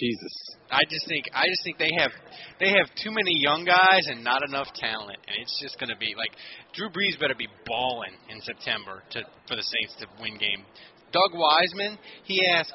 Jesus. 0.00 0.34
I 0.70 0.82
just 0.88 1.06
think, 1.06 1.26
I 1.34 1.46
just 1.46 1.62
think 1.62 1.78
they 1.78 1.92
have, 1.98 2.10
they 2.58 2.70
have 2.72 2.88
too 2.98 3.12
many 3.12 3.36
young 3.38 3.64
guys 3.64 4.08
and 4.08 4.24
not 4.24 4.42
enough 4.42 4.68
talent, 4.74 5.18
and 5.28 5.36
it's 5.38 5.58
just 5.60 5.78
gonna 5.78 5.98
be 5.98 6.14
like 6.16 6.32
Drew 6.74 6.88
Brees 6.88 7.20
better 7.20 7.36
be 7.36 7.48
balling 7.66 8.16
in 8.30 8.40
September 8.40 9.02
to 9.12 9.20
for 9.46 9.56
the 9.56 9.66
Saints 9.66 9.94
to 10.00 10.06
win 10.20 10.38
game. 10.38 10.64
Doug 11.12 11.30
Wiseman, 11.34 11.98
he 12.24 12.46
asked, 12.48 12.72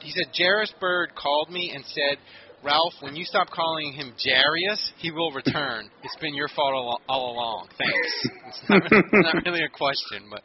he 0.00 0.12
said 0.12 0.30
Jairus 0.36 0.72
Byrd 0.78 1.14
called 1.16 1.50
me 1.50 1.72
and 1.74 1.84
said. 1.86 2.18
Ralph, 2.62 2.92
when 3.00 3.16
you 3.16 3.24
stop 3.24 3.48
calling 3.50 3.92
him 3.94 4.12
Jarius, 4.12 4.90
he 4.98 5.10
will 5.10 5.32
return. 5.32 5.88
It's 6.02 6.16
been 6.20 6.34
your 6.34 6.48
fault 6.48 6.74
all, 6.74 7.00
all 7.08 7.32
along. 7.32 7.68
Thanks. 7.78 8.28
It's 8.48 8.62
not, 8.68 8.82
it's 8.84 9.34
not 9.34 9.44
really 9.46 9.62
a 9.62 9.68
question, 9.68 10.28
but 10.30 10.42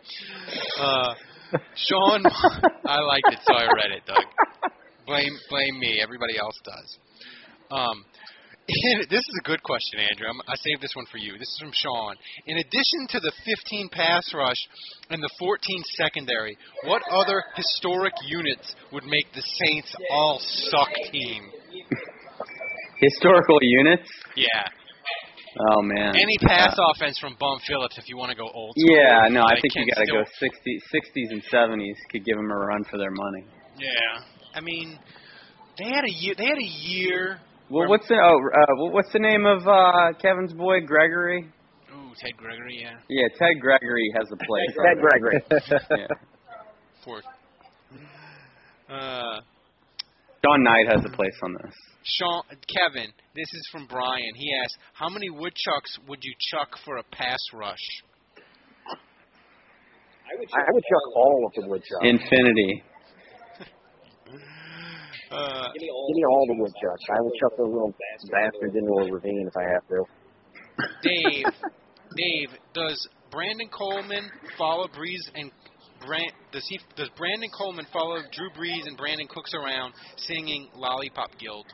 uh, 0.82 1.14
Sean, 1.76 2.24
I 2.86 3.02
liked 3.02 3.28
it, 3.32 3.40
so 3.46 3.54
I 3.54 3.66
read 3.66 3.92
it. 3.98 4.06
Doug, 4.06 4.72
blame 5.06 5.38
blame 5.50 5.80
me. 5.80 6.00
Everybody 6.02 6.38
else 6.40 6.58
does. 6.64 6.98
Um, 7.72 8.06
this 9.10 9.20
is 9.20 9.40
a 9.42 9.48
good 9.48 9.62
question, 9.62 10.00
Andrew. 10.00 10.28
I'm, 10.28 10.40
I 10.48 10.56
saved 10.56 10.82
this 10.82 10.96
one 10.96 11.06
for 11.12 11.18
you. 11.18 11.34
This 11.34 11.50
is 11.50 11.60
from 11.60 11.72
Sean. 11.74 12.16
In 12.48 12.58
addition 12.58 13.08
to 13.10 13.20
the 13.20 13.32
15 13.46 13.90
pass 13.92 14.34
rush 14.34 14.58
and 15.10 15.22
the 15.22 15.30
14 15.38 15.84
secondary, 15.96 16.58
what 16.86 17.04
other 17.12 17.44
historic 17.56 18.14
units 18.26 18.74
would 18.92 19.04
make 19.04 19.28
the 19.36 19.44
Saints 19.44 19.94
all 20.10 20.40
suck 20.40 20.90
team? 21.12 21.52
Historical 23.00 23.58
units. 23.62 24.10
Yeah. 24.36 24.48
Oh 25.72 25.82
man. 25.82 26.16
Any 26.16 26.38
pass 26.40 26.76
Uh, 26.78 26.92
offense 26.96 27.18
from 27.20 27.36
Bum 27.40 27.60
Phillips 27.68 27.98
if 27.98 28.10
you 28.10 28.18
want 28.18 28.30
to 28.32 28.36
go 28.38 28.50
old 28.54 28.76
school. 28.78 28.96
Yeah, 28.96 29.28
no, 29.30 29.44
I 29.44 29.56
think 29.62 29.74
you 29.76 29.86
got 29.88 30.02
to 30.02 30.12
go 30.12 30.24
Still- 30.36 30.50
60, 30.52 30.80
60s 30.94 31.32
and 31.32 31.42
70s. 31.52 31.96
Could 32.12 32.26
give 32.26 32.36
them 32.36 32.52
a 32.52 32.56
run 32.56 32.84
for 32.92 32.98
their 32.98 33.12
money. 33.12 33.46
Yeah. 33.78 34.24
I 34.54 34.60
mean, 34.62 35.00
they 35.78 35.86
had 35.86 36.04
a 36.06 36.12
year. 36.12 36.36
They 36.38 36.46
had 36.46 36.58
a 36.58 36.64
year. 36.64 37.40
Well, 37.70 37.88
what's 37.90 38.08
the 38.08 38.16
oh, 38.16 38.38
uh, 38.38 38.92
what's 38.92 39.12
the 39.14 39.20
name 39.20 39.46
of 39.46 39.68
uh, 39.68 40.14
Kevin's 40.22 40.54
boy 40.54 40.82
Gregory? 40.82 41.48
Ooh, 41.94 42.12
Ted 42.20 42.36
Gregory. 42.38 42.80
Yeah. 42.82 42.94
Yeah, 43.10 43.28
Ted 43.40 43.60
Gregory 43.62 44.12
has 44.16 44.28
a 44.32 44.38
place. 44.38 44.76
Ted 44.86 45.02
Gregory. 45.02 45.42
yeah. 45.98 46.08
Fourth. 47.04 47.24
Uh, 48.90 49.40
John 50.46 50.62
Knight 50.64 50.86
has 50.94 51.02
a 51.06 51.10
place 51.16 51.34
on 51.44 51.54
this. 51.54 51.74
Sean, 52.04 52.44
Kevin, 52.70 53.10
this 53.36 53.50
is 53.52 53.70
from 53.72 53.88
Brian. 53.88 54.34
He 54.36 54.54
asked, 54.64 54.78
"How 54.94 55.10
many 55.10 55.30
woodchucks 55.30 55.98
would 56.08 56.20
you 56.22 56.34
chuck 56.52 56.78
for 56.86 56.98
a 56.98 57.04
pass 57.04 57.40
rush?" 57.54 58.04
I 60.28 60.38
would 60.38 60.50
chuck 60.50 61.06
all 61.16 61.48
of 61.48 61.64
the 61.64 61.70
woodchucks. 61.70 62.04
Infinity. 62.04 62.84
Uh, 65.32 65.68
Give 65.74 65.82
me 65.82 66.24
all 66.30 66.46
the 66.48 66.62
woodchucks. 66.62 67.04
I 67.10 67.20
would 67.20 67.34
chuck 67.42 67.58
those 67.58 67.74
little 67.74 67.94
bastards 68.32 68.76
into 68.76 68.92
a 68.92 69.12
ravine 69.12 69.48
if 69.48 69.58
I 69.58 69.64
have 69.74 69.88
to. 69.90 70.06
Dave, 71.02 71.46
Dave, 72.16 72.50
does 72.76 73.08
Brandon 73.32 73.68
Coleman 73.68 74.30
follow 74.56 74.88
Brees 74.88 75.26
and 75.34 75.52
does 76.52 76.66
he 76.68 76.80
does 76.96 77.10
Brandon 77.18 77.50
Coleman 77.58 77.86
follow 77.92 78.18
Drew 78.32 78.50
Brees 78.52 78.88
and 78.88 78.98
Brandin 78.98 79.30
Cooks 79.30 79.54
around 79.54 79.94
singing 80.18 80.70
Lollipop 80.76 81.38
Guild? 81.40 81.66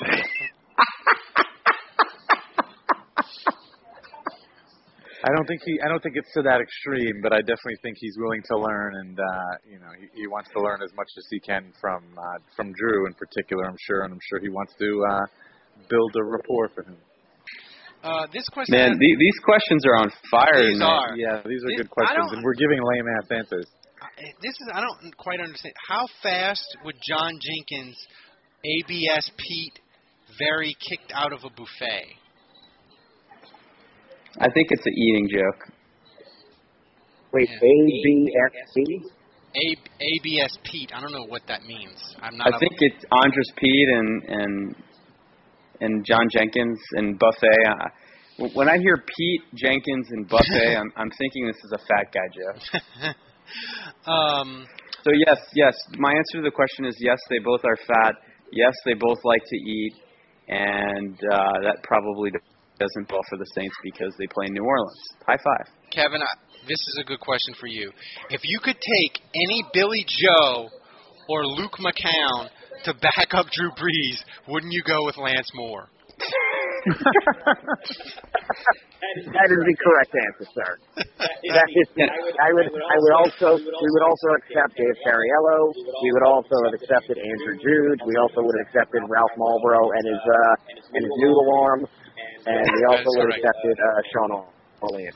I 5.22 5.28
don't 5.36 5.46
think 5.46 5.60
he. 5.66 5.78
I 5.84 5.88
don't 5.88 6.02
think 6.02 6.16
it's 6.16 6.32
to 6.32 6.42
that 6.42 6.60
extreme, 6.62 7.20
but 7.22 7.32
I 7.34 7.40
definitely 7.40 7.76
think 7.82 7.98
he's 8.00 8.16
willing 8.16 8.40
to 8.50 8.56
learn, 8.56 8.94
and 8.96 9.20
uh, 9.20 9.52
you 9.68 9.78
know, 9.78 9.92
he, 10.00 10.22
he 10.22 10.26
wants 10.26 10.48
to 10.56 10.60
learn 10.62 10.80
as 10.82 10.90
much 10.96 11.08
as 11.18 11.26
he 11.30 11.38
can 11.40 11.72
from 11.78 12.02
uh, 12.16 12.38
from 12.56 12.72
Drew 12.72 13.06
in 13.06 13.12
particular. 13.14 13.68
I'm 13.68 13.76
sure, 13.86 14.04
and 14.04 14.14
I'm 14.14 14.24
sure 14.30 14.40
he 14.40 14.48
wants 14.48 14.72
to 14.78 15.04
uh, 15.10 15.26
build 15.90 16.16
a 16.16 16.24
rapport 16.24 16.70
for 16.74 16.84
him. 16.84 16.96
Uh, 18.02 18.26
this 18.32 18.48
question. 18.52 18.76
Man, 18.76 18.92
the, 18.98 19.10
these 19.18 19.38
questions 19.44 19.84
are 19.84 19.96
on 19.96 20.10
fire 20.30 20.56
These 20.64 20.78
tonight. 20.78 20.88
are. 20.88 21.16
Yeah, 21.16 21.42
these 21.44 21.60
are 21.64 21.68
This- 21.68 21.84
good 21.84 21.90
questions, 21.90 22.32
and 22.32 22.42
we're 22.42 22.54
giving 22.54 22.78
lame 22.80 23.06
ass 23.20 23.28
answers. 23.30 23.66
this 24.40 24.52
is 24.52 24.68
I 24.72 24.80
don't 24.80 25.16
quite 25.18 25.40
understand. 25.40 25.74
How 25.88 26.06
fast 26.22 26.64
would 26.84 26.96
John 27.06 27.38
Jenkins, 27.40 27.96
ABS 28.64 29.30
Pete, 29.36 29.78
very 30.38 30.74
kicked 30.88 31.12
out 31.14 31.32
of 31.32 31.40
a 31.44 31.50
buffet? 31.50 32.16
I 34.38 34.48
think 34.50 34.68
it's 34.70 34.86
an 34.86 34.94
eating 34.96 35.28
joke. 35.28 35.72
Wait, 37.32 37.48
Yeah. 37.50 37.58
ABSC? 37.58 39.10
A, 39.56 39.76
ABS 40.00 40.56
Pete. 40.64 40.90
I 40.94 41.00
don't 41.00 41.12
know 41.12 41.26
what 41.28 41.42
that 41.48 41.62
means. 41.64 41.98
I'm 42.22 42.36
not. 42.36 42.54
I 42.54 42.58
think 42.58 42.72
it's 42.78 43.04
Andres 43.12 43.50
Pete 43.56 43.88
and 43.88 44.22
and 44.24 44.74
and 45.80 46.04
John 46.04 46.26
Jenkins 46.30 46.78
and 46.92 47.18
Buffet. 47.18 47.66
I, 47.66 48.48
when 48.54 48.68
I 48.68 48.78
hear 48.78 48.96
Pete 48.96 49.42
Jenkins 49.54 50.08
and 50.10 50.28
Buffet, 50.28 50.76
I'm 50.78 50.92
I'm 50.96 51.10
thinking 51.18 51.46
this 51.46 51.62
is 51.64 51.72
a 51.72 51.78
fat 51.78 52.12
guy 52.12 52.28
joke. 52.32 53.16
um, 54.06 54.66
So 55.04 55.12
yes, 55.12 55.38
yes. 55.54 55.74
My 55.98 56.10
answer 56.10 56.38
to 56.38 56.42
the 56.42 56.50
question 56.50 56.84
is 56.84 56.96
yes. 57.00 57.18
They 57.28 57.38
both 57.38 57.60
are 57.64 57.76
fat. 57.76 58.14
Yes, 58.52 58.74
they 58.84 58.94
both 58.94 59.18
like 59.24 59.42
to 59.46 59.56
eat, 59.56 59.94
and 60.48 61.14
uh, 61.32 61.52
that 61.62 61.82
probably 61.84 62.30
doesn't 62.80 63.12
well 63.12 63.20
for 63.28 63.36
the 63.36 63.46
Saints 63.54 63.76
because 63.84 64.12
they 64.18 64.26
play 64.26 64.46
in 64.48 64.54
New 64.54 64.64
Orleans. 64.64 65.00
High 65.26 65.36
five. 65.36 65.66
Kevin, 65.92 66.22
I, 66.22 66.32
this 66.66 66.80
is 66.80 66.98
a 67.00 67.04
good 67.04 67.20
question 67.20 67.54
for 67.60 67.66
you. 67.66 67.92
If 68.30 68.40
you 68.44 68.58
could 68.62 68.76
take 68.80 69.22
any 69.34 69.64
Billy 69.72 70.04
Joe 70.08 70.68
or 71.28 71.46
Luke 71.46 71.76
McCown 71.78 72.48
to 72.84 72.94
back 72.94 73.34
up 73.34 73.46
Drew 73.52 73.70
Brees, 73.72 74.18
wouldn't 74.48 74.72
you 74.72 74.82
go 74.82 75.04
with 75.04 75.16
Lance 75.16 75.50
Moore? 75.54 75.88
That 79.10 79.48
is 79.50 79.60
the 79.64 79.76
correct 79.80 80.12
answer, 80.14 80.46
sir. 80.54 80.70
That 80.96 81.68
is, 81.72 81.88
I 81.98 82.50
would, 82.54 82.68
I 82.68 82.96
would 83.00 83.14
also, 83.20 83.58
we 83.58 83.88
would 83.90 84.04
also 84.06 84.28
accept 84.44 84.76
Dave 84.76 84.96
Cariello. 85.02 85.58
We 85.74 86.08
would 86.14 86.26
also 86.28 86.54
have 86.68 86.74
accepted 86.78 87.16
Andrew 87.18 87.56
Jude. 87.58 87.98
We 88.06 88.14
also 88.20 88.44
would 88.44 88.56
have 88.60 88.66
accepted 88.70 89.02
Ralph 89.08 89.34
Malbrough 89.36 89.88
and 89.98 90.04
his, 90.08 90.22
uh, 90.22 90.94
and 90.94 91.02
his 91.04 91.14
noodle 91.20 91.48
arm. 91.64 91.80
And 92.46 92.64
we 92.64 92.82
also 92.88 93.08
would 93.18 93.28
have 93.28 93.36
accepted, 93.40 93.76
uh, 93.76 94.00
Sean 94.12 94.30
O'Leary. 94.84 95.12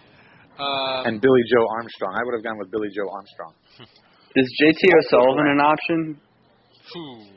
Um, 0.58 1.06
and 1.06 1.20
Billie 1.20 1.46
Joe 1.50 1.66
Armstrong. 1.76 2.14
I 2.14 2.22
would 2.24 2.34
have 2.34 2.44
gone 2.44 2.58
with 2.58 2.70
Billie 2.70 2.92
Joe 2.94 3.08
Armstrong. 3.10 3.54
Is 4.36 4.46
JT 4.62 4.82
O'Sullivan 4.98 5.46
an 5.46 5.60
option? 5.60 6.18
Phew, 6.92 7.16
man, 7.18 7.33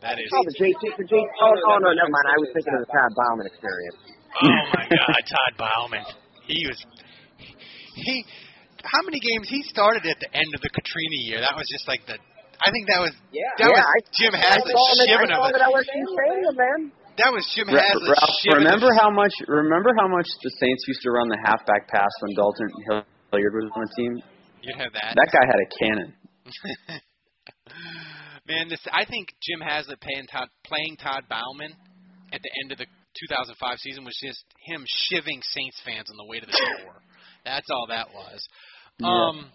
that 0.00 0.16
is. 0.16 0.28
Oh, 0.32 0.44
the 0.44 0.56
JT, 0.56 0.82
the 0.96 1.04
JT, 1.04 1.24
oh, 1.44 1.52
oh, 1.52 1.78
no, 1.80 1.92
never 1.92 2.08
mind. 2.08 2.26
I 2.32 2.38
was 2.40 2.50
thinking 2.56 2.74
of 2.76 2.82
the 2.84 2.90
Todd 2.90 3.12
Bouman 3.12 3.46
experience. 3.46 3.98
Oh 4.40 4.62
my 4.72 4.84
God, 4.88 5.20
Todd 5.34 5.52
Bouman. 5.60 6.04
He 6.48 6.66
was. 6.66 6.78
He. 7.94 8.24
How 8.80 9.04
many 9.04 9.20
games 9.20 9.44
he 9.44 9.60
started 9.68 10.08
at 10.08 10.16
the 10.24 10.30
end 10.32 10.50
of 10.56 10.60
the 10.64 10.72
Katrina 10.72 11.18
year? 11.20 11.40
That 11.44 11.52
was 11.52 11.68
just 11.68 11.84
like 11.84 12.00
the. 12.08 12.16
I 12.60 12.68
think 12.72 12.88
that 12.88 13.00
was. 13.00 13.12
Yeah. 13.32 13.44
That 13.60 13.68
yeah, 13.68 13.76
was 13.76 13.84
I, 13.84 13.96
Jim 14.16 14.32
I 14.32 14.40
Haslett 14.40 14.72
saw 14.72 14.88
him 14.88 15.20
at, 15.28 15.36
I 15.36 15.68
of 15.68 15.72
it. 15.76 15.84
Stadium, 15.84 16.56
man. 16.56 16.80
That 17.20 17.30
was 17.36 17.44
Jim 17.52 17.68
Ra- 17.68 17.84
Haslett 17.84 18.16
Ralph, 18.16 18.56
remember 18.56 18.88
how 18.96 19.12
much? 19.12 19.32
Remember 19.44 19.92
how 20.00 20.08
much 20.08 20.28
the 20.40 20.52
Saints 20.56 20.84
used 20.88 21.04
to 21.04 21.10
run 21.12 21.28
the 21.28 21.36
halfback 21.44 21.88
pass 21.92 22.08
when 22.24 22.32
Dalton 22.32 22.68
Hilliard 22.88 23.52
was 23.52 23.68
on 23.76 23.84
the 23.84 23.92
team? 23.92 24.12
You'd 24.64 24.80
have 24.80 24.92
that. 24.96 25.12
That 25.16 25.28
guy 25.28 25.44
had 25.44 25.60
a 25.60 25.68
cannon. 25.76 26.10
Man, 28.50 28.68
this 28.68 28.80
I 28.90 29.04
think 29.04 29.28
Jim 29.40 29.60
Haslett 29.60 30.00
playing 30.00 30.26
Todd, 30.26 30.48
playing 30.64 30.96
Todd 30.96 31.22
Bouman 31.30 31.70
at 32.32 32.40
the 32.42 32.50
end 32.64 32.72
of 32.72 32.78
the 32.78 32.86
2005 33.28 33.78
season 33.78 34.04
was 34.04 34.18
just 34.20 34.42
him 34.66 34.84
shiving 34.86 35.40
Saints 35.42 35.80
fans 35.84 36.10
on 36.10 36.16
the 36.16 36.24
way 36.26 36.40
to 36.40 36.46
the 36.46 36.52
door. 36.82 36.94
That's 37.44 37.68
all 37.70 37.86
that 37.88 38.08
was. 38.12 38.48
Um, 39.02 39.50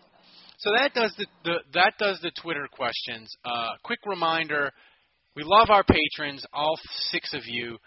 so 0.60 0.72
that 0.78 0.94
does 0.94 1.14
the, 1.18 1.28
the 1.44 1.58
that 1.74 1.94
does 2.00 2.20
the 2.22 2.32
Twitter 2.42 2.68
questions. 2.72 3.30
Uh, 3.44 3.72
quick 3.84 4.00
reminder: 4.06 4.72
we 5.36 5.44
love 5.44 5.70
our 5.70 5.84
patrons, 5.84 6.46
all 6.54 6.80
six 7.12 7.34
of 7.34 7.42
you. 7.46 7.78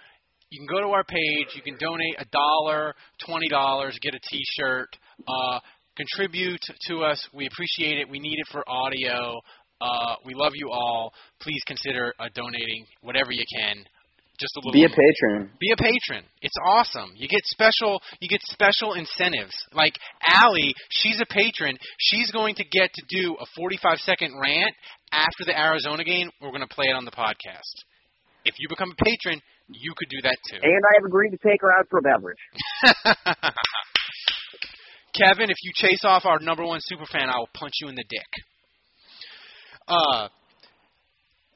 You 0.51 0.61
can 0.61 0.67
go 0.67 0.83
to 0.83 0.93
our 0.93 1.05
page. 1.05 1.49
You 1.57 1.63
can 1.63 1.79
donate 1.81 2.17
a 2.19 2.27
dollar, 2.27 2.95
twenty 3.27 3.49
dollars, 3.49 3.99
get 4.03 4.15
a 4.15 4.21
T-shirt. 4.31 4.89
Uh, 5.27 5.59
contribute 5.99 6.61
to 6.89 7.01
us. 7.01 7.29
We 7.35 7.47
appreciate 7.47 7.99
it. 7.99 8.09
We 8.09 8.21
need 8.21 8.39
it 8.39 8.47
for 8.53 8.63
audio. 8.69 9.41
Uh, 9.81 10.17
we 10.25 10.35
love 10.35 10.53
you 10.55 10.71
all. 10.71 11.13
Please 11.41 11.63
consider 11.67 12.15
uh, 12.19 12.29
donating 12.35 12.87
whatever 13.03 13.31
you 13.33 13.45
can. 13.57 13.85
Just 14.39 14.57
a 14.57 14.61
little. 14.61 14.73
Be 14.73 14.85
a 14.85 14.89
patron. 14.89 15.51
Be 15.59 15.73
a 15.73 15.77
patron. 15.77 16.25
It's 16.43 16.55
awesome. 16.65 17.13
You 17.17 17.27
get 17.27 17.41
special. 17.45 18.01
You 18.21 18.29
get 18.29 18.41
special 18.43 18.95
incentives. 18.95 19.55
Like 19.73 19.95
Allie, 20.33 20.75
she's 20.91 21.21
a 21.21 21.27
patron. 21.27 21.77
She's 21.99 22.31
going 22.31 22.55
to 22.57 22.65
get 22.65 22.91
to 22.95 23.03
do 23.09 23.37
a 23.41 23.47
45 23.57 23.99
second 23.99 24.39
rant 24.41 24.75
after 25.11 25.45
the 25.45 25.59
Arizona 25.59 26.05
game. 26.05 26.31
We're 26.41 26.51
going 26.51 26.67
to 26.67 26.73
play 26.73 26.87
it 26.87 26.95
on 26.95 27.05
the 27.05 27.11
podcast. 27.11 27.83
If 28.45 28.55
you 28.61 28.69
become 28.69 28.93
a 28.93 29.05
patron, 29.05 29.43
you 29.69 29.93
could 29.97 30.09
do 30.09 30.23
that 30.23 30.37
too. 30.49 30.59
And 30.63 30.83
I 30.87 30.93
have 30.99 31.05
agreed 31.05 31.31
to 31.31 31.39
take 31.39 31.61
her 31.61 31.73
out 31.73 31.87
for 31.91 31.99
a 31.99 32.03
beverage. 32.03 32.39
Kevin, 35.19 35.51
if 35.51 35.57
you 35.63 35.73
chase 35.75 36.05
off 36.05 36.25
our 36.25 36.39
number 36.39 36.65
one 36.65 36.79
super 36.83 37.07
fan, 37.07 37.29
I 37.29 37.39
will 37.39 37.51
punch 37.55 37.75
you 37.81 37.89
in 37.89 37.97
the 37.97 38.05
dick. 38.09 38.27
Uh, 39.89 40.29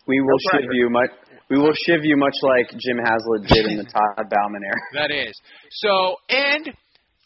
We 0.07 0.21
will 0.21 0.39
No 0.53 0.61
shiv 0.61 0.69
you 0.73 0.91
much. 0.91 1.11
We 1.51 1.59
will 1.59 1.75
shiv 1.87 2.01
you 2.05 2.17
much 2.17 2.35
like 2.43 2.71
Jim 2.71 2.99
Haslett 2.99 3.47
did 3.47 3.67
in 3.67 3.77
the 3.79 3.85
Todd 3.93 4.29
Bouman 4.31 4.63
era. 4.65 4.81
that 4.95 5.11
is. 5.11 5.33
So, 5.71 6.17
and 6.31 6.73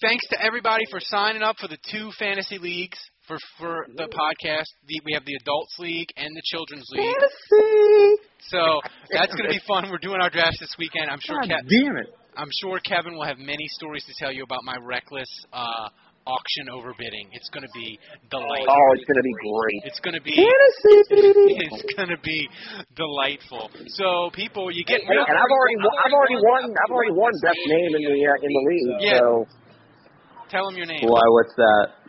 thanks 0.03 0.27
to 0.31 0.43
everybody 0.43 0.85
for 0.91 0.99
signing 1.01 1.43
up 1.43 1.57
for 1.61 1.69
the 1.69 1.79
two 1.91 2.11
fantasy 2.19 2.59
leagues 2.59 2.99
for 3.29 3.39
for 3.59 3.87
the 3.97 4.05
podcast. 4.05 4.67
The, 4.89 5.01
we 5.05 5.13
have 5.15 5.25
the 5.25 5.35
Adults 5.41 5.79
League 5.79 6.09
and 6.17 6.29
the 6.35 6.43
Children's 6.45 6.87
League. 6.91 7.05
Fantasy. 7.05 8.23
So 8.51 8.81
that's 9.13 9.35
going 9.35 9.49
to 9.49 9.55
be 9.55 9.61
fun. 9.67 9.91
We're 9.91 9.99
doing 9.99 10.21
our 10.21 10.31
drafts 10.31 10.59
this 10.61 10.75
weekend. 10.79 11.09
I'm 11.11 11.21
sure. 11.21 11.41
Ke- 11.43 11.49
damn 11.69 11.97
it! 11.97 12.15
I'm 12.37 12.51
sure 12.61 12.79
Kevin 12.81 13.15
will 13.15 13.25
have 13.25 13.39
many 13.39 13.67
stories 13.79 14.05
to 14.05 14.13
tell 14.19 14.33
you 14.33 14.43
about 14.45 14.61
my 14.65 14.77
reckless 14.83 15.29
uh, 15.53 15.89
auction 16.27 16.67
overbidding. 16.75 17.31
It's 17.33 17.49
going 17.51 17.63
to 17.63 17.75
be 17.75 17.99
delightful. 18.31 18.75
Oh, 18.75 18.89
it's 18.95 19.07
going 19.07 19.21
to 19.23 19.27
be 19.27 19.37
great. 19.41 19.81
It's 19.87 20.01
going 20.01 20.17
to 20.19 20.25
be 20.25 20.35
it's 20.37 21.83
going 21.97 22.11
to 22.11 22.21
be 22.23 22.49
delightful. 22.95 23.71
So 23.97 24.31
people, 24.35 24.71
you 24.71 24.85
get 24.85 25.01
Hey, 25.01 25.15
and 25.15 25.37
I've 25.39 25.53
already, 25.55 25.79
won- 25.79 25.99
I've 26.05 26.13
already 26.13 26.39
won, 26.43 26.63
I've 26.67 26.93
already 26.93 27.15
won 27.15 27.33
best 27.43 27.63
name 27.67 27.91
in 27.95 28.03
the 28.03 28.19
uh, 28.27 28.47
in 28.47 28.51
the 28.51 28.63
league. 28.67 28.91
Yeah. 29.01 29.19
So 29.19 29.47
tell 30.51 30.67
them 30.67 30.77
your 30.77 30.87
name. 30.87 31.07
Why? 31.07 31.23
What's 31.31 31.55
that? 31.57 32.07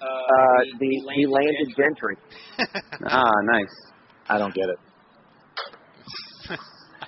uh, 0.00 0.60
the 0.78 0.90
the 1.16 1.26
landed 1.26 1.68
gentry. 1.76 2.16
Ah, 3.06 3.30
nice. 3.44 3.74
I 4.28 4.36
don't 4.38 4.52
get 4.52 4.68
it. 4.68 4.78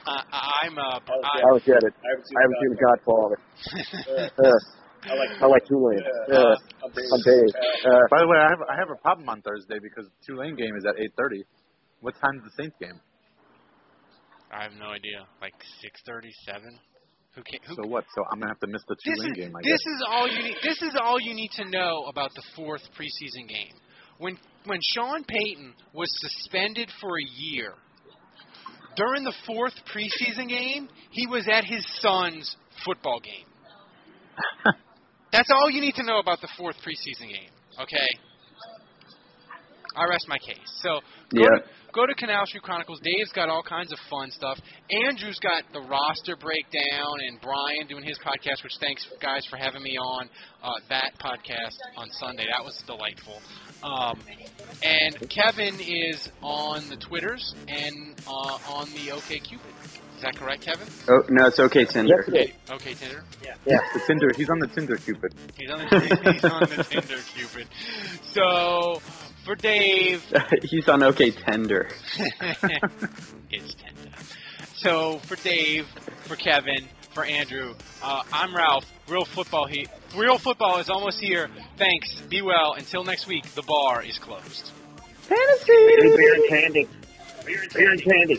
I, 0.06 0.62
I'm 0.62 0.78
uh, 0.78 0.82
I 0.82 0.98
I, 0.98 1.40
don't 1.50 1.64
get 1.64 1.82
it. 1.82 1.92
I 1.92 2.08
haven't 2.10 2.26
seen 2.60 2.70
The 2.70 2.76
Godfather. 2.86 3.36
I 5.02 5.14
like 5.14 5.30
I 5.40 5.46
like 5.46 5.64
Tulane. 5.66 5.98
Uh, 6.30 6.56
I'm 6.84 6.92
Dave. 6.92 7.48
Uh, 7.84 7.90
By 8.10 8.20
the 8.20 8.28
way, 8.28 8.38
I 8.38 8.48
have 8.50 8.60
I 8.68 8.76
have 8.78 8.90
a 8.90 9.00
problem 9.00 9.28
on 9.28 9.40
Thursday 9.42 9.78
because 9.82 10.04
the 10.06 10.18
Tulane 10.26 10.56
game 10.56 10.76
is 10.76 10.84
at 10.84 10.96
8:30. 10.96 11.42
What 12.00 12.14
time 12.20 12.36
is 12.36 12.44
the 12.44 12.62
Saints 12.62 12.76
game? 12.80 13.00
I 14.52 14.62
have 14.62 14.72
no 14.78 14.86
idea. 14.92 15.24
Like 15.40 15.54
six 15.80 16.00
thirty-seven. 16.06 16.78
Who 17.34 17.42
can 17.42 17.60
Who, 17.66 17.74
So 17.76 17.88
what? 17.88 18.04
So 18.14 18.24
I'm 18.30 18.40
gonna 18.40 18.50
have 18.52 18.60
to 18.60 18.66
miss 18.66 18.82
the 18.88 18.96
this 19.04 19.16
Tulane 19.16 19.32
is 19.32 19.36
game. 19.38 19.56
I 19.56 19.60
this 19.62 19.72
guess. 19.72 19.94
is 19.94 20.02
all 20.10 20.28
you 20.28 20.42
need. 20.42 20.56
This 20.62 20.82
is 20.82 20.94
all 21.00 21.20
you 21.20 21.34
need 21.34 21.50
to 21.56 21.64
know 21.70 22.04
about 22.08 22.30
the 22.34 22.42
fourth 22.56 22.82
preseason 22.98 23.48
game. 23.48 23.74
When 24.18 24.36
when 24.66 24.80
Sean 24.94 25.24
Payton 25.24 25.74
was 25.94 26.08
suspended 26.20 26.90
for 27.00 27.08
a 27.16 27.26
year, 27.40 27.72
during 28.96 29.24
the 29.24 29.34
fourth 29.46 29.74
preseason 29.94 30.48
game, 30.48 30.88
he 31.10 31.26
was 31.26 31.48
at 31.50 31.64
his 31.64 31.86
son's 32.00 32.56
football 32.84 33.20
game. 33.20 33.46
That's 35.32 35.48
all 35.50 35.70
you 35.70 35.80
need 35.80 35.94
to 35.96 36.02
know 36.02 36.18
about 36.18 36.40
the 36.40 36.48
fourth 36.58 36.76
preseason 36.84 37.28
game. 37.28 37.50
Okay. 37.80 38.08
I 39.96 40.04
rest 40.08 40.26
my 40.28 40.38
case. 40.38 40.56
So 40.82 41.00
go, 41.34 41.42
Yeah. 41.42 41.48
to, 41.48 41.64
go 41.92 42.06
to 42.06 42.14
Canal 42.14 42.46
Street 42.46 42.62
Chronicles. 42.62 43.00
Dave's 43.00 43.32
got 43.32 43.48
all 43.48 43.62
kinds 43.62 43.92
of 43.92 43.98
fun 44.08 44.30
stuff. 44.30 44.58
Andrew's 44.88 45.38
got 45.40 45.64
the 45.72 45.80
roster 45.80 46.36
breakdown, 46.36 47.20
and 47.26 47.40
Brian 47.40 47.86
doing 47.88 48.04
his 48.04 48.16
podcast. 48.18 48.62
Which 48.62 48.74
thanks 48.80 49.04
guys 49.20 49.44
for 49.46 49.56
having 49.56 49.82
me 49.82 49.96
on 49.98 50.28
uh, 50.62 50.70
that 50.90 51.12
podcast 51.18 51.76
on 51.96 52.08
Sunday. 52.12 52.46
That 52.50 52.64
was 52.64 52.80
delightful. 52.86 53.40
Um, 53.82 54.20
and 54.82 55.16
Kevin 55.28 55.80
is 55.80 56.28
on 56.40 56.88
the 56.88 56.96
Twitters 56.96 57.54
and 57.66 58.14
uh, 58.28 58.58
on 58.68 58.88
the 58.94 59.10
OK 59.10 59.40
Cupid. 59.40 59.74
Is 60.20 60.24
that 60.24 60.36
correct, 60.36 60.60
Kevin? 60.66 60.86
Oh 61.08 61.22
no, 61.30 61.46
it's 61.46 61.58
okay, 61.58 61.86
Tinder. 61.86 62.14
Yes, 62.18 62.28
it 62.28 62.50
is. 62.50 62.70
Okay, 62.72 62.92
Tinder. 62.92 63.24
Yeah. 63.64 63.78
The 63.94 64.00
Tinder. 64.06 64.30
He's 64.36 64.50
on 64.50 64.58
the 64.58 64.66
Tinder 64.66 64.98
Cupid. 64.98 65.34
He's 65.56 65.70
on 65.70 65.78
the, 65.78 66.32
he's 66.32 66.44
on 66.44 66.60
the 66.60 66.84
Tinder 66.84 67.16
Cupid. 67.34 67.66
So 68.34 69.00
for 69.46 69.54
Dave, 69.54 70.22
He's 70.62 70.86
on 70.90 71.02
OK 71.02 71.30
Tender. 71.30 71.88
it's 72.18 73.74
tender. 73.74 74.10
So 74.74 75.20
for 75.20 75.36
Dave, 75.36 75.86
for 76.24 76.36
Kevin, 76.36 76.86
for 77.14 77.24
Andrew, 77.24 77.74
uh, 78.02 78.22
I'm 78.30 78.54
Ralph. 78.54 78.84
Real 79.08 79.24
football 79.24 79.66
he 79.66 79.88
Real 80.14 80.36
football 80.36 80.80
is 80.80 80.90
almost 80.90 81.18
here. 81.18 81.48
Thanks. 81.78 82.20
Be 82.28 82.42
well. 82.42 82.74
Until 82.74 83.04
next 83.04 83.26
week, 83.26 83.46
the 83.54 83.62
bar 83.62 84.02
is 84.02 84.18
closed. 84.18 84.70
Beer, 85.30 85.38
beer 85.66 86.34
and 86.34 86.48
candy. 86.50 86.88
Beer 87.46 87.90
and 87.90 88.02
candy. 88.02 88.38